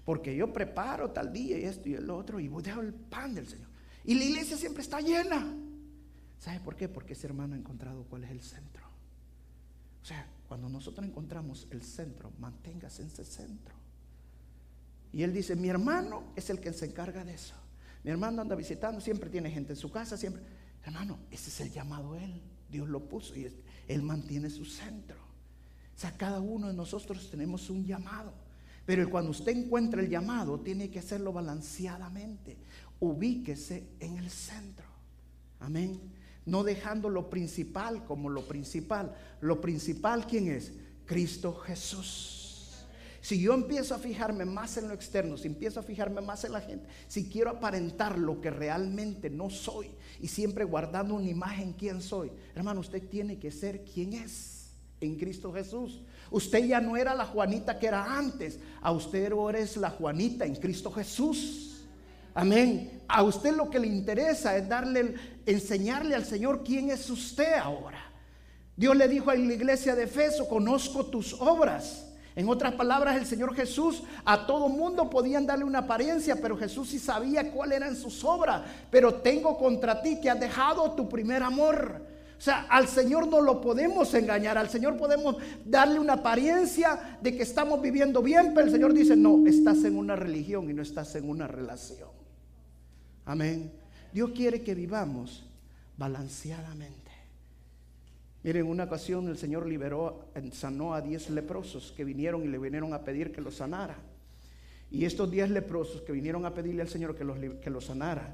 porque 0.06 0.36
yo 0.36 0.52
preparo 0.52 1.12
tal 1.12 1.32
día 1.32 1.60
y 1.60 1.64
esto 1.64 1.90
y 1.90 1.94
el 1.94 2.10
otro 2.10 2.40
y 2.40 2.48
dejo 2.48 2.82
el 2.82 2.94
pan 2.94 3.36
del 3.36 3.48
Señor. 3.48 3.70
Y 4.04 4.16
la 4.16 4.24
iglesia 4.24 4.58
siempre 4.58 4.82
está 4.82 5.00
llena. 5.00 5.56
¿Sabe 6.40 6.60
por 6.60 6.76
qué? 6.76 6.90
Porque 6.90 7.14
ese 7.14 7.28
hermano 7.28 7.54
ha 7.54 7.58
encontrado 7.58 8.04
cuál 8.06 8.24
es 8.24 8.32
el 8.32 8.42
centro. 8.42 8.84
O 10.02 10.06
sea, 10.06 10.28
cuando 10.48 10.70
nosotros 10.70 11.06
encontramos 11.06 11.68
el 11.70 11.84
centro, 11.84 12.32
manténgase 12.40 13.04
en 13.04 13.10
ese 13.10 13.24
centro. 13.24 13.76
Y 15.14 15.22
él 15.22 15.34
dice, 15.34 15.56
mi 15.56 15.70
hermano 15.70 16.34
es 16.36 16.50
el 16.50 16.60
que 16.60 16.74
se 16.74 16.86
encarga 16.86 17.24
de 17.24 17.36
eso. 17.36 17.54
Mi 18.04 18.10
hermano 18.10 18.42
anda 18.42 18.56
visitando, 18.56 19.00
siempre 19.00 19.30
tiene 19.30 19.52
gente 19.52 19.74
en 19.74 19.78
su 19.78 19.92
casa, 19.92 20.18
siempre. 20.18 20.42
Hermano, 20.84 21.20
ese 21.30 21.50
es 21.50 21.62
el 21.62 21.72
llamado 21.72 22.16
él. 22.16 22.42
Dios 22.72 22.90
lo 22.90 23.08
puso 23.08 23.36
y 23.36 23.54
él 23.88 24.02
mantiene 24.02 24.50
su 24.50 24.66
centro. 24.66 25.31
Sea, 26.02 26.18
cada 26.18 26.40
uno 26.40 26.68
de 26.68 26.74
nosotros 26.74 27.30
tenemos 27.30 27.70
un 27.70 27.86
llamado. 27.86 28.34
Pero 28.86 29.10
cuando 29.10 29.32
usted 29.32 29.56
encuentra 29.56 30.02
el 30.02 30.10
llamado, 30.10 30.60
tiene 30.60 30.90
que 30.90 31.00
hacerlo 31.00 31.32
balanceadamente. 31.32 32.58
Ubíquese 33.00 33.88
en 34.00 34.18
el 34.18 34.30
centro. 34.30 34.86
Amén 35.60 36.00
no 36.46 36.64
dejando 36.64 37.10
lo 37.10 37.30
principal 37.30 38.04
como 38.06 38.30
lo 38.30 38.48
principal. 38.48 39.16
Lo 39.42 39.62
principal, 39.62 40.26
¿quién 40.26 40.48
es? 40.48 40.74
Cristo 41.06 41.54
Jesús. 41.54 42.88
Si 43.22 43.40
yo 43.40 43.54
empiezo 43.54 43.94
a 43.94 44.00
fijarme 44.00 44.46
más 44.46 44.78
en 44.78 44.88
lo 44.88 44.96
externo, 44.96 45.38
si 45.38 45.48
empiezo 45.48 45.80
a 45.80 45.84
fijarme 45.84 46.22
más 46.22 46.44
en 46.44 46.54
la 46.54 46.62
gente, 46.62 46.88
si 47.08 47.30
quiero 47.30 47.52
aparentar 47.52 48.18
lo 48.18 48.42
que 48.42 48.50
realmente 48.50 49.30
no 49.30 49.52
soy 49.52 49.92
y 50.20 50.28
siempre 50.28 50.64
guardando 50.64 51.14
una 51.14 51.30
imagen 51.30 51.74
quién 51.74 52.02
soy, 52.02 52.32
hermano, 52.56 52.80
usted 52.80 53.08
tiene 53.08 53.38
que 53.38 53.52
ser 53.52 53.84
quien 53.84 54.14
es 54.14 54.61
en 55.02 55.16
Cristo 55.16 55.52
Jesús. 55.52 56.00
Usted 56.30 56.64
ya 56.66 56.80
no 56.80 56.96
era 56.96 57.14
la 57.14 57.26
Juanita 57.26 57.78
que 57.78 57.88
era 57.88 58.18
antes, 58.18 58.60
a 58.82 58.92
usted 58.92 59.32
ahora 59.32 59.60
es 59.60 59.76
la 59.76 59.90
Juanita 59.90 60.46
en 60.46 60.56
Cristo 60.56 60.92
Jesús. 60.92 61.86
Amén. 62.34 63.02
A 63.10 63.24
usted 63.24 63.54
lo 63.54 63.70
que 63.70 63.80
le 63.80 63.88
interesa 63.88 64.56
es 64.56 64.70
darle, 64.70 65.16
enseñarle 65.46 66.16
al 66.16 66.24
Señor 66.24 66.64
quién 66.64 66.90
es 66.90 67.10
usted 67.10 67.56
ahora. 67.56 68.00
Dios 68.78 68.96
le 68.96 69.08
dijo 69.10 69.30
a 69.30 69.36
la 69.36 69.54
iglesia 69.54 69.96
de 69.96 70.04
Efeso, 70.04 70.48
conozco 70.48 71.06
tus 71.08 71.34
obras. 71.34 72.08
En 72.34 72.48
otras 72.48 72.76
palabras, 72.76 73.18
el 73.18 73.26
Señor 73.26 73.54
Jesús 73.54 74.04
a 74.24 74.46
todo 74.46 74.70
mundo 74.70 75.10
podían 75.10 75.46
darle 75.46 75.66
una 75.66 75.80
apariencia, 75.80 76.38
pero 76.42 76.56
Jesús 76.56 76.90
sí 76.90 76.98
sabía 76.98 77.52
cuáles 77.52 77.78
eran 77.78 77.98
sus 77.98 78.24
obras. 78.24 78.62
Pero 78.90 79.16
tengo 79.16 79.58
contra 79.58 80.02
ti 80.02 80.22
que 80.22 80.30
has 80.30 80.40
dejado 80.40 80.94
tu 80.94 81.10
primer 81.10 81.44
amor. 81.44 82.02
O 82.42 82.44
sea, 82.44 82.62
al 82.72 82.88
Señor 82.88 83.28
no 83.28 83.40
lo 83.40 83.62
podemos 83.62 84.12
engañar, 84.16 84.58
al 84.58 84.68
Señor 84.68 84.98
podemos 84.98 85.36
darle 85.64 86.00
una 86.00 86.14
apariencia 86.14 87.20
de 87.22 87.38
que 87.38 87.44
estamos 87.44 87.80
viviendo 87.80 88.24
bien, 88.24 88.54
pero 88.56 88.66
el 88.66 88.74
Señor 88.74 88.96
dice, 88.96 89.16
no, 89.16 89.46
estás 89.46 89.84
en 89.84 89.96
una 89.96 90.16
religión 90.16 90.68
y 90.68 90.74
no 90.74 90.82
estás 90.82 91.14
en 91.14 91.30
una 91.30 91.46
relación. 91.46 92.10
Amén. 93.26 93.72
Dios 94.12 94.32
quiere 94.32 94.64
que 94.64 94.74
vivamos 94.74 95.46
balanceadamente. 95.98 97.12
Miren, 98.42 98.66
en 98.66 98.72
una 98.72 98.86
ocasión 98.86 99.28
el 99.28 99.38
Señor 99.38 99.68
liberó, 99.68 100.26
sanó 100.52 100.96
a 100.96 101.02
diez 101.02 101.30
leprosos 101.30 101.94
que 101.96 102.04
vinieron 102.04 102.44
y 102.44 102.48
le 102.48 102.58
vinieron 102.58 102.92
a 102.96 103.04
pedir 103.04 103.32
que 103.32 103.42
los 103.42 103.58
sanara. 103.58 103.98
Y 104.90 105.06
estos 105.06 105.30
diez 105.30 105.52
leprosos 105.52 106.02
que 106.02 106.12
vinieron 106.12 106.44
a 106.48 106.56
pedirle 106.56 106.82
al 106.82 106.90
Señor 106.90 107.16
que 107.16 107.24
los, 107.24 107.38
que 107.38 107.70
los 107.70 107.86
sanara, 107.86 108.34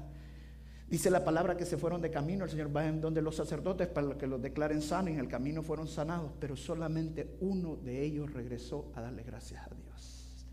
dice 0.88 1.10
la 1.10 1.24
palabra 1.24 1.56
que 1.56 1.64
se 1.64 1.76
fueron 1.76 2.00
de 2.00 2.10
camino, 2.10 2.44
el 2.44 2.50
Señor 2.50 2.74
va 2.74 2.86
en 2.86 3.00
donde 3.00 3.22
los 3.22 3.36
sacerdotes 3.36 3.88
para 3.88 4.16
que 4.16 4.26
los 4.26 4.40
declaren 4.40 4.82
sanos 4.82 5.10
y 5.10 5.14
en 5.14 5.20
el 5.20 5.28
camino 5.28 5.62
fueron 5.62 5.88
sanados, 5.88 6.32
pero 6.40 6.56
solamente 6.56 7.36
uno 7.40 7.76
de 7.76 8.02
ellos 8.02 8.32
regresó 8.32 8.90
a 8.94 9.00
darle 9.00 9.22
gracias 9.22 9.66
a 9.66 9.74
Dios. 9.74 10.44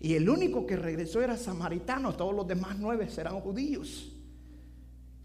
Y 0.00 0.14
el 0.14 0.28
único 0.28 0.66
que 0.66 0.76
regresó 0.76 1.22
era 1.22 1.36
samaritano, 1.36 2.14
todos 2.14 2.34
los 2.34 2.46
demás 2.46 2.76
nueve 2.78 3.08
eran 3.16 3.40
judíos. 3.40 4.12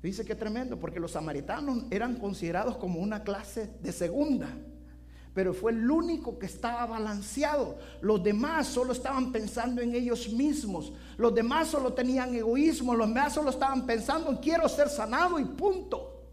Dice 0.02 0.24
que 0.24 0.36
tremendo, 0.36 0.80
porque 0.80 1.00
los 1.00 1.12
samaritanos 1.12 1.84
eran 1.92 2.16
considerados 2.16 2.78
como 2.78 3.02
una 3.02 3.24
clase 3.24 3.70
de 3.82 3.92
segunda, 3.92 4.48
pero 5.40 5.54
fue 5.54 5.72
el 5.72 5.90
único 5.90 6.38
que 6.38 6.48
estaba 6.48 6.86
balanceado. 6.86 7.78
Los 8.02 8.22
demás 8.22 8.68
solo 8.68 8.92
estaban 8.92 9.32
pensando 9.32 9.82
en 9.82 9.96
ellos 9.96 10.28
mismos, 10.34 10.92
los 11.16 11.34
demás 11.34 11.70
solo 11.70 11.94
tenían 11.94 12.36
egoísmo, 12.36 12.94
los 12.94 13.08
demás 13.08 13.36
solo 13.36 13.52
estaban 13.52 13.86
pensando 13.86 14.32
en 14.32 14.36
quiero 14.40 14.68
ser 14.68 14.90
sanado 14.90 15.40
y 15.40 15.46
punto. 15.46 16.26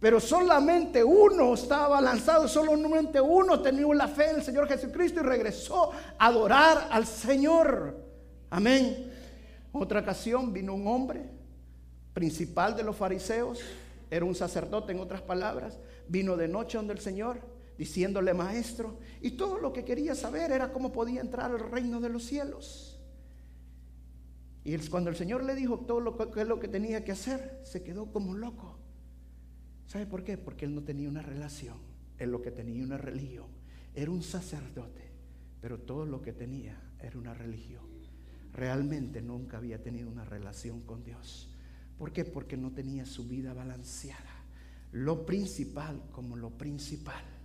Pero 0.00 0.18
solamente 0.18 1.04
uno 1.04 1.54
estaba 1.54 2.00
lanzado, 2.00 2.48
solamente 2.48 3.20
uno 3.20 3.60
tenía 3.60 3.86
la 3.94 4.08
fe 4.08 4.30
en 4.30 4.36
el 4.38 4.42
Señor 4.42 4.66
Jesucristo 4.66 5.20
y 5.20 5.22
regresó 5.22 5.92
a 6.18 6.26
adorar 6.26 6.88
al 6.90 7.06
Señor. 7.06 8.04
Amén. 8.50 9.12
Otra 9.70 10.00
ocasión 10.00 10.52
vino 10.52 10.74
un 10.74 10.88
hombre, 10.88 11.22
principal 12.14 12.74
de 12.74 12.82
los 12.82 12.96
fariseos, 12.96 13.60
era 14.10 14.24
un 14.24 14.34
sacerdote 14.34 14.90
en 14.90 14.98
otras 14.98 15.22
palabras, 15.22 15.78
vino 16.08 16.36
de 16.36 16.48
noche 16.48 16.78
donde 16.78 16.94
el 16.94 17.00
Señor, 17.00 17.56
diciéndole 17.78 18.34
maestro, 18.34 18.98
y 19.22 19.30
todo 19.30 19.58
lo 19.58 19.72
que 19.72 19.84
quería 19.84 20.14
saber 20.14 20.50
era 20.50 20.72
cómo 20.72 20.92
podía 20.92 21.20
entrar 21.20 21.52
al 21.52 21.60
reino 21.60 22.00
de 22.00 22.08
los 22.08 22.24
cielos. 22.24 23.00
Y 24.64 24.76
cuando 24.88 25.08
el 25.08 25.16
Señor 25.16 25.44
le 25.44 25.54
dijo 25.54 25.78
todo 25.78 26.00
lo 26.00 26.18
que, 26.18 26.44
lo 26.44 26.60
que 26.60 26.68
tenía 26.68 27.04
que 27.04 27.12
hacer, 27.12 27.60
se 27.64 27.82
quedó 27.82 28.12
como 28.12 28.34
loco. 28.34 28.78
¿Sabe 29.86 30.04
por 30.04 30.24
qué? 30.24 30.36
Porque 30.36 30.66
él 30.66 30.74
no 30.74 30.82
tenía 30.82 31.08
una 31.08 31.22
relación, 31.22 31.78
él 32.18 32.30
lo 32.30 32.42
que 32.42 32.50
tenía 32.50 32.82
una 32.82 32.98
religión. 32.98 33.46
Era 33.94 34.10
un 34.10 34.22
sacerdote, 34.22 35.10
pero 35.62 35.78
todo 35.78 36.04
lo 36.04 36.20
que 36.20 36.32
tenía 36.32 36.78
era 36.98 37.18
una 37.18 37.32
religión. 37.32 37.86
Realmente 38.52 39.22
nunca 39.22 39.56
había 39.56 39.82
tenido 39.82 40.10
una 40.10 40.24
relación 40.24 40.80
con 40.80 41.04
Dios. 41.04 41.48
¿Por 41.96 42.12
qué? 42.12 42.24
Porque 42.24 42.56
no 42.56 42.72
tenía 42.72 43.06
su 43.06 43.26
vida 43.26 43.54
balanceada. 43.54 44.44
Lo 44.92 45.24
principal 45.24 46.02
como 46.12 46.36
lo 46.36 46.50
principal. 46.50 47.37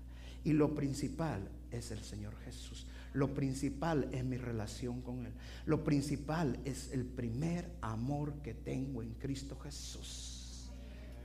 Y 0.44 0.54
lo 0.54 0.76
principal 0.76 1.50
es 1.72 1.92
el 1.92 2.00
Señor 2.00 2.36
Jesús. 2.46 2.86
Lo 3.14 3.34
principal 3.34 4.10
es 4.12 4.24
mi 4.26 4.38
relación 4.38 5.02
con 5.02 5.26
Él. 5.26 5.34
Lo 5.66 5.84
principal 5.84 6.60
es 6.66 6.92
el 6.92 7.06
primer 7.06 7.70
amor 7.82 8.42
que 8.42 8.54
tengo 8.54 9.02
en 9.02 9.14
Cristo 9.14 9.58
Jesús. 9.60 10.72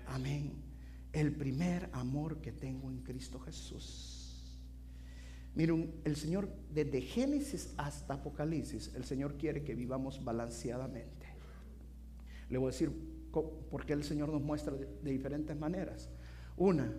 Amén 0.07 0.69
el 1.13 1.33
primer 1.35 1.89
amor 1.93 2.41
que 2.41 2.53
tengo 2.53 2.91
en 2.91 2.99
Cristo 3.03 3.39
Jesús. 3.41 4.55
Miren, 5.55 5.93
el 6.05 6.17
Señor, 6.17 6.49
desde 6.73 7.01
Génesis 7.01 7.75
hasta 7.77 8.15
Apocalipsis, 8.15 8.93
el 8.95 9.05
Señor 9.05 9.37
quiere 9.37 9.65
que 9.65 9.75
vivamos 9.75 10.23
balanceadamente. 10.23 11.27
Le 12.49 12.59
voy 12.59 12.69
a 12.69 12.73
decir 12.73 12.93
por 13.33 13.85
qué 13.85 13.95
el 13.95 14.05
Señor 14.05 14.29
nos 14.29 14.43
muestra 14.43 14.75
de, 14.75 15.11
diferentes 15.11 15.57
maneras. 15.57 16.09
Una, 16.57 16.93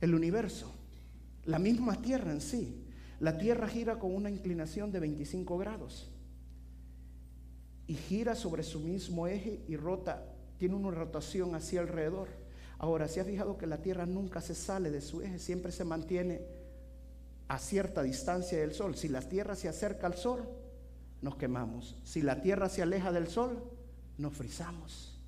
el 0.00 0.14
universo, 0.14 0.72
la 1.48 1.58
misma 1.58 2.02
tierra 2.02 2.30
en 2.30 2.42
sí. 2.42 2.84
La 3.20 3.38
tierra 3.38 3.66
gira 3.68 3.98
con 3.98 4.14
una 4.14 4.28
inclinación 4.28 4.92
de 4.92 5.00
25 5.00 5.56
grados 5.56 6.10
y 7.86 7.94
gira 7.94 8.34
sobre 8.34 8.62
su 8.62 8.80
mismo 8.80 9.26
eje 9.26 9.64
y 9.66 9.76
rota 9.76 10.26
tiene 10.58 10.74
una 10.74 10.90
rotación 10.90 11.54
hacia 11.54 11.80
alrededor. 11.80 12.28
Ahora, 12.76 13.08
¿se 13.08 13.22
ha 13.22 13.24
fijado 13.24 13.56
que 13.56 13.66
la 13.66 13.78
Tierra 13.78 14.04
nunca 14.04 14.42
se 14.42 14.54
sale 14.54 14.90
de 14.90 15.00
su 15.00 15.22
eje? 15.22 15.38
Siempre 15.38 15.72
se 15.72 15.84
mantiene 15.84 16.42
a 17.48 17.58
cierta 17.58 18.02
distancia 18.02 18.58
del 18.58 18.74
Sol. 18.74 18.94
Si 18.94 19.08
la 19.08 19.22
Tierra 19.22 19.56
se 19.56 19.68
acerca 19.68 20.06
al 20.06 20.14
Sol, 20.14 20.46
nos 21.22 21.36
quemamos. 21.36 21.96
Si 22.04 22.20
la 22.20 22.42
Tierra 22.42 22.68
se 22.68 22.82
aleja 22.82 23.10
del 23.10 23.26
Sol, 23.26 23.64
nos 24.18 24.34
frizamos. 24.34 25.18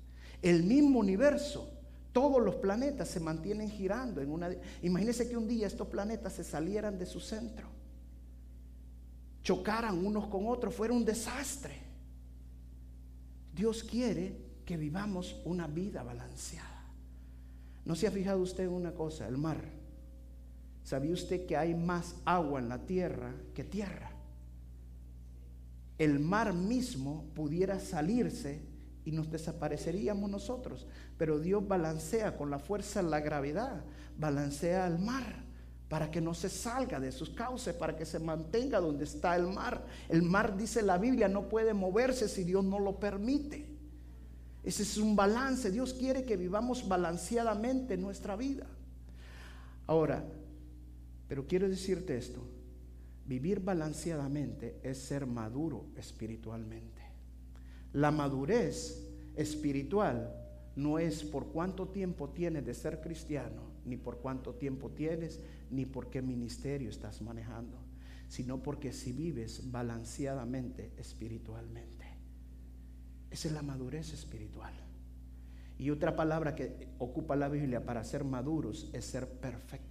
El 0.43 0.63
mismo 0.63 0.99
universo, 0.99 1.80
todos 2.11 2.43
los 2.43 2.55
planetas 2.55 3.07
se 3.07 3.19
mantienen 3.19 3.69
girando 3.69 4.21
en 4.21 4.31
una... 4.31 4.49
Imagínense 4.81 5.29
que 5.29 5.37
un 5.37 5.47
día 5.47 5.67
estos 5.67 5.87
planetas 5.87 6.33
se 6.33 6.43
salieran 6.43 6.97
de 6.97 7.05
su 7.05 7.19
centro, 7.19 7.67
chocaran 9.43 10.05
unos 10.05 10.27
con 10.27 10.47
otros, 10.47 10.75
fuera 10.75 10.93
un 10.93 11.05
desastre. 11.05 11.75
Dios 13.53 13.83
quiere 13.83 14.35
que 14.65 14.77
vivamos 14.77 15.41
una 15.45 15.67
vida 15.67 16.03
balanceada. 16.03 16.85
¿No 17.85 17.95
se 17.95 18.07
ha 18.07 18.11
fijado 18.11 18.41
usted 18.41 18.65
en 18.65 18.73
una 18.73 18.93
cosa? 18.93 19.27
El 19.27 19.37
mar. 19.37 19.61
¿Sabía 20.83 21.13
usted 21.13 21.45
que 21.45 21.57
hay 21.57 21.73
más 21.73 22.15
agua 22.25 22.59
en 22.59 22.69
la 22.69 22.85
tierra 22.85 23.33
que 23.53 23.63
tierra? 23.63 24.11
El 25.97 26.19
mar 26.19 26.53
mismo 26.53 27.25
pudiera 27.35 27.79
salirse 27.79 28.70
y 29.05 29.11
nos 29.11 29.31
desapareceríamos 29.31 30.29
nosotros. 30.29 30.87
Pero 31.17 31.39
Dios 31.39 31.67
balancea 31.67 32.37
con 32.37 32.49
la 32.49 32.59
fuerza 32.59 33.01
la 33.01 33.19
gravedad, 33.19 33.83
balancea 34.17 34.85
al 34.85 34.99
mar 34.99 35.51
para 35.91 36.09
que 36.09 36.21
no 36.21 36.33
se 36.33 36.47
salga 36.47 37.01
de 37.01 37.11
sus 37.11 37.31
cauces, 37.31 37.75
para 37.75 37.97
que 37.97 38.05
se 38.05 38.17
mantenga 38.17 38.79
donde 38.79 39.03
está 39.03 39.35
el 39.35 39.47
mar. 39.47 39.85
El 40.07 40.21
mar, 40.21 40.55
dice 40.55 40.81
la 40.81 40.97
Biblia, 40.97 41.27
no 41.27 41.49
puede 41.49 41.73
moverse 41.73 42.29
si 42.29 42.45
Dios 42.45 42.63
no 42.63 42.79
lo 42.79 42.97
permite. 42.97 43.67
Ese 44.63 44.83
es 44.83 44.97
un 44.97 45.17
balance. 45.17 45.69
Dios 45.69 45.93
quiere 45.93 46.23
que 46.23 46.37
vivamos 46.37 46.87
balanceadamente 46.87 47.97
nuestra 47.97 48.37
vida. 48.37 48.67
Ahora, 49.85 50.23
pero 51.27 51.45
quiero 51.45 51.67
decirte 51.67 52.15
esto. 52.15 52.41
Vivir 53.25 53.59
balanceadamente 53.59 54.79
es 54.83 54.97
ser 54.97 55.25
maduro 55.25 55.87
espiritualmente. 55.97 57.00
La 57.93 58.11
madurez 58.11 59.07
espiritual 59.35 60.33
no 60.75 60.99
es 60.99 61.23
por 61.23 61.47
cuánto 61.47 61.89
tiempo 61.89 62.29
tienes 62.29 62.65
de 62.65 62.73
ser 62.73 63.01
cristiano, 63.01 63.63
ni 63.85 63.97
por 63.97 64.19
cuánto 64.19 64.55
tiempo 64.55 64.91
tienes, 64.91 65.41
ni 65.69 65.85
por 65.85 66.09
qué 66.09 66.21
ministerio 66.21 66.89
estás 66.89 67.21
manejando, 67.21 67.77
sino 68.27 68.63
porque 68.63 68.93
si 68.93 69.11
vives 69.11 69.71
balanceadamente 69.71 70.93
espiritualmente. 70.97 72.05
Esa 73.29 73.47
es 73.47 73.53
la 73.53 73.61
madurez 73.61 74.13
espiritual. 74.13 74.73
Y 75.77 75.89
otra 75.89 76.15
palabra 76.15 76.55
que 76.55 76.89
ocupa 76.99 77.35
la 77.35 77.49
Biblia 77.49 77.83
para 77.83 78.03
ser 78.03 78.23
maduros 78.23 78.89
es 78.93 79.05
ser 79.05 79.27
perfectos. 79.27 79.90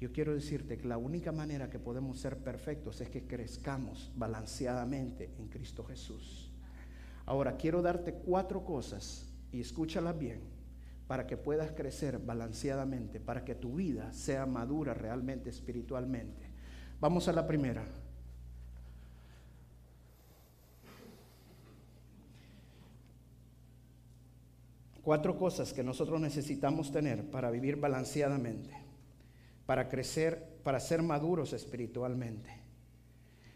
Yo 0.00 0.12
quiero 0.12 0.32
decirte 0.32 0.78
que 0.78 0.86
la 0.86 0.96
única 0.96 1.32
manera 1.32 1.70
que 1.70 1.78
podemos 1.78 2.20
ser 2.20 2.38
perfectos 2.38 3.00
es 3.00 3.10
que 3.10 3.26
crezcamos 3.26 4.12
balanceadamente 4.14 5.30
en 5.38 5.48
Cristo 5.48 5.84
Jesús. 5.84 6.52
Ahora 7.26 7.56
quiero 7.56 7.82
darte 7.82 8.14
cuatro 8.14 8.64
cosas 8.64 9.28
y 9.52 9.60
escúchalas 9.60 10.18
bien 10.18 10.40
para 11.08 11.26
que 11.26 11.36
puedas 11.36 11.72
crecer 11.72 12.18
balanceadamente, 12.18 13.18
para 13.18 13.44
que 13.44 13.54
tu 13.54 13.74
vida 13.74 14.12
sea 14.12 14.46
madura 14.46 14.94
realmente 14.94 15.50
espiritualmente. 15.50 16.46
Vamos 17.00 17.26
a 17.28 17.32
la 17.32 17.46
primera. 17.46 17.84
Cuatro 25.02 25.38
cosas 25.38 25.72
que 25.72 25.82
nosotros 25.82 26.20
necesitamos 26.20 26.92
tener 26.92 27.30
para 27.30 27.50
vivir 27.50 27.76
balanceadamente, 27.76 28.87
para 29.68 29.86
crecer, 29.86 30.60
para 30.62 30.80
ser 30.80 31.02
maduros 31.02 31.52
espiritualmente. 31.52 32.48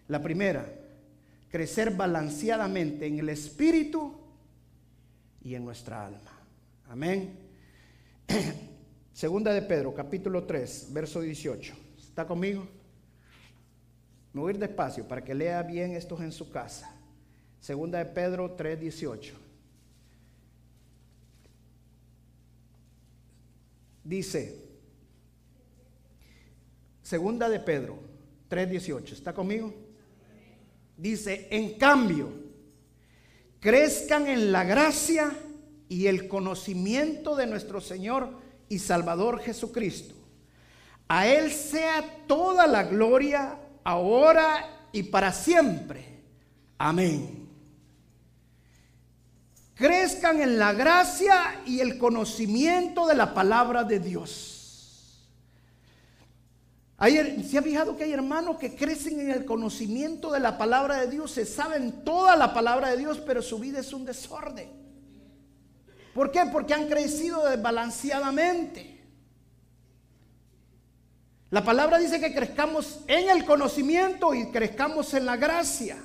La 0.08 0.20
primera, 0.20 0.70
crecer 1.48 1.96
balanceadamente 1.96 3.06
en 3.06 3.18
el 3.18 3.30
espíritu 3.30 4.14
y 5.40 5.54
en 5.54 5.64
nuestra 5.64 6.04
alma. 6.04 6.38
Amén. 6.90 7.38
Segunda 9.14 9.54
de 9.54 9.62
Pedro, 9.62 9.94
capítulo 9.94 10.44
3, 10.44 10.88
verso 10.90 11.22
18. 11.22 11.74
¿Está 11.96 12.26
conmigo? 12.26 12.68
Me 14.34 14.42
voy 14.42 14.52
a 14.52 14.54
ir 14.56 14.60
despacio 14.60 15.08
para 15.08 15.24
que 15.24 15.34
lea 15.34 15.62
bien 15.62 15.92
esto 15.92 16.22
en 16.22 16.32
su 16.32 16.50
casa. 16.50 16.94
Segunda 17.58 17.96
de 17.96 18.04
Pedro 18.04 18.50
3, 18.50 18.78
18. 18.78 19.34
Dice, 24.04 24.71
segunda 27.12 27.50
de 27.50 27.60
Pedro 27.60 27.98
3:18, 28.48 29.12
¿está 29.12 29.34
conmigo? 29.34 29.74
Dice, 30.96 31.46
en 31.50 31.76
cambio, 31.76 32.32
crezcan 33.60 34.28
en 34.28 34.50
la 34.50 34.64
gracia 34.64 35.30
y 35.90 36.06
el 36.06 36.26
conocimiento 36.26 37.36
de 37.36 37.46
nuestro 37.46 37.82
Señor 37.82 38.30
y 38.70 38.78
Salvador 38.78 39.40
Jesucristo. 39.40 40.14
A 41.06 41.26
Él 41.26 41.50
sea 41.50 42.02
toda 42.26 42.66
la 42.66 42.84
gloria, 42.84 43.58
ahora 43.84 44.88
y 44.90 45.02
para 45.02 45.34
siempre. 45.34 46.22
Amén 46.78 47.42
crezcan 49.74 50.40
en 50.40 50.60
la 50.60 50.72
gracia 50.72 51.60
y 51.66 51.80
el 51.80 51.98
conocimiento 51.98 53.04
de 53.08 53.16
la 53.16 53.34
palabra 53.34 53.82
de 53.82 53.98
Dios. 53.98 54.51
¿Se 57.03 57.59
ha 57.59 57.62
fijado 57.62 57.96
que 57.96 58.05
hay 58.05 58.12
hermanos 58.12 58.59
que 58.59 58.76
crecen 58.76 59.18
en 59.18 59.30
el 59.30 59.44
conocimiento 59.44 60.30
de 60.30 60.38
la 60.38 60.57
palabra 60.57 61.00
de 61.00 61.09
Dios? 61.09 61.32
Se 61.32 61.44
saben 61.44 62.05
toda 62.05 62.36
la 62.36 62.55
palabra 62.55 62.90
de 62.90 62.98
Dios, 62.98 63.20
pero 63.26 63.42
su 63.42 63.59
vida 63.59 63.80
es 63.80 63.92
un 63.92 64.05
desorden. 64.05 64.70
¿Por 66.14 66.30
qué? 66.30 66.42
Porque 66.53 66.74
han 66.74 66.86
crecido 66.86 67.48
desbalanceadamente. 67.48 69.00
La 71.50 71.64
palabra 71.64 71.98
dice 71.98 72.20
que 72.20 72.32
crezcamos 72.32 73.00
en 73.09 73.30
el 73.30 73.44
conocimiento 73.44 74.32
y 74.32 74.50
crezcamos 74.50 75.12
en 75.14 75.26
la 75.26 75.36
gracia 75.36 75.98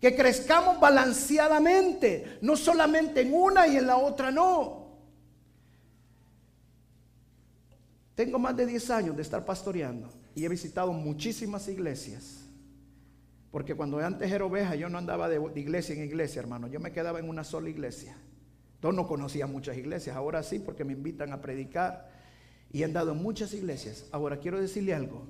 que 0.00 0.14
crezcamos 0.14 0.78
balanceadamente, 0.78 2.38
no 2.42 2.56
solamente 2.56 3.22
en 3.22 3.34
una 3.34 3.66
y 3.66 3.76
en 3.76 3.86
la 3.86 3.96
otra 3.96 4.30
no. 4.30 4.75
Tengo 8.16 8.40
más 8.40 8.56
de 8.56 8.66
10 8.66 8.90
años 8.90 9.16
de 9.16 9.22
estar 9.22 9.44
pastoreando 9.44 10.12
y 10.34 10.44
he 10.44 10.48
visitado 10.48 10.92
muchísimas 10.92 11.68
iglesias. 11.68 12.48
Porque 13.52 13.76
cuando 13.76 14.00
antes 14.00 14.30
era 14.32 14.44
oveja 14.44 14.74
yo 14.74 14.88
no 14.88 14.98
andaba 14.98 15.28
de, 15.28 15.40
iglesia 15.54 15.94
en 15.94 16.02
iglesia, 16.02 16.40
hermano. 16.40 16.66
Yo 16.66 16.80
me 16.80 16.90
quedaba 16.90 17.20
en 17.20 17.28
una 17.28 17.44
sola 17.44 17.70
iglesia. 17.70 18.16
Yo 18.82 18.90
no 18.90 19.06
conocía 19.06 19.46
muchas 19.46 19.76
iglesias. 19.76 20.16
Ahora 20.16 20.42
sí, 20.42 20.58
porque 20.58 20.84
me 20.84 20.94
invitan 20.94 21.32
a 21.32 21.40
predicar. 21.40 22.10
Y 22.72 22.82
he 22.82 22.84
andado 22.84 23.12
en 23.12 23.22
muchas 23.22 23.54
iglesias. 23.54 24.06
Ahora 24.10 24.38
quiero 24.38 24.60
decirle 24.60 24.92
algo. 24.92 25.28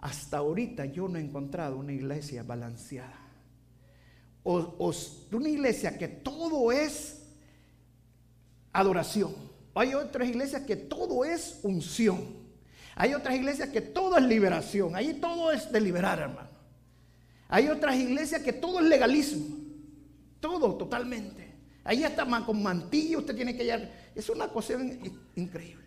Hasta 0.00 0.38
ahorita 0.38 0.86
yo 0.86 1.08
no 1.08 1.18
he 1.18 1.20
encontrado 1.20 1.76
una 1.76 1.92
iglesia 1.92 2.42
balanceada 2.42 3.22
o, 4.44 4.92
de 5.30 5.36
una 5.36 5.48
iglesia 5.48 5.96
que 5.96 6.08
todo 6.08 6.72
es 6.72 7.22
adoración. 8.72 9.34
Hay 9.74 9.94
otras 9.94 10.28
iglesias 10.28 10.62
que 10.62 10.76
todo 10.76 11.24
es 11.24 11.60
unción. 11.62 12.42
Hay 12.94 13.14
otras 13.14 13.34
iglesias 13.34 13.70
que 13.70 13.80
todo 13.80 14.16
es 14.16 14.24
liberación. 14.24 14.94
Ahí 14.94 15.14
todo 15.14 15.50
es 15.50 15.70
de 15.72 15.80
liberar, 15.80 16.18
hermano. 16.18 16.50
Hay 17.48 17.68
otras 17.68 17.96
iglesias 17.96 18.42
que 18.42 18.52
todo 18.52 18.80
es 18.80 18.86
legalismo. 18.86 19.56
Todo, 20.40 20.74
totalmente. 20.76 21.52
Ahí 21.84 22.04
está 22.04 22.26
con 22.44 22.62
mantillo, 22.62 23.18
usted 23.18 23.34
tiene 23.34 23.56
que 23.56 23.64
llegar. 23.64 23.90
Es 24.14 24.28
una 24.28 24.48
cosa 24.48 24.74
increíble. 25.34 25.82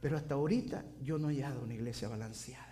Pero 0.00 0.16
hasta 0.16 0.34
ahorita 0.34 0.84
yo 1.02 1.18
no 1.18 1.30
he 1.30 1.34
hallado 1.34 1.62
una 1.62 1.74
iglesia 1.74 2.08
balanceada. 2.08 2.66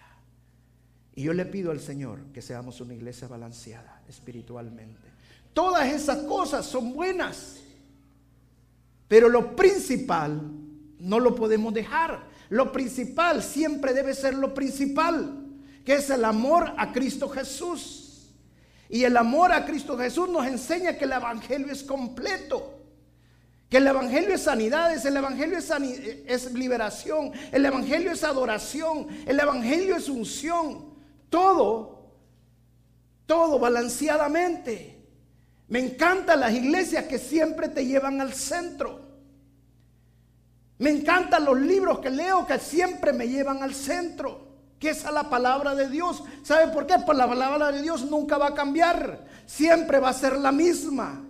Y 1.14 1.24
yo 1.24 1.32
le 1.32 1.44
pido 1.46 1.70
al 1.70 1.80
Señor 1.80 2.20
que 2.32 2.40
seamos 2.40 2.80
una 2.80 2.94
iglesia 2.94 3.28
balanceada 3.28 4.02
espiritualmente. 4.08 5.08
Todas 5.52 5.92
esas 5.92 6.18
cosas 6.18 6.64
son 6.64 6.94
buenas, 6.94 7.56
pero 9.08 9.30
lo 9.30 9.56
principal 9.56 10.42
no 10.98 11.18
lo 11.18 11.34
podemos 11.34 11.72
dejar. 11.72 12.28
Lo 12.50 12.70
principal 12.72 13.42
siempre 13.42 13.92
debe 13.92 14.14
ser 14.14 14.34
lo 14.34 14.54
principal, 14.54 15.46
que 15.84 15.94
es 15.94 16.10
el 16.10 16.24
amor 16.24 16.72
a 16.76 16.92
Cristo 16.92 17.28
Jesús. 17.28 18.30
Y 18.90 19.04
el 19.04 19.16
amor 19.16 19.52
a 19.52 19.66
Cristo 19.66 19.98
Jesús 19.98 20.28
nos 20.28 20.46
enseña 20.46 20.96
que 20.96 21.04
el 21.04 21.12
Evangelio 21.12 21.72
es 21.72 21.82
completo. 21.82 22.74
Que 23.68 23.78
el 23.78 23.86
Evangelio 23.86 24.34
es 24.34 24.42
sanidad, 24.42 24.94
el 25.06 25.16
Evangelio 25.16 25.58
es, 25.58 25.70
es 25.70 26.52
liberación, 26.54 27.32
el 27.52 27.66
Evangelio 27.66 28.12
es 28.12 28.24
adoración, 28.24 29.08
el 29.26 29.38
Evangelio 29.38 29.96
es 29.96 30.08
unción. 30.08 30.94
Todo, 31.28 32.12
todo 33.26 33.58
balanceadamente. 33.58 34.97
Me 35.68 35.78
encantan 35.80 36.40
las 36.40 36.52
iglesias 36.52 37.04
que 37.04 37.18
siempre 37.18 37.68
te 37.68 37.84
llevan 37.84 38.20
al 38.20 38.32
centro. 38.32 39.00
Me 40.78 40.90
encantan 40.90 41.44
los 41.44 41.58
libros 41.58 41.98
que 41.98 42.10
leo 42.10 42.46
que 42.46 42.58
siempre 42.58 43.12
me 43.12 43.28
llevan 43.28 43.62
al 43.62 43.74
centro 43.74 44.48
que 44.78 44.90
es 44.90 45.04
a 45.04 45.12
la 45.12 45.28
palabra 45.28 45.74
de 45.74 45.88
Dios. 45.88 46.22
¿Sabe 46.42 46.72
por 46.72 46.86
qué? 46.86 46.94
Pues 47.04 47.18
la 47.18 47.26
palabra 47.26 47.72
de 47.72 47.82
Dios 47.82 48.04
nunca 48.04 48.38
va 48.38 48.48
a 48.48 48.54
cambiar, 48.54 49.24
siempre 49.46 49.98
va 49.98 50.10
a 50.10 50.14
ser 50.14 50.38
la 50.38 50.52
misma. 50.52 51.24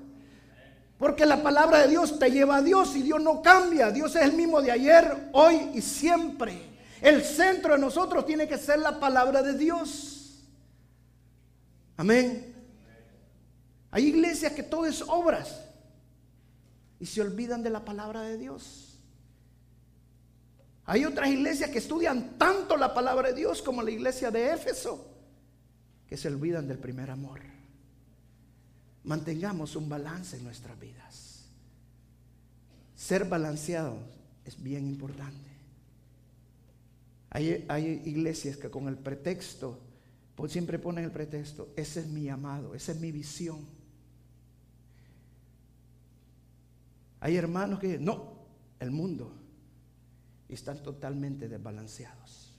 Porque 0.99 1.25
la 1.25 1.43
palabra 1.43 1.79
de 1.79 1.89
Dios 1.89 2.19
te 2.19 2.31
lleva 2.31 2.57
a 2.57 2.63
Dios 2.63 2.97
y 2.97 3.03
Dios 3.03 3.21
no 3.21 3.41
cambia. 3.41 3.91
Dios 3.91 4.17
es 4.17 4.23
el 4.23 4.33
mismo 4.33 4.61
de 4.61 4.73
ayer, 4.73 5.31
hoy 5.33 5.71
y 5.75 5.81
siempre. 5.81 6.61
El 7.01 7.23
centro 7.23 7.75
de 7.75 7.81
nosotros 7.81 8.27
tiene 8.27 8.49
que 8.49 8.59
ser 8.59 8.81
la 8.81 8.99
palabra 8.99 9.43
de 9.43 9.57
Dios. 9.57 10.45
Amén. 11.97 12.58
Hay 13.91 14.07
iglesias 14.07 14.53
que 14.53 14.63
todo 14.63 14.87
es 14.87 15.03
obras 15.03 15.65
y 17.01 17.07
se 17.07 17.21
olvidan 17.21 17.63
de 17.63 17.71
la 17.71 17.85
palabra 17.85 18.23
de 18.23 18.37
Dios. 18.37 18.99
Hay 20.85 21.05
otras 21.05 21.29
iglesias 21.29 21.71
que 21.71 21.79
estudian 21.79 22.39
tanto 22.39 22.77
la 22.77 22.95
palabra 22.95 23.29
de 23.29 23.35
Dios 23.35 23.63
como 23.63 23.83
la 23.83 23.91
iglesia 23.91 24.31
de 24.31 24.53
Éfeso, 24.53 25.07
que 26.07 26.17
se 26.17 26.29
olvidan 26.29 26.67
del 26.67 26.79
primer 26.79 27.11
amor. 27.11 27.41
Mantengamos 29.05 29.77
un 29.77 29.89
balance 29.89 30.37
en 30.37 30.45
nuestras 30.45 30.79
vidas. 30.79 31.45
Ser 32.97 33.27
balanceados 33.27 33.99
es 34.45 34.63
bien 34.63 34.87
importante. 34.87 35.49
Hay, 37.31 37.67
hay, 37.69 38.03
iglesias 38.07 38.57
que 38.57 38.71
con 38.71 38.89
el 38.89 38.97
pretexto, 38.97 39.79
pues 40.35 40.53
siempre 40.53 40.79
ponen 40.79 41.05
el 41.05 41.13
pretexto, 41.13 41.69
ese 41.77 42.01
es 42.01 42.07
mi 42.07 42.31
amado, 42.31 42.75
esa 42.75 42.93
es 42.93 43.01
mi 43.01 43.13
visión. 43.13 43.78
Hay 47.21 47.37
hermanos 47.37 47.81
que, 47.81 47.99
no, 47.99 48.33
el 48.79 48.91
mundo, 48.91 49.33
y 50.49 50.55
están 50.55 50.83
totalmente 50.83 51.49
desbalanceados. 51.49 52.57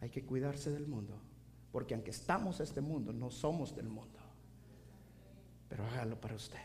Hay 0.00 0.10
que 0.10 0.24
cuidarse 0.24 0.70
del 0.70 0.86
mundo, 0.86 1.20
porque 1.70 1.94
aunque 1.94 2.10
estamos 2.10 2.58
en 2.60 2.64
este 2.64 2.80
mundo, 2.80 3.12
no 3.12 3.30
somos 3.30 3.76
del 3.76 3.88
mundo. 3.88 4.18
Pero 5.68 5.86
hágalo 5.86 6.20
para 6.20 6.34
usted. 6.34 6.58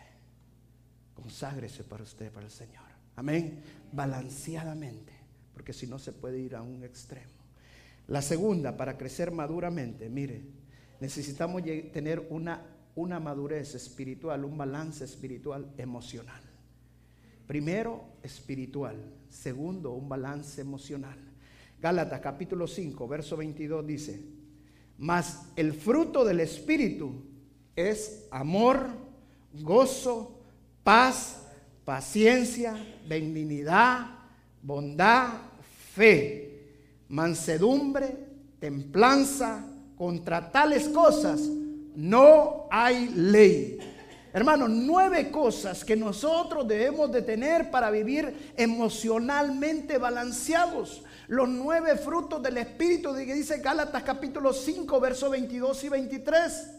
Conságrese 1.13 1.83
para 1.83 2.03
usted, 2.03 2.31
para 2.31 2.45
el 2.45 2.51
Señor. 2.51 2.85
Amén. 3.15 3.61
Balanceadamente, 3.91 5.13
porque 5.53 5.73
si 5.73 5.87
no 5.87 5.99
se 5.99 6.13
puede 6.13 6.39
ir 6.39 6.55
a 6.55 6.61
un 6.61 6.83
extremo. 6.83 7.31
La 8.07 8.21
segunda, 8.21 8.77
para 8.77 8.97
crecer 8.97 9.31
maduramente, 9.31 10.09
mire, 10.09 10.45
necesitamos 10.99 11.63
tener 11.91 12.25
una, 12.29 12.65
una 12.95 13.19
madurez 13.19 13.75
espiritual, 13.75 14.45
un 14.45 14.57
balance 14.57 15.03
espiritual 15.03 15.73
emocional. 15.77 16.46
Primero, 17.47 18.03
espiritual. 18.21 18.95
Segundo, 19.29 19.93
un 19.93 20.09
balance 20.09 20.59
emocional. 20.61 21.17
Gálatas 21.81 22.19
capítulo 22.19 22.67
5, 22.67 23.07
verso 23.07 23.37
22 23.37 23.87
dice, 23.87 24.21
mas 24.97 25.43
el 25.55 25.73
fruto 25.73 26.25
del 26.25 26.41
Espíritu 26.41 27.23
es 27.75 28.27
amor, 28.31 28.87
gozo, 29.61 30.41
paz, 30.83 31.43
paciencia, 31.85 32.75
benignidad, 33.07 34.07
bondad, 34.61 35.29
fe, 35.93 36.65
mansedumbre, 37.09 38.15
templanza. 38.59 39.65
Contra 39.97 40.51
tales 40.51 40.89
cosas 40.89 41.41
no 41.95 42.67
hay 42.69 43.09
ley. 43.09 43.79
Hermanos, 44.37 44.69
nueve 44.69 45.31
cosas 45.31 45.83
que 45.83 45.95
nosotros 45.95 46.67
debemos 46.67 47.11
de 47.11 47.23
tener 47.23 47.71
para 47.71 47.89
vivir 47.89 48.53
emocionalmente 48.55 49.97
balanceados. 49.97 51.01
Los 51.27 51.49
nueve 51.49 51.97
frutos 51.97 52.43
del 52.43 52.59
Espíritu 52.59 53.15
que 53.15 53.33
dice 53.33 53.57
Gálatas 53.57 54.03
capítulo 54.03 54.53
5, 54.53 54.99
versos 54.99 55.31
22 55.31 55.83
y 55.85 55.89
23. 55.89 56.69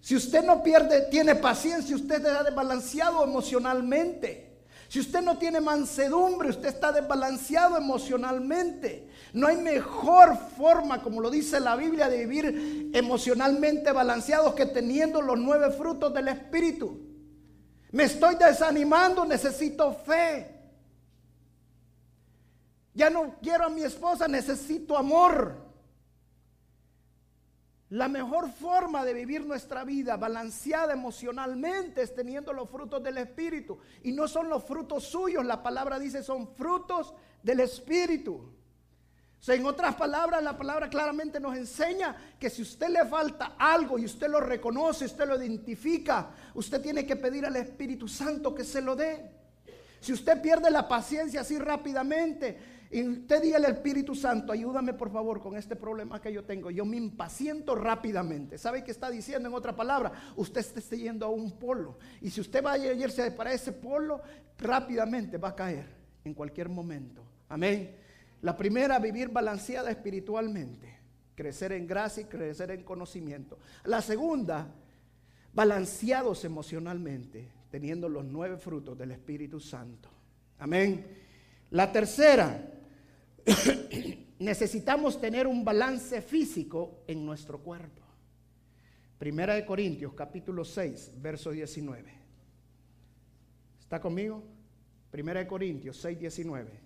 Si 0.00 0.14
usted 0.14 0.44
no 0.44 0.62
pierde, 0.62 1.08
tiene 1.10 1.34
paciencia, 1.34 1.96
usted 1.96 2.24
está 2.24 2.44
desbalanceado 2.44 3.24
emocionalmente. 3.24 4.53
Si 4.88 5.00
usted 5.00 5.22
no 5.22 5.38
tiene 5.38 5.60
mansedumbre, 5.60 6.50
usted 6.50 6.68
está 6.68 6.92
desbalanceado 6.92 7.76
emocionalmente. 7.76 9.08
No 9.32 9.46
hay 9.46 9.56
mejor 9.56 10.36
forma, 10.56 11.02
como 11.02 11.20
lo 11.20 11.30
dice 11.30 11.58
la 11.58 11.74
Biblia, 11.76 12.08
de 12.08 12.26
vivir 12.26 12.90
emocionalmente 12.94 13.90
balanceados 13.92 14.54
que 14.54 14.66
teniendo 14.66 15.20
los 15.22 15.38
nueve 15.38 15.70
frutos 15.70 16.12
del 16.12 16.28
Espíritu. 16.28 17.00
Me 17.90 18.04
estoy 18.04 18.36
desanimando, 18.36 19.24
necesito 19.24 19.92
fe. 19.92 20.54
Ya 22.92 23.10
no 23.10 23.36
quiero 23.42 23.66
a 23.66 23.70
mi 23.70 23.82
esposa, 23.82 24.28
necesito 24.28 24.96
amor. 24.96 25.63
La 27.94 28.08
mejor 28.08 28.50
forma 28.50 29.04
de 29.04 29.14
vivir 29.14 29.44
nuestra 29.44 29.84
vida 29.84 30.16
balanceada 30.16 30.92
emocionalmente 30.92 32.02
es 32.02 32.14
teniendo 32.14 32.52
los 32.52 32.68
frutos 32.68 33.02
del 33.02 33.18
Espíritu. 33.18 33.78
Y 34.02 34.12
no 34.12 34.28
son 34.28 34.48
los 34.48 34.64
frutos 34.64 35.04
suyos, 35.04 35.44
la 35.44 35.62
palabra 35.62 35.98
dice 35.98 36.22
son 36.22 36.48
frutos 36.54 37.14
del 37.42 37.60
Espíritu 37.60 38.54
en 39.52 39.66
otras 39.66 39.94
palabras, 39.94 40.42
la 40.42 40.56
palabra 40.56 40.88
claramente 40.88 41.38
nos 41.38 41.54
enseña 41.54 42.16
que 42.38 42.48
si 42.48 42.62
usted 42.62 42.88
le 42.88 43.04
falta 43.04 43.56
algo 43.58 43.98
y 43.98 44.06
usted 44.06 44.28
lo 44.28 44.40
reconoce, 44.40 45.04
usted 45.04 45.26
lo 45.26 45.36
identifica, 45.36 46.30
usted 46.54 46.80
tiene 46.80 47.04
que 47.04 47.16
pedir 47.16 47.44
al 47.44 47.56
Espíritu 47.56 48.08
Santo 48.08 48.54
que 48.54 48.64
se 48.64 48.80
lo 48.80 48.96
dé. 48.96 49.30
Si 50.00 50.12
usted 50.12 50.40
pierde 50.40 50.70
la 50.70 50.88
paciencia 50.88 51.42
así 51.42 51.58
rápidamente, 51.58 52.58
y 52.90 53.08
usted 53.08 53.42
diga 53.42 53.56
al 53.56 53.64
Espíritu 53.64 54.14
Santo, 54.14 54.52
ayúdame 54.52 54.94
por 54.94 55.10
favor 55.10 55.40
con 55.40 55.56
este 55.56 55.74
problema 55.74 56.20
que 56.20 56.32
yo 56.32 56.44
tengo. 56.44 56.70
Yo 56.70 56.84
me 56.84 56.96
impaciento 56.96 57.74
rápidamente. 57.74 58.56
¿Sabe 58.58 58.84
qué 58.84 58.90
está 58.90 59.10
diciendo 59.10 59.48
en 59.48 59.54
otra 59.54 59.74
palabra? 59.74 60.12
Usted 60.36 60.60
está 60.60 60.94
yendo 60.94 61.26
a 61.26 61.30
un 61.30 61.58
polo. 61.58 61.98
Y 62.20 62.30
si 62.30 62.40
usted 62.40 62.64
va 62.64 62.72
a 62.72 62.78
irse 62.78 63.30
para 63.32 63.52
ese 63.52 63.72
polo, 63.72 64.20
rápidamente 64.58 65.38
va 65.38 65.48
a 65.48 65.56
caer 65.56 65.86
en 66.24 66.34
cualquier 66.34 66.68
momento. 66.68 67.22
Amén. 67.48 67.96
La 68.42 68.56
primera, 68.56 68.98
vivir 68.98 69.30
balanceada 69.30 69.90
espiritualmente, 69.90 70.98
crecer 71.34 71.72
en 71.72 71.86
gracia 71.86 72.22
y 72.22 72.26
crecer 72.26 72.70
en 72.70 72.84
conocimiento. 72.84 73.58
La 73.84 74.02
segunda, 74.02 74.68
balanceados 75.52 76.44
emocionalmente, 76.44 77.50
teniendo 77.70 78.08
los 78.08 78.24
nueve 78.24 78.56
frutos 78.56 78.96
del 78.98 79.12
Espíritu 79.12 79.58
Santo. 79.58 80.10
Amén. 80.58 81.06
La 81.70 81.90
tercera, 81.90 82.70
necesitamos 84.38 85.20
tener 85.20 85.46
un 85.46 85.64
balance 85.64 86.20
físico 86.22 87.04
en 87.06 87.24
nuestro 87.24 87.58
cuerpo. 87.58 88.02
Primera 89.18 89.54
de 89.54 89.64
Corintios, 89.64 90.12
capítulo 90.14 90.64
6, 90.64 91.12
verso 91.16 91.50
19. 91.50 92.12
¿Está 93.80 94.00
conmigo? 94.00 94.42
Primera 95.10 95.40
de 95.40 95.46
Corintios 95.46 95.96
6, 95.98 96.18
19. 96.18 96.80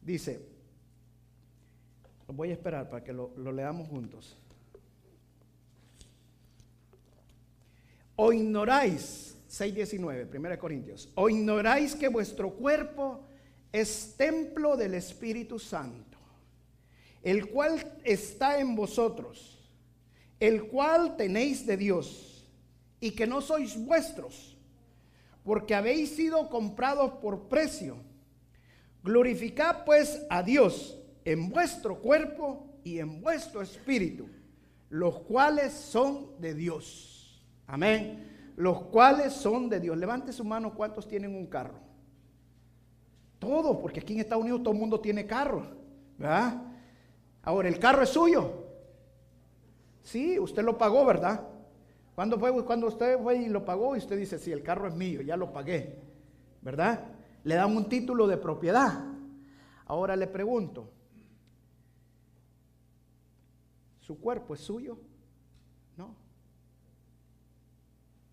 Dice, 0.00 0.40
voy 2.28 2.50
a 2.50 2.52
esperar 2.52 2.88
para 2.88 3.04
que 3.04 3.12
lo, 3.12 3.30
leamos 3.52 3.88
juntos. 3.88 4.36
O 8.16 8.32
ignoráis, 8.32 9.36
6.19, 9.50 10.34
1 10.34 10.58
Corintios, 10.58 11.10
o 11.14 11.28
ignoráis 11.28 11.94
que 11.94 12.08
vuestro 12.08 12.50
cuerpo 12.54 13.25
es 13.80 14.14
templo 14.16 14.74
del 14.74 14.94
Espíritu 14.94 15.58
Santo, 15.58 16.16
el 17.22 17.50
cual 17.50 17.98
está 18.04 18.58
en 18.58 18.74
vosotros, 18.74 19.70
el 20.40 20.68
cual 20.68 21.18
tenéis 21.18 21.66
de 21.66 21.76
Dios, 21.76 22.48
y 23.00 23.10
que 23.10 23.26
no 23.26 23.42
sois 23.42 23.76
vuestros, 23.76 24.56
porque 25.44 25.74
habéis 25.74 26.16
sido 26.16 26.48
comprados 26.48 27.18
por 27.20 27.48
precio. 27.48 27.98
Glorificad 29.02 29.84
pues 29.84 30.22
a 30.30 30.42
Dios 30.42 30.98
en 31.26 31.50
vuestro 31.50 32.00
cuerpo 32.00 32.80
y 32.82 32.98
en 32.98 33.20
vuestro 33.20 33.60
espíritu, 33.60 34.26
los 34.88 35.18
cuales 35.20 35.74
son 35.74 36.40
de 36.40 36.54
Dios. 36.54 37.44
Amén. 37.66 38.54
Los 38.56 38.84
cuales 38.84 39.34
son 39.34 39.68
de 39.68 39.80
Dios. 39.80 39.98
Levante 39.98 40.32
su 40.32 40.44
mano, 40.44 40.74
¿cuántos 40.74 41.06
tienen 41.06 41.34
un 41.34 41.46
carro? 41.46 41.85
Todos, 43.46 43.76
porque 43.78 44.00
aquí 44.00 44.14
en 44.14 44.20
Estados 44.20 44.42
Unidos 44.42 44.62
todo 44.62 44.74
el 44.74 44.80
mundo 44.80 45.00
tiene 45.00 45.26
carro. 45.26 45.66
¿Verdad? 46.18 46.62
Ahora, 47.42 47.68
¿el 47.68 47.78
carro 47.78 48.02
es 48.02 48.08
suyo? 48.08 48.64
Sí, 50.02 50.38
usted 50.38 50.64
lo 50.64 50.76
pagó, 50.78 51.04
¿verdad? 51.04 51.46
¿Cuándo 52.14 52.38
fue 52.38 52.64
cuando 52.64 52.86
usted 52.86 53.18
fue 53.20 53.36
y 53.36 53.48
lo 53.48 53.64
pagó? 53.64 53.94
Y 53.94 53.98
usted 53.98 54.16
dice, 54.16 54.38
sí, 54.38 54.52
el 54.52 54.62
carro 54.62 54.88
es 54.88 54.94
mío, 54.94 55.20
ya 55.20 55.36
lo 55.36 55.52
pagué. 55.52 55.98
¿Verdad? 56.62 57.16
le 57.46 57.54
dan 57.54 57.76
un 57.76 57.88
título 57.88 58.26
de 58.26 58.36
propiedad. 58.36 59.04
Ahora 59.86 60.16
le 60.16 60.26
pregunto, 60.26 60.90
¿su 64.00 64.18
cuerpo 64.18 64.54
es 64.54 64.60
suyo? 64.62 64.98
No. 65.96 66.16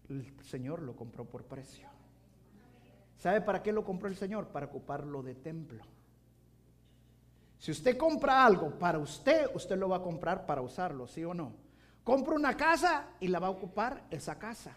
El 0.09 0.33
Señor 0.41 0.81
lo 0.81 0.95
compró 0.95 1.25
por 1.25 1.43
precio. 1.43 1.87
¿Sabe 3.23 3.39
para 3.39 3.63
qué 3.63 3.71
lo 3.71 3.85
compró 3.85 4.09
el 4.09 4.17
Señor? 4.17 4.47
Para 4.47 4.65
ocuparlo 4.65 5.23
de 5.23 5.35
templo. 5.35 5.81
Si 7.57 7.71
usted 7.71 7.95
compra 7.95 8.45
algo 8.45 8.77
para 8.77 8.99
usted, 8.99 9.49
usted 9.55 9.77
lo 9.77 9.87
va 9.87 9.95
a 9.95 10.01
comprar 10.01 10.45
para 10.45 10.61
usarlo, 10.61 11.07
¿sí 11.07 11.23
o 11.23 11.33
no? 11.33 11.53
Compra 12.03 12.35
una 12.35 12.57
casa 12.57 13.11
y 13.21 13.29
la 13.29 13.39
va 13.39 13.47
a 13.47 13.51
ocupar 13.51 14.03
esa 14.11 14.37
casa. 14.37 14.75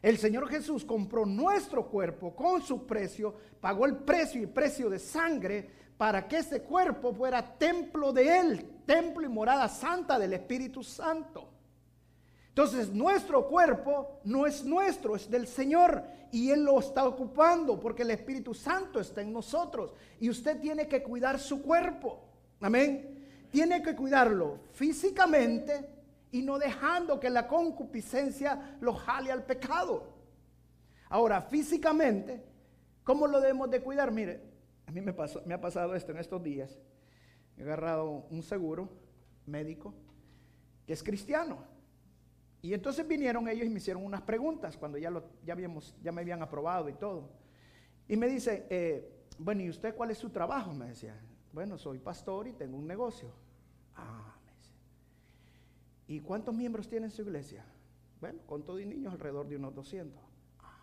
El 0.00 0.16
Señor 0.16 0.48
Jesús 0.48 0.84
compró 0.84 1.26
nuestro 1.26 1.88
cuerpo 1.88 2.36
con 2.36 2.62
su 2.62 2.86
precio, 2.86 3.34
pagó 3.60 3.84
el 3.86 3.96
precio 3.96 4.40
y 4.40 4.46
precio 4.46 4.88
de 4.88 5.00
sangre 5.00 5.68
para 5.98 6.28
que 6.28 6.36
ese 6.36 6.62
cuerpo 6.62 7.12
fuera 7.12 7.58
templo 7.58 8.12
de 8.12 8.38
Él, 8.38 8.82
templo 8.86 9.26
y 9.26 9.28
morada 9.28 9.68
santa 9.68 10.20
del 10.20 10.34
Espíritu 10.34 10.84
Santo. 10.84 11.55
Entonces 12.56 12.90
nuestro 12.90 13.46
cuerpo 13.48 14.18
no 14.24 14.46
es 14.46 14.64
nuestro, 14.64 15.14
es 15.14 15.30
del 15.30 15.46
Señor 15.46 16.02
y 16.32 16.50
Él 16.50 16.64
lo 16.64 16.80
está 16.80 17.06
ocupando 17.06 17.78
porque 17.78 18.00
el 18.00 18.12
Espíritu 18.12 18.54
Santo 18.54 18.98
está 18.98 19.20
en 19.20 19.30
nosotros 19.30 19.92
y 20.18 20.30
usted 20.30 20.58
tiene 20.58 20.88
que 20.88 21.02
cuidar 21.02 21.38
su 21.38 21.60
cuerpo. 21.60 22.24
Amén. 22.62 23.46
Tiene 23.50 23.82
que 23.82 23.94
cuidarlo 23.94 24.60
físicamente 24.72 25.86
y 26.30 26.40
no 26.40 26.58
dejando 26.58 27.20
que 27.20 27.28
la 27.28 27.46
concupiscencia 27.46 28.78
lo 28.80 28.94
jale 28.94 29.30
al 29.30 29.44
pecado. 29.44 30.14
Ahora, 31.10 31.42
físicamente, 31.42 32.42
¿cómo 33.04 33.26
lo 33.26 33.38
debemos 33.38 33.70
de 33.70 33.82
cuidar? 33.82 34.10
Mire, 34.10 34.40
a 34.86 34.92
mí 34.92 35.02
me, 35.02 35.14
me 35.44 35.54
ha 35.54 35.60
pasado 35.60 35.94
esto 35.94 36.10
en 36.12 36.16
estos 36.16 36.42
días. 36.42 36.78
He 37.58 37.62
agarrado 37.64 38.24
un 38.30 38.42
seguro 38.42 38.88
médico 39.44 39.92
que 40.86 40.94
es 40.94 41.02
cristiano 41.02 41.75
y 42.66 42.74
entonces 42.74 43.06
vinieron 43.06 43.46
ellos 43.46 43.64
y 43.64 43.70
me 43.70 43.78
hicieron 43.78 44.04
unas 44.04 44.22
preguntas 44.22 44.76
cuando 44.76 44.98
ya, 44.98 45.08
lo, 45.08 45.22
ya, 45.44 45.54
me 45.54 46.20
habían 46.20 46.42
aprobado 46.42 46.88
y 46.88 46.94
todo. 46.94 47.30
Y 48.08 48.16
me 48.16 48.26
dice, 48.26 48.66
eh, 48.68 49.08
bueno, 49.38 49.62
¿y 49.62 49.70
usted 49.70 49.94
cuál 49.94 50.10
es 50.10 50.18
su 50.18 50.30
trabajo? 50.30 50.74
Me 50.74 50.86
decía, 50.86 51.16
bueno, 51.52 51.78
soy 51.78 52.00
pastor 52.00 52.48
y 52.48 52.54
tengo 52.54 52.76
un 52.76 52.88
negocio. 52.88 53.30
Ah, 53.94 54.36
me 54.44 54.52
dice. 54.52 54.72
¿Y 56.08 56.20
cuántos 56.22 56.56
miembros 56.56 56.88
tiene 56.88 57.08
su 57.08 57.22
iglesia? 57.22 57.64
Bueno, 58.20 58.40
con 58.46 58.64
todo 58.64 58.80
y 58.80 58.86
niños 58.86 59.12
alrededor 59.12 59.46
de 59.46 59.54
unos 59.54 59.72
200. 59.72 60.20
Ah. 60.58 60.80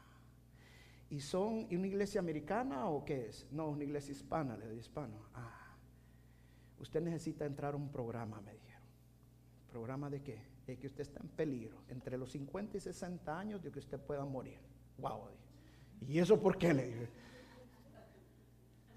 ¿Y 1.10 1.20
son 1.20 1.68
una 1.70 1.88
iglesia 1.88 2.22
americana 2.22 2.88
o 2.88 3.04
qué 3.04 3.28
es? 3.28 3.46
No, 3.52 3.68
una 3.68 3.84
iglesia 3.84 4.14
hispana, 4.14 4.56
le 4.56 4.68
doy 4.68 4.78
hispano. 4.78 5.18
Ah, 5.34 5.76
usted 6.80 7.02
necesita 7.02 7.44
entrar 7.46 7.74
a 7.74 7.78
un 7.78 7.92
programa, 7.92 8.40
me 8.40 8.54
dijeron. 8.54 8.84
¿Programa 9.70 10.10
de 10.10 10.22
qué? 10.22 10.53
Es 10.68 10.80
que 10.80 10.88
usted 10.88 11.02
está 11.02 11.20
en 11.20 11.30
peligro 11.30 11.84
entre 11.90 12.18
los 12.18 12.32
50 12.32 12.78
y 12.78 12.80
60 12.80 13.38
años 13.38 13.62
de 13.62 13.72
que 13.72 13.80
usted 13.80 14.00
pueda 14.00 14.24
morir. 14.24 14.60
Wow. 14.98 15.30
¿Y 16.08 16.20
eso 16.20 16.40
por 16.40 16.58
qué 16.58 16.74
le 16.74 16.86
dije? 16.88 17.10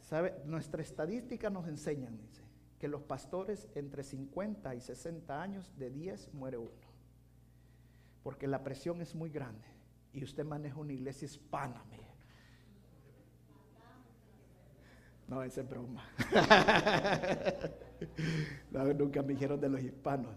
¿Sabe? 0.01 0.35
Nuestra 0.45 0.83
estadística 0.83 1.51
nos 1.51 1.67
enseña, 1.67 2.11
dice, 2.11 2.43
que 2.79 2.87
los 2.87 3.03
pastores 3.03 3.69
entre 3.75 4.05
50 4.05 4.75
y 4.75 4.81
60 4.81 5.43
años 5.43 5.77
de 5.77 5.91
10 5.91 6.35
muere 6.35 6.59
uno. 6.59 6.87
Porque 8.23 8.47
la 8.47 8.63
presión 8.63 9.01
es 9.01 9.15
muy 9.15 9.31
grande 9.31 9.67
y 10.13 10.23
usted 10.23 10.45
maneja 10.45 10.79
una 10.79 10.93
iglesia 10.93 11.27
hispana, 11.27 11.85
mire. 11.91 12.07
No, 15.29 15.43
ese 15.43 15.63
es 15.63 15.69
broma. 15.69 16.09
nunca 18.97 19.23
me 19.23 19.33
dijeron 19.33 19.61
de 19.61 19.69
los 19.69 19.83
hispanos. 19.83 20.37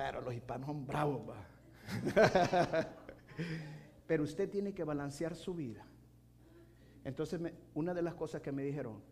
Pero 0.00 0.22
los 0.22 0.32
hispanos 0.32 0.66
son 0.66 0.86
bravos, 0.86 1.36
Pero 4.06 4.22
usted 4.22 4.48
tiene 4.48 4.72
que 4.72 4.82
balancear 4.82 5.36
su 5.36 5.52
vida. 5.54 5.84
Entonces, 7.04 7.38
una 7.74 7.92
de 7.92 8.00
las 8.00 8.14
cosas 8.14 8.40
que 8.40 8.50
me 8.50 8.62
dijeron, 8.62 9.02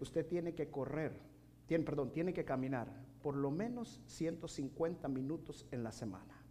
usted 0.00 0.26
tiene 0.26 0.54
que 0.54 0.70
correr, 0.70 1.20
tiene, 1.66 1.84
perdón, 1.84 2.12
tiene 2.12 2.32
que 2.32 2.46
caminar 2.46 2.88
por 3.22 3.36
lo 3.36 3.50
menos 3.50 4.00
150 4.06 5.06
minutos 5.08 5.66
en 5.70 5.84
la 5.84 5.92
semana. 5.92 6.42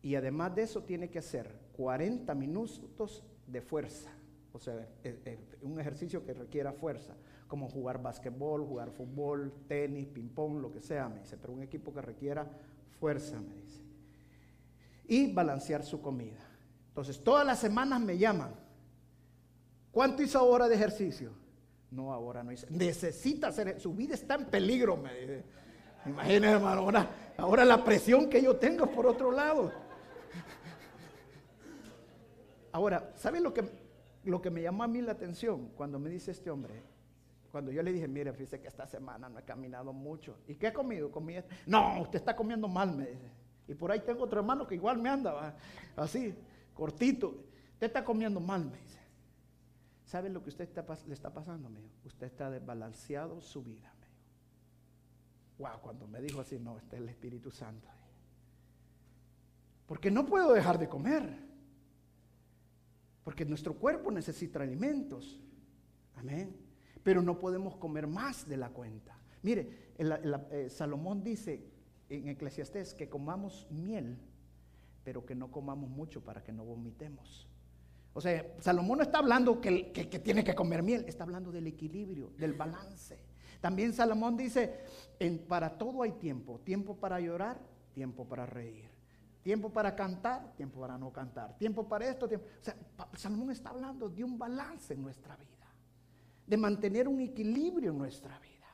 Y 0.00 0.14
además 0.14 0.54
de 0.54 0.62
eso, 0.62 0.84
tiene 0.84 1.10
que 1.10 1.18
hacer 1.18 1.58
40 1.76 2.32
minutos 2.36 3.24
de 3.48 3.62
fuerza. 3.62 4.12
O 4.52 4.60
sea, 4.60 4.88
un 5.60 5.80
ejercicio 5.80 6.24
que 6.24 6.34
requiera 6.34 6.72
fuerza 6.72 7.16
como 7.46 7.68
jugar 7.68 8.02
basquetbol, 8.02 8.64
jugar 8.64 8.90
fútbol, 8.90 9.52
tenis, 9.68 10.06
ping-pong, 10.08 10.60
lo 10.60 10.72
que 10.72 10.80
sea, 10.80 11.08
me 11.08 11.20
dice, 11.20 11.36
pero 11.36 11.52
un 11.52 11.62
equipo 11.62 11.92
que 11.92 12.00
requiera 12.00 12.46
fuerza, 12.98 13.40
me 13.40 13.54
dice. 13.54 13.80
Y 15.08 15.32
balancear 15.32 15.84
su 15.84 16.00
comida. 16.00 16.40
Entonces, 16.88 17.22
todas 17.22 17.46
las 17.46 17.60
semanas 17.60 18.00
me 18.00 18.18
llaman. 18.18 18.54
¿Cuánto 19.92 20.22
hizo 20.22 20.38
ahora 20.38 20.68
de 20.68 20.74
ejercicio? 20.74 21.30
No, 21.90 22.12
ahora 22.12 22.42
no 22.42 22.52
hizo. 22.52 22.66
Necesita 22.70 23.48
hacer, 23.48 23.80
su 23.80 23.94
vida 23.94 24.14
está 24.14 24.34
en 24.34 24.46
peligro, 24.46 24.96
me 24.96 25.14
dice. 25.14 25.44
Imagínese, 26.06 26.54
hermano, 26.54 26.80
ahora, 26.80 27.10
ahora 27.36 27.64
la 27.64 27.84
presión 27.84 28.28
que 28.28 28.42
yo 28.42 28.56
tengo 28.56 28.86
por 28.86 29.06
otro 29.06 29.30
lado. 29.30 29.72
Ahora, 32.72 33.12
¿saben 33.16 33.42
lo 33.42 33.54
que, 33.54 33.64
lo 34.24 34.42
que 34.42 34.50
me 34.50 34.62
llamó 34.62 34.82
a 34.82 34.88
mí 34.88 35.00
la 35.00 35.12
atención 35.12 35.70
cuando 35.76 35.98
me 35.98 36.10
dice 36.10 36.30
este 36.32 36.50
hombre? 36.50 36.82
Cuando 37.50 37.70
yo 37.70 37.82
le 37.82 37.92
dije, 37.92 38.08
mire, 38.08 38.32
fíjese 38.32 38.60
que 38.60 38.68
esta 38.68 38.86
semana 38.86 39.28
no 39.28 39.38
he 39.38 39.42
caminado 39.42 39.92
mucho. 39.92 40.38
¿Y 40.46 40.54
qué 40.56 40.68
he 40.68 40.72
comido? 40.72 41.10
Comí 41.10 41.36
No, 41.66 42.00
usted 42.02 42.18
está 42.18 42.34
comiendo 42.34 42.68
mal, 42.68 42.94
me 42.94 43.06
dice. 43.06 43.30
Y 43.68 43.74
por 43.74 43.90
ahí 43.90 44.00
tengo 44.00 44.24
otro 44.24 44.40
hermano 44.40 44.66
que 44.66 44.74
igual 44.74 44.98
me 44.98 45.08
anda, 45.08 45.56
así, 45.96 46.34
cortito. 46.74 47.44
Usted 47.72 47.86
está 47.86 48.04
comiendo 48.04 48.40
mal, 48.40 48.64
me 48.64 48.78
dice. 48.78 49.00
¿Sabe 50.04 50.28
lo 50.28 50.42
que 50.42 50.50
usted 50.50 50.68
le 51.06 51.14
está 51.14 51.32
pasando, 51.32 51.68
me 51.68 51.80
Usted 52.04 52.26
está 52.26 52.50
desbalanceado 52.50 53.40
su 53.40 53.62
vida, 53.62 53.92
me 54.00 54.06
Wow, 55.58 55.80
cuando 55.80 56.06
me 56.06 56.20
dijo 56.20 56.40
así, 56.40 56.58
no, 56.58 56.78
este 56.78 56.96
es 56.96 57.02
el 57.02 57.08
Espíritu 57.08 57.50
Santo. 57.50 57.88
Porque 59.86 60.10
no 60.10 60.26
puedo 60.26 60.52
dejar 60.52 60.78
de 60.78 60.88
comer. 60.88 61.44
Porque 63.24 63.44
nuestro 63.44 63.74
cuerpo 63.74 64.10
necesita 64.10 64.60
alimentos. 64.60 65.40
Amén 66.16 66.65
pero 67.06 67.22
no 67.22 67.38
podemos 67.38 67.76
comer 67.76 68.08
más 68.08 68.48
de 68.48 68.56
la 68.56 68.70
cuenta. 68.70 69.16
Mire, 69.42 69.92
eh, 69.96 70.66
Salomón 70.68 71.22
dice 71.22 71.64
en 72.08 72.26
Eclesiastés 72.26 72.94
que 72.94 73.08
comamos 73.08 73.68
miel, 73.70 74.18
pero 75.04 75.24
que 75.24 75.36
no 75.36 75.52
comamos 75.52 75.88
mucho 75.88 76.24
para 76.24 76.42
que 76.42 76.50
no 76.50 76.64
vomitemos. 76.64 77.46
O 78.12 78.20
sea, 78.20 78.44
Salomón 78.58 78.98
no 78.98 79.04
está 79.04 79.18
hablando 79.18 79.60
que, 79.60 79.92
tiene 80.24 80.42
que 80.42 80.56
comer 80.56 80.82
miel, 80.82 81.04
está 81.06 81.22
hablando 81.22 81.52
del 81.52 81.68
equilibrio, 81.68 82.32
del 82.38 82.54
balance. 82.54 83.20
También 83.60 83.92
Salomón 83.92 84.36
dice, 84.36 84.80
para 85.46 85.78
todo 85.78 86.02
hay 86.02 86.10
tiempo, 86.10 86.58
tiempo 86.64 86.96
para 86.96 87.20
llorar, 87.20 87.60
tiempo 87.94 88.24
para 88.24 88.46
reír, 88.46 88.90
tiempo 89.44 89.70
para 89.70 89.94
cantar, 89.94 90.56
tiempo 90.56 90.80
para 90.80 90.98
no 90.98 91.12
cantar, 91.12 91.56
tiempo 91.56 91.86
para 91.86 92.08
esto, 92.08 92.26
tiempo. 92.26 92.46
O 92.60 92.64
sea, 92.64 92.74
Salomón 93.14 93.52
está 93.52 93.70
hablando 93.70 94.08
de 94.08 94.24
un 94.24 94.36
balance 94.36 94.92
en 94.92 95.02
nuestra 95.02 95.36
vida 95.36 95.56
de 96.46 96.56
mantener 96.56 97.08
un 97.08 97.20
equilibrio 97.20 97.90
en 97.90 97.98
nuestra 97.98 98.38
vida. 98.38 98.66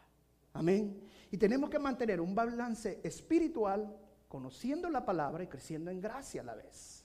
Amén. 0.52 1.00
Y 1.30 1.36
tenemos 1.38 1.70
que 1.70 1.78
mantener 1.78 2.20
un 2.20 2.34
balance 2.34 3.00
espiritual, 3.02 3.96
conociendo 4.28 4.88
la 4.88 5.04
palabra 5.04 5.44
y 5.44 5.46
creciendo 5.46 5.90
en 5.90 6.00
gracia 6.00 6.42
a 6.42 6.44
la 6.44 6.54
vez. 6.54 7.04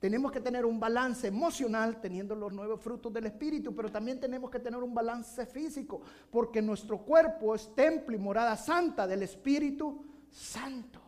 Tenemos 0.00 0.32
que 0.32 0.40
tener 0.40 0.64
un 0.64 0.80
balance 0.80 1.28
emocional 1.28 2.00
teniendo 2.00 2.34
los 2.34 2.52
nuevos 2.52 2.80
frutos 2.80 3.12
del 3.12 3.26
Espíritu, 3.26 3.74
pero 3.74 3.92
también 3.92 4.18
tenemos 4.18 4.50
que 4.50 4.58
tener 4.58 4.82
un 4.82 4.94
balance 4.94 5.44
físico, 5.46 6.00
porque 6.30 6.62
nuestro 6.62 6.98
cuerpo 6.98 7.54
es 7.54 7.74
templo 7.74 8.16
y 8.16 8.18
morada 8.18 8.56
santa 8.56 9.06
del 9.06 9.22
Espíritu 9.22 10.02
Santo. 10.30 11.00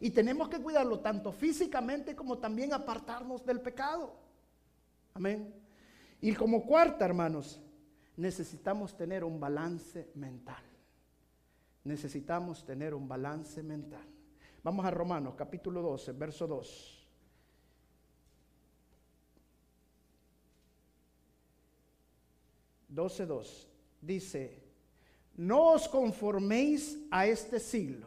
Y 0.00 0.10
tenemos 0.10 0.48
que 0.48 0.58
cuidarlo 0.58 0.98
tanto 0.98 1.30
físicamente 1.30 2.16
como 2.16 2.38
también 2.38 2.72
apartarnos 2.74 3.46
del 3.46 3.60
pecado. 3.60 4.12
Amén. 5.14 5.54
Y 6.20 6.34
como 6.34 6.64
cuarta, 6.66 7.04
hermanos, 7.04 7.60
necesitamos 8.22 8.96
tener 8.96 9.24
un 9.24 9.40
balance 9.40 10.12
mental. 10.14 10.62
Necesitamos 11.82 12.64
tener 12.64 12.94
un 12.94 13.08
balance 13.08 13.60
mental. 13.64 14.06
Vamos 14.62 14.86
a 14.86 14.92
Romanos 14.92 15.34
capítulo 15.36 15.82
12, 15.82 16.12
verso 16.12 16.46
2. 16.46 16.98
Doce 22.88 23.26
dos 23.26 23.68
dice, 24.00 24.62
no 25.34 25.72
os 25.72 25.88
conforméis 25.88 26.98
a 27.10 27.26
este 27.26 27.58
siglo, 27.58 28.06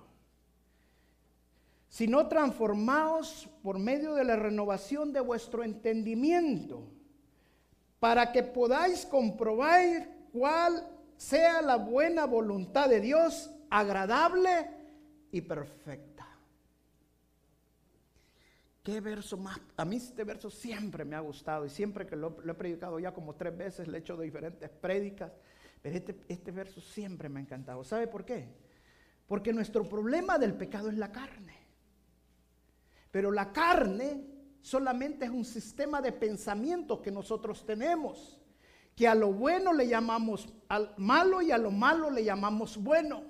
sino 1.89 2.27
transformaos 2.27 3.49
por 3.63 3.79
medio 3.79 4.13
de 4.13 4.23
la 4.23 4.35
renovación 4.35 5.11
de 5.11 5.21
vuestro 5.21 5.63
entendimiento 5.63 6.94
para 8.05 8.31
que 8.31 8.43
podáis 8.43 9.03
comprobar 9.03 9.81
cuál 10.31 10.87
sea 11.17 11.59
la 11.63 11.77
buena 11.77 12.25
voluntad 12.25 12.87
de 12.87 13.01
Dios, 13.01 13.49
agradable 13.67 14.69
y 15.31 15.41
perfecta. 15.41 16.27
qué 18.83 19.01
verso 19.01 19.37
más. 19.37 19.59
A 19.75 19.85
mí 19.85 19.95
este 19.95 20.23
verso 20.23 20.51
siempre 20.51 21.03
me 21.03 21.15
ha 21.15 21.19
gustado 21.19 21.65
y 21.65 21.69
siempre 21.71 22.05
que 22.05 22.15
lo, 22.15 22.37
he 22.47 22.53
predicado 22.53 22.99
ya 22.99 23.11
como 23.11 23.33
tres 23.33 23.57
veces, 23.57 23.87
le 23.87 23.97
he 23.97 24.01
hecho 24.01 24.15
diferentes 24.17 24.69
prédicas, 24.69 25.31
pero 25.81 25.97
este, 25.97 26.15
este 26.27 26.51
verso 26.51 26.81
siempre 26.81 27.27
me 27.27 27.39
ha 27.39 27.41
encantado. 27.41 27.83
¿Sabe 27.83 28.05
por 28.05 28.23
qué? 28.23 28.47
Porque 29.25 29.51
nuestro 29.51 29.83
problema 29.89 30.37
del 30.37 30.53
pecado 30.53 30.89
es 30.89 30.97
la 30.99 31.11
carne. 31.11 31.57
Pero 33.09 33.31
la 33.31 33.51
carne 33.51 34.34
solamente 34.65 35.25
es 35.25 35.31
un 35.31 35.45
sistema 35.45 36.01
de 36.01 36.11
pensamientos 36.11 36.99
que 36.99 37.11
nosotros 37.11 37.63
tenemos, 37.67 38.39
que 38.95 39.07
a 39.07 39.13
lo 39.13 39.31
bueno 39.31 39.71
le 39.71 39.87
llamamos 39.87 40.49
al 40.69 40.91
malo 40.97 41.39
y 41.43 41.51
a 41.51 41.57
lo 41.59 41.69
malo 41.69 42.09
le 42.09 42.23
llamamos 42.23 42.75
bueno. 42.75 43.21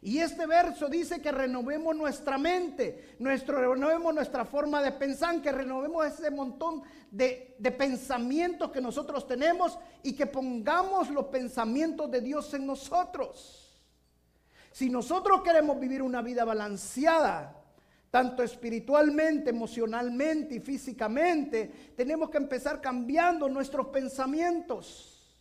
Y 0.00 0.16
este 0.16 0.46
verso 0.46 0.88
dice 0.88 1.20
que 1.20 1.30
renovemos 1.30 1.94
nuestra 1.94 2.38
mente, 2.38 3.16
nuestro, 3.18 3.74
renovemos 3.74 4.14
nuestra 4.14 4.46
forma 4.46 4.82
de 4.82 4.92
pensar, 4.92 5.42
que 5.42 5.52
renovemos 5.52 6.06
ese 6.06 6.30
montón 6.30 6.84
de, 7.10 7.54
de, 7.58 7.70
pensamientos 7.70 8.70
que 8.70 8.80
nosotros 8.80 9.28
tenemos 9.28 9.78
y 10.02 10.14
que 10.14 10.24
pongamos 10.24 11.10
los 11.10 11.26
pensamientos 11.26 12.10
de 12.10 12.22
Dios 12.22 12.54
en 12.54 12.66
nosotros. 12.66 13.78
Si 14.72 14.88
nosotros 14.88 15.42
queremos 15.42 15.78
vivir 15.78 16.00
una 16.00 16.22
vida 16.22 16.46
balanceada, 16.46 17.59
tanto 18.10 18.42
espiritualmente, 18.42 19.50
emocionalmente 19.50 20.56
y 20.56 20.60
físicamente, 20.60 21.92
tenemos 21.96 22.28
que 22.28 22.38
empezar 22.38 22.80
cambiando 22.80 23.48
nuestros 23.48 23.86
pensamientos. 23.86 25.38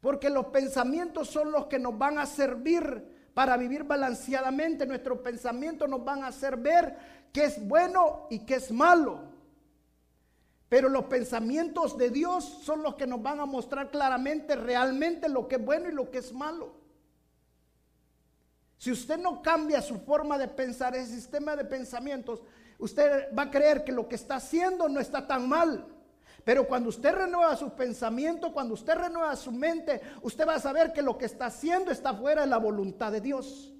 Porque 0.00 0.30
los 0.30 0.46
pensamientos 0.46 1.28
son 1.28 1.50
los 1.50 1.66
que 1.66 1.78
nos 1.78 1.98
van 1.98 2.18
a 2.18 2.26
servir 2.26 3.30
para 3.34 3.56
vivir 3.56 3.82
balanceadamente. 3.82 4.86
Nuestros 4.86 5.18
pensamientos 5.18 5.88
nos 5.88 6.04
van 6.04 6.22
a 6.22 6.28
hacer 6.28 6.56
ver 6.56 6.96
qué 7.32 7.44
es 7.44 7.66
bueno 7.66 8.28
y 8.30 8.40
qué 8.40 8.56
es 8.56 8.70
malo. 8.70 9.20
Pero 10.68 10.88
los 10.88 11.06
pensamientos 11.06 11.98
de 11.98 12.10
Dios 12.10 12.44
son 12.62 12.82
los 12.82 12.94
que 12.94 13.06
nos 13.06 13.22
van 13.22 13.40
a 13.40 13.46
mostrar 13.46 13.90
claramente 13.90 14.54
realmente 14.54 15.28
lo 15.28 15.48
que 15.48 15.56
es 15.56 15.64
bueno 15.64 15.88
y 15.88 15.92
lo 15.92 16.10
que 16.10 16.18
es 16.18 16.32
malo. 16.32 16.87
Si 18.78 18.92
usted 18.92 19.18
no 19.18 19.42
cambia 19.42 19.82
su 19.82 19.98
forma 19.98 20.38
de 20.38 20.46
pensar, 20.48 20.94
ese 20.94 21.12
sistema 21.12 21.56
de 21.56 21.64
pensamientos, 21.64 22.42
usted 22.78 23.36
va 23.36 23.42
a 23.42 23.50
creer 23.50 23.82
que 23.82 23.92
lo 23.92 24.08
que 24.08 24.14
está 24.14 24.36
haciendo 24.36 24.88
no 24.88 25.00
está 25.00 25.26
tan 25.26 25.48
mal. 25.48 25.84
Pero 26.44 26.66
cuando 26.66 26.88
usted 26.88 27.12
renueva 27.12 27.56
sus 27.56 27.72
pensamientos, 27.72 28.52
cuando 28.52 28.74
usted 28.74 28.94
renueva 28.94 29.34
su 29.34 29.50
mente, 29.50 30.00
usted 30.22 30.46
va 30.46 30.54
a 30.54 30.60
saber 30.60 30.92
que 30.92 31.02
lo 31.02 31.18
que 31.18 31.26
está 31.26 31.46
haciendo 31.46 31.90
está 31.90 32.14
fuera 32.14 32.42
de 32.42 32.46
la 32.46 32.56
voluntad 32.56 33.10
de 33.10 33.20
Dios. 33.20 33.74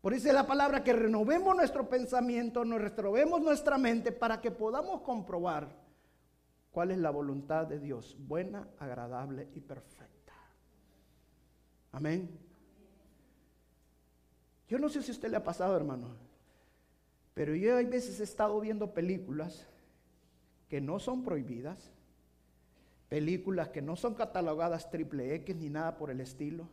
Por 0.00 0.14
eso 0.14 0.28
es 0.28 0.34
la 0.34 0.46
palabra 0.46 0.82
que 0.82 0.92
renovemos 0.92 1.54
nuestro 1.54 1.88
pensamiento, 1.88 2.64
nos 2.64 2.80
renovemos 2.80 3.40
nuestra 3.40 3.78
mente 3.78 4.10
para 4.10 4.40
que 4.40 4.50
podamos 4.50 5.02
comprobar 5.02 5.68
cuál 6.72 6.90
es 6.90 6.98
la 6.98 7.10
voluntad 7.10 7.66
de 7.66 7.78
Dios, 7.78 8.16
buena, 8.18 8.66
agradable 8.78 9.48
y 9.54 9.60
perfecta. 9.60 10.34
Amén. 11.92 12.49
Yo 14.70 14.78
no 14.78 14.88
sé 14.88 15.02
si 15.02 15.10
a 15.10 15.14
usted 15.14 15.28
le 15.28 15.36
ha 15.36 15.42
pasado, 15.42 15.76
hermano, 15.76 16.14
pero 17.34 17.56
yo 17.56 17.76
hay 17.76 17.86
veces 17.86 18.20
he 18.20 18.22
estado 18.22 18.60
viendo 18.60 18.94
películas 18.94 19.66
que 20.68 20.80
no 20.80 21.00
son 21.00 21.24
prohibidas, 21.24 21.90
películas 23.08 23.70
que 23.70 23.82
no 23.82 23.96
son 23.96 24.14
catalogadas 24.14 24.88
triple 24.88 25.34
X 25.34 25.56
ni 25.56 25.70
nada 25.70 25.96
por 25.96 26.08
el 26.12 26.20
estilo, 26.20 26.68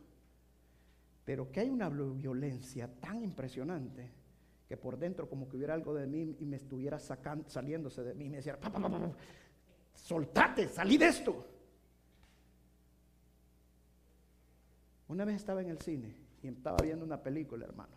pero 1.24 1.50
que 1.50 1.58
hay 1.58 1.70
una 1.70 1.88
violencia 1.88 2.88
tan 3.00 3.20
impresionante 3.20 4.12
que 4.68 4.76
por 4.76 4.96
dentro 4.96 5.28
como 5.28 5.48
que 5.48 5.56
hubiera 5.56 5.74
algo 5.74 5.92
de 5.92 6.06
mí 6.06 6.36
y 6.38 6.44
me 6.46 6.54
estuviera 6.54 7.00
sacando, 7.00 7.50
saliéndose 7.50 8.04
de 8.04 8.14
mí 8.14 8.26
y 8.26 8.30
me 8.30 8.36
decía, 8.36 8.60
pa, 8.60 8.70
soltate, 9.92 10.68
salí 10.68 10.98
de 10.98 11.08
esto. 11.08 11.44
Una 15.08 15.24
vez 15.24 15.34
estaba 15.34 15.62
en 15.62 15.70
el 15.70 15.78
cine 15.80 16.27
y 16.42 16.48
estaba 16.48 16.78
viendo 16.82 17.04
una 17.04 17.22
película, 17.22 17.64
hermano, 17.64 17.96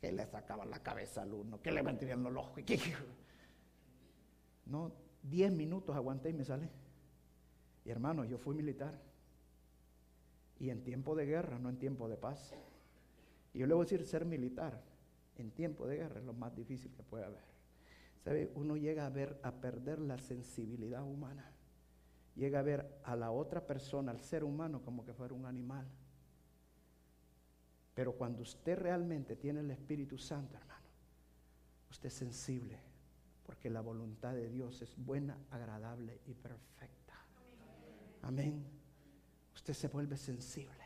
que 0.00 0.12
le 0.12 0.26
sacaban 0.26 0.70
la 0.70 0.82
cabeza 0.82 1.22
al 1.22 1.34
uno, 1.34 1.60
que 1.60 1.72
le 1.72 1.82
mantenían 1.82 2.22
los 2.22 2.36
ojos. 2.36 2.62
No, 4.66 4.92
Diez 5.22 5.52
minutos 5.52 5.94
aguanté 5.94 6.30
y 6.30 6.32
me 6.32 6.44
sale. 6.44 6.68
Y 7.84 7.90
hermano, 7.90 8.24
yo 8.24 8.38
fui 8.38 8.54
militar. 8.54 8.98
Y 10.58 10.70
en 10.70 10.82
tiempo 10.82 11.14
de 11.14 11.26
guerra, 11.26 11.58
no 11.58 11.68
en 11.68 11.78
tiempo 11.78 12.08
de 12.08 12.16
paz. 12.16 12.54
Y 13.52 13.58
yo 13.58 13.66
le 13.66 13.74
voy 13.74 13.82
a 13.82 13.84
decir, 13.84 14.06
ser 14.06 14.24
militar 14.24 14.82
en 15.36 15.50
tiempo 15.52 15.86
de 15.86 15.96
guerra 15.96 16.18
es 16.18 16.26
lo 16.26 16.32
más 16.32 16.54
difícil 16.54 16.92
que 16.92 17.02
puede 17.02 17.24
haber. 17.24 17.44
¿Sabe? 18.24 18.50
Uno 18.54 18.76
llega 18.76 19.06
a 19.06 19.10
ver, 19.10 19.38
a 19.42 19.52
perder 19.52 20.00
la 20.00 20.18
sensibilidad 20.18 21.04
humana. 21.04 21.52
Llega 22.34 22.60
a 22.60 22.62
ver 22.62 23.00
a 23.04 23.16
la 23.16 23.30
otra 23.30 23.66
persona, 23.66 24.12
al 24.12 24.20
ser 24.20 24.44
humano, 24.44 24.82
como 24.82 25.04
que 25.04 25.12
fuera 25.12 25.34
un 25.34 25.46
animal. 25.46 25.86
Pero 27.98 28.12
cuando 28.12 28.42
usted 28.42 28.78
realmente 28.78 29.34
tiene 29.34 29.58
el 29.58 29.72
Espíritu 29.72 30.16
Santo, 30.18 30.56
hermano, 30.56 30.86
usted 31.90 32.06
es 32.06 32.14
sensible 32.14 32.78
porque 33.42 33.68
la 33.68 33.80
voluntad 33.80 34.34
de 34.34 34.48
Dios 34.48 34.82
es 34.82 34.94
buena, 34.96 35.36
agradable 35.50 36.20
y 36.26 36.34
perfecta. 36.34 37.14
Amén. 38.22 38.64
Usted 39.52 39.74
se 39.74 39.88
vuelve 39.88 40.16
sensible. 40.16 40.84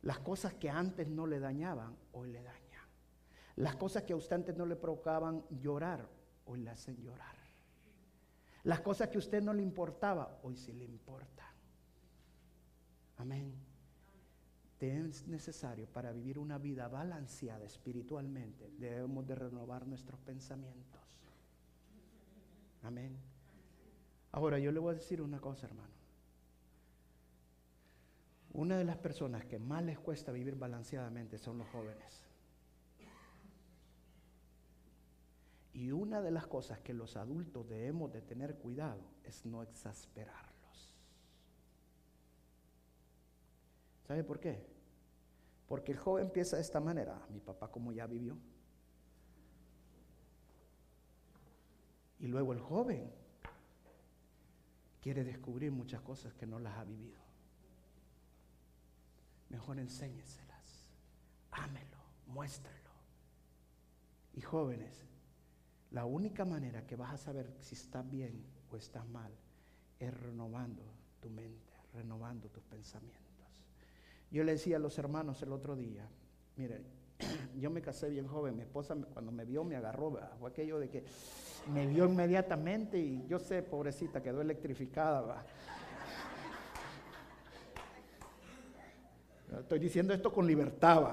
Las 0.00 0.20
cosas 0.20 0.54
que 0.54 0.70
antes 0.70 1.06
no 1.06 1.26
le 1.26 1.38
dañaban, 1.38 1.94
hoy 2.12 2.30
le 2.32 2.42
dañan. 2.42 2.88
Las 3.56 3.76
cosas 3.76 4.04
que 4.04 4.14
a 4.14 4.16
usted 4.16 4.36
antes 4.36 4.56
no 4.56 4.64
le 4.64 4.76
provocaban 4.76 5.44
llorar, 5.60 6.08
hoy 6.46 6.60
le 6.60 6.70
hacen 6.70 6.96
llorar. 6.96 7.36
Las 8.64 8.80
cosas 8.80 9.10
que 9.10 9.16
a 9.16 9.18
usted 9.18 9.42
no 9.42 9.52
le 9.52 9.62
importaba, 9.62 10.40
hoy 10.44 10.56
sí 10.56 10.72
le 10.72 10.86
importan. 10.86 11.52
Amén. 13.18 13.71
Es 14.82 15.28
necesario 15.28 15.86
para 15.86 16.10
vivir 16.10 16.40
una 16.40 16.58
vida 16.58 16.88
balanceada 16.88 17.64
espiritualmente. 17.64 18.68
Debemos 18.78 19.24
de 19.24 19.36
renovar 19.36 19.86
nuestros 19.86 20.18
pensamientos. 20.18 21.00
Amén. 22.82 23.16
Ahora 24.32 24.58
yo 24.58 24.72
le 24.72 24.80
voy 24.80 24.90
a 24.90 24.98
decir 24.98 25.22
una 25.22 25.40
cosa, 25.40 25.68
hermano. 25.68 25.94
Una 28.54 28.76
de 28.76 28.82
las 28.82 28.96
personas 28.96 29.44
que 29.44 29.60
más 29.60 29.84
les 29.84 30.00
cuesta 30.00 30.32
vivir 30.32 30.56
balanceadamente 30.56 31.38
son 31.38 31.58
los 31.58 31.68
jóvenes. 31.68 32.24
Y 35.74 35.92
una 35.92 36.20
de 36.20 36.32
las 36.32 36.48
cosas 36.48 36.80
que 36.80 36.92
los 36.92 37.16
adultos 37.16 37.68
debemos 37.68 38.12
de 38.12 38.20
tener 38.20 38.56
cuidado 38.56 39.04
es 39.22 39.46
no 39.46 39.62
exasperarlos. 39.62 40.92
¿Sabe 44.08 44.24
por 44.24 44.40
qué? 44.40 44.71
Porque 45.72 45.92
el 45.92 45.96
joven 45.96 46.26
empieza 46.26 46.56
de 46.56 46.60
esta 46.60 46.80
manera. 46.80 47.18
Mi 47.30 47.40
papá 47.40 47.70
como 47.70 47.92
ya 47.92 48.06
vivió. 48.06 48.36
Y 52.18 52.26
luego 52.26 52.52
el 52.52 52.60
joven 52.60 53.10
quiere 55.00 55.24
descubrir 55.24 55.72
muchas 55.72 56.02
cosas 56.02 56.34
que 56.34 56.46
no 56.46 56.58
las 56.58 56.76
ha 56.76 56.84
vivido. 56.84 57.18
Mejor 59.48 59.78
enséñeselas, 59.78 60.90
ámelo, 61.52 61.96
muéstrelo. 62.26 62.90
Y 64.34 64.42
jóvenes, 64.42 65.06
la 65.90 66.04
única 66.04 66.44
manera 66.44 66.86
que 66.86 66.96
vas 66.96 67.14
a 67.14 67.16
saber 67.16 67.50
si 67.60 67.76
estás 67.76 68.06
bien 68.10 68.44
o 68.70 68.76
estás 68.76 69.08
mal 69.08 69.32
es 69.98 70.12
renovando 70.20 70.82
tu 71.18 71.30
mente, 71.30 71.72
renovando 71.94 72.50
tus 72.50 72.62
pensamientos. 72.64 73.21
Yo 74.32 74.42
le 74.44 74.52
decía 74.52 74.76
a 74.76 74.80
los 74.80 74.98
hermanos 74.98 75.42
el 75.42 75.52
otro 75.52 75.76
día, 75.76 76.08
miren, 76.56 76.82
yo 77.60 77.68
me 77.68 77.82
casé 77.82 78.08
bien 78.08 78.26
joven, 78.26 78.56
mi 78.56 78.62
esposa 78.62 78.96
cuando 79.12 79.30
me 79.30 79.44
vio 79.44 79.62
me 79.62 79.76
agarró, 79.76 80.18
fue 80.40 80.48
aquello 80.48 80.78
de 80.78 80.88
que 80.88 81.04
me 81.70 81.86
vio 81.86 82.06
inmediatamente 82.06 82.98
y 82.98 83.26
yo 83.26 83.38
sé, 83.38 83.62
pobrecita, 83.62 84.22
quedó 84.22 84.40
electrificada. 84.40 85.44
Estoy 89.60 89.78
diciendo 89.78 90.14
esto 90.14 90.32
con 90.32 90.46
libertad, 90.46 91.08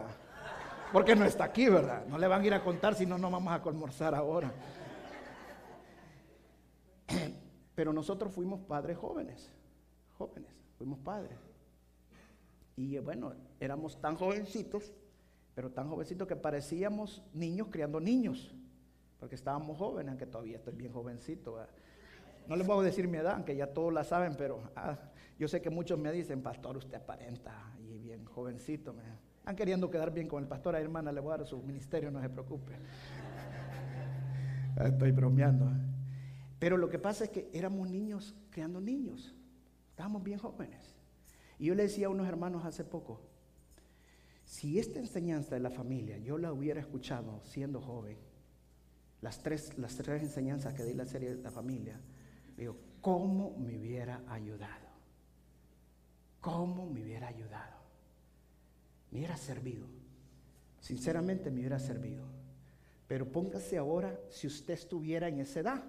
porque 0.93 1.13
no 1.13 1.25
está 1.25 1.43
aquí, 1.43 1.67
¿verdad? 1.67 2.05
No 2.05 2.17
le 2.17 2.25
van 2.25 2.41
a 2.41 2.47
ir 2.47 2.53
a 2.53 2.63
contar 2.63 2.95
si 2.95 3.05
no, 3.05 3.17
no 3.17 3.29
vamos 3.29 3.51
a 3.51 3.55
almorzar 3.55 4.15
ahora. 4.15 4.49
Pero 7.75 7.91
nosotros 7.91 8.33
fuimos 8.33 8.61
padres 8.61 8.97
jóvenes, 8.97 9.51
jóvenes, 10.17 10.55
fuimos 10.77 10.99
padres. 10.99 11.48
Y 12.79 12.97
bueno, 12.99 13.33
éramos 13.59 13.99
tan 13.99 14.15
jovencitos, 14.15 14.93
pero 15.53 15.69
tan 15.69 15.89
jovencitos 15.89 16.25
que 16.25 16.37
parecíamos 16.37 17.21
niños 17.33 17.67
criando 17.69 17.99
niños 17.99 18.55
porque 19.19 19.35
estábamos 19.35 19.77
jóvenes, 19.77 20.11
aunque 20.11 20.25
todavía 20.25 20.55
estoy 20.55 20.73
bien 20.75 20.93
jovencito. 20.93 21.57
No 22.47 22.55
les 22.55 22.69
a 22.69 22.81
decir 22.81 23.07
mi 23.07 23.17
edad, 23.17 23.33
aunque 23.35 23.53
ya 23.53 23.67
todos 23.67 23.91
la 23.93 24.05
saben, 24.05 24.35
pero 24.37 24.61
ah, 24.77 24.97
yo 25.37 25.49
sé 25.49 25.61
que 25.61 25.69
muchos 25.69 25.99
me 25.99 26.09
dicen, 26.13 26.41
pastor, 26.41 26.77
usted 26.77 26.95
aparenta 26.95 27.73
y 27.79 27.99
bien 27.99 28.23
jovencito. 28.23 28.95
Están 29.39 29.57
queriendo 29.57 29.91
quedar 29.91 30.13
bien 30.13 30.29
con 30.29 30.41
el 30.41 30.47
pastor, 30.47 30.73
a 30.73 30.79
hermana, 30.79 31.11
le 31.11 31.19
voy 31.19 31.33
a 31.33 31.37
dar 31.37 31.45
su 31.45 31.61
ministerio, 31.61 32.09
no 32.09 32.21
se 32.21 32.29
preocupe. 32.29 32.77
Estoy 34.85 35.11
bromeando. 35.11 35.65
¿eh? 35.65 35.81
Pero 36.59 36.77
lo 36.77 36.89
que 36.89 36.97
pasa 36.97 37.25
es 37.25 37.29
que 37.29 37.49
éramos 37.51 37.89
niños 37.89 38.33
creando 38.49 38.79
niños. 38.79 39.35
Estábamos 39.89 40.23
bien 40.23 40.39
jóvenes. 40.39 40.98
Y 41.59 41.65
yo 41.65 41.75
le 41.75 41.83
decía 41.83 42.07
a 42.07 42.09
unos 42.09 42.27
hermanos 42.27 42.65
hace 42.65 42.85
poco, 42.85 43.19
si 44.45 44.79
esta 44.79 44.97
enseñanza 44.97 45.55
de 45.55 45.61
la 45.61 45.69
familia 45.69 46.17
yo 46.17 46.37
la 46.37 46.51
hubiera 46.51 46.79
escuchado 46.79 47.41
siendo 47.43 47.81
joven, 47.81 48.17
las 49.21 49.43
tres, 49.43 49.77
las 49.77 49.95
tres 49.97 50.23
enseñanzas 50.23 50.73
que 50.73 50.85
di 50.85 50.93
la 50.93 51.05
serie 51.05 51.35
de 51.35 51.43
la 51.43 51.51
familia, 51.51 51.99
digo, 52.55 52.77
¿cómo 53.01 53.55
me 53.57 53.77
hubiera 53.77 54.23
ayudado? 54.27 54.87
¿Cómo 56.39 56.89
me 56.89 57.03
hubiera 57.03 57.27
ayudado? 57.27 57.77
Me 59.11 59.19
hubiera 59.19 59.35
servido. 59.35 59.85
Sinceramente 60.79 61.51
me 61.51 61.59
hubiera 61.59 61.79
servido. 61.79 62.23
Pero 63.07 63.29
póngase 63.29 63.77
ahora 63.77 64.17
si 64.29 64.47
usted 64.47 64.75
estuviera 64.75 65.27
en 65.27 65.41
esa 65.41 65.59
edad. 65.59 65.83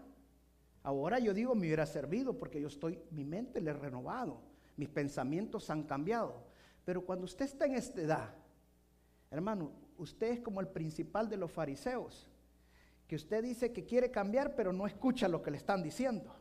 Ahora 0.83 1.21
yo 1.21 1.33
digo 1.33 1.55
me 1.55 1.66
hubiera 1.66 1.87
servido 1.87 2.37
porque 2.37 2.61
yo 2.61 2.66
estoy, 2.66 2.99
mi 3.12 3.25
mente 3.25 3.61
le 3.61 3.71
he 3.71 3.75
renovado, 3.75 4.49
mis 4.81 4.89
pensamientos 4.89 5.68
han 5.68 5.83
cambiado. 5.83 6.43
Pero 6.87 7.05
cuando 7.05 7.26
usted 7.26 7.45
está 7.45 7.66
en 7.66 7.74
esta 7.74 8.01
edad, 8.01 8.35
hermano, 9.31 9.70
usted 9.99 10.28
es 10.28 10.41
como 10.41 10.61
el 10.61 10.68
principal 10.68 11.28
de 11.28 11.37
los 11.37 11.53
fariseos, 11.53 12.26
que 13.07 13.16
usted 13.16 13.43
dice 13.43 13.72
que 13.72 13.85
quiere 13.85 14.11
cambiar, 14.11 14.55
pero 14.55 14.72
no 14.72 14.87
escucha 14.87 15.28
lo 15.28 15.43
que 15.43 15.51
le 15.51 15.59
están 15.59 15.83
diciendo. 15.83 16.35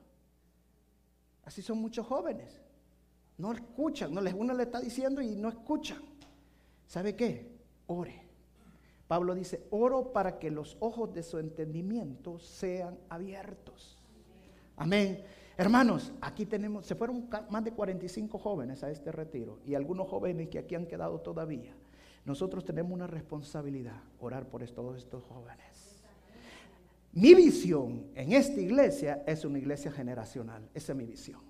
Así 1.44 1.62
son 1.62 1.80
muchos 1.80 2.08
jóvenes. 2.08 2.62
No 3.38 3.52
escuchan, 3.52 4.14
no 4.14 4.22
les, 4.22 4.34
uno 4.34 4.54
le 4.54 4.64
está 4.64 4.80
diciendo 4.80 5.22
y 5.22 5.36
no 5.36 5.50
escuchan. 5.50 6.02
¿Sabe 6.88 7.16
qué? 7.18 7.60
Ore. 7.88 8.26
Pablo 9.08 9.36
dice, 9.36 9.68
oro 9.72 10.14
para 10.14 10.40
que 10.40 10.50
los 10.50 10.78
ojos 10.80 11.14
de 11.14 11.24
su 11.24 11.40
entendimiento 11.40 12.40
sean 12.40 12.98
abiertos. 13.10 13.98
Amén. 14.78 15.26
Hermanos, 15.60 16.14
aquí 16.22 16.46
tenemos, 16.46 16.86
se 16.86 16.96
fueron 16.96 17.28
más 17.50 17.66
de 17.66 17.74
45 17.74 18.40
jóvenes 18.40 18.82
a 18.82 18.90
este 18.92 19.12
retiro 19.12 19.60
y 19.66 19.76
algunos 19.76 20.08
jóvenes 20.08 20.48
que 20.48 20.58
aquí 20.58 20.74
han 20.74 20.86
quedado 20.86 21.20
todavía. 21.20 21.74
Nosotros 22.24 22.64
tenemos 22.64 22.94
una 22.94 23.08
responsabilidad, 23.08 24.02
orar 24.22 24.48
por 24.48 24.66
todos 24.70 24.98
estos 24.98 25.22
jóvenes. 25.26 26.02
Mi 27.12 27.34
visión 27.34 28.06
en 28.16 28.32
esta 28.32 28.62
iglesia 28.62 29.22
es 29.28 29.44
una 29.44 29.58
iglesia 29.60 29.92
generacional, 29.92 30.70
esa 30.74 30.94
es 30.94 30.98
mi 30.98 31.06
visión. 31.06 31.42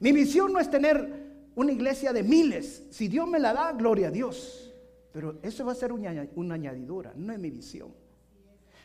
Mi 0.00 0.12
visión 0.12 0.52
no 0.52 0.60
es 0.60 0.70
tener 0.70 1.30
una 1.54 1.72
iglesia 1.72 2.12
de 2.12 2.22
miles, 2.22 2.88
si 2.90 3.08
Dios 3.08 3.26
me 3.26 3.38
la 3.38 3.54
da, 3.54 3.72
gloria 3.72 4.08
a 4.08 4.10
Dios. 4.10 4.70
Pero 5.12 5.38
eso 5.42 5.64
va 5.64 5.72
a 5.72 5.76
ser 5.76 5.92
una, 5.92 6.10
añadidura, 6.10 7.14
no 7.16 7.32
es 7.32 7.38
mi 7.38 7.50
visión. 7.50 7.88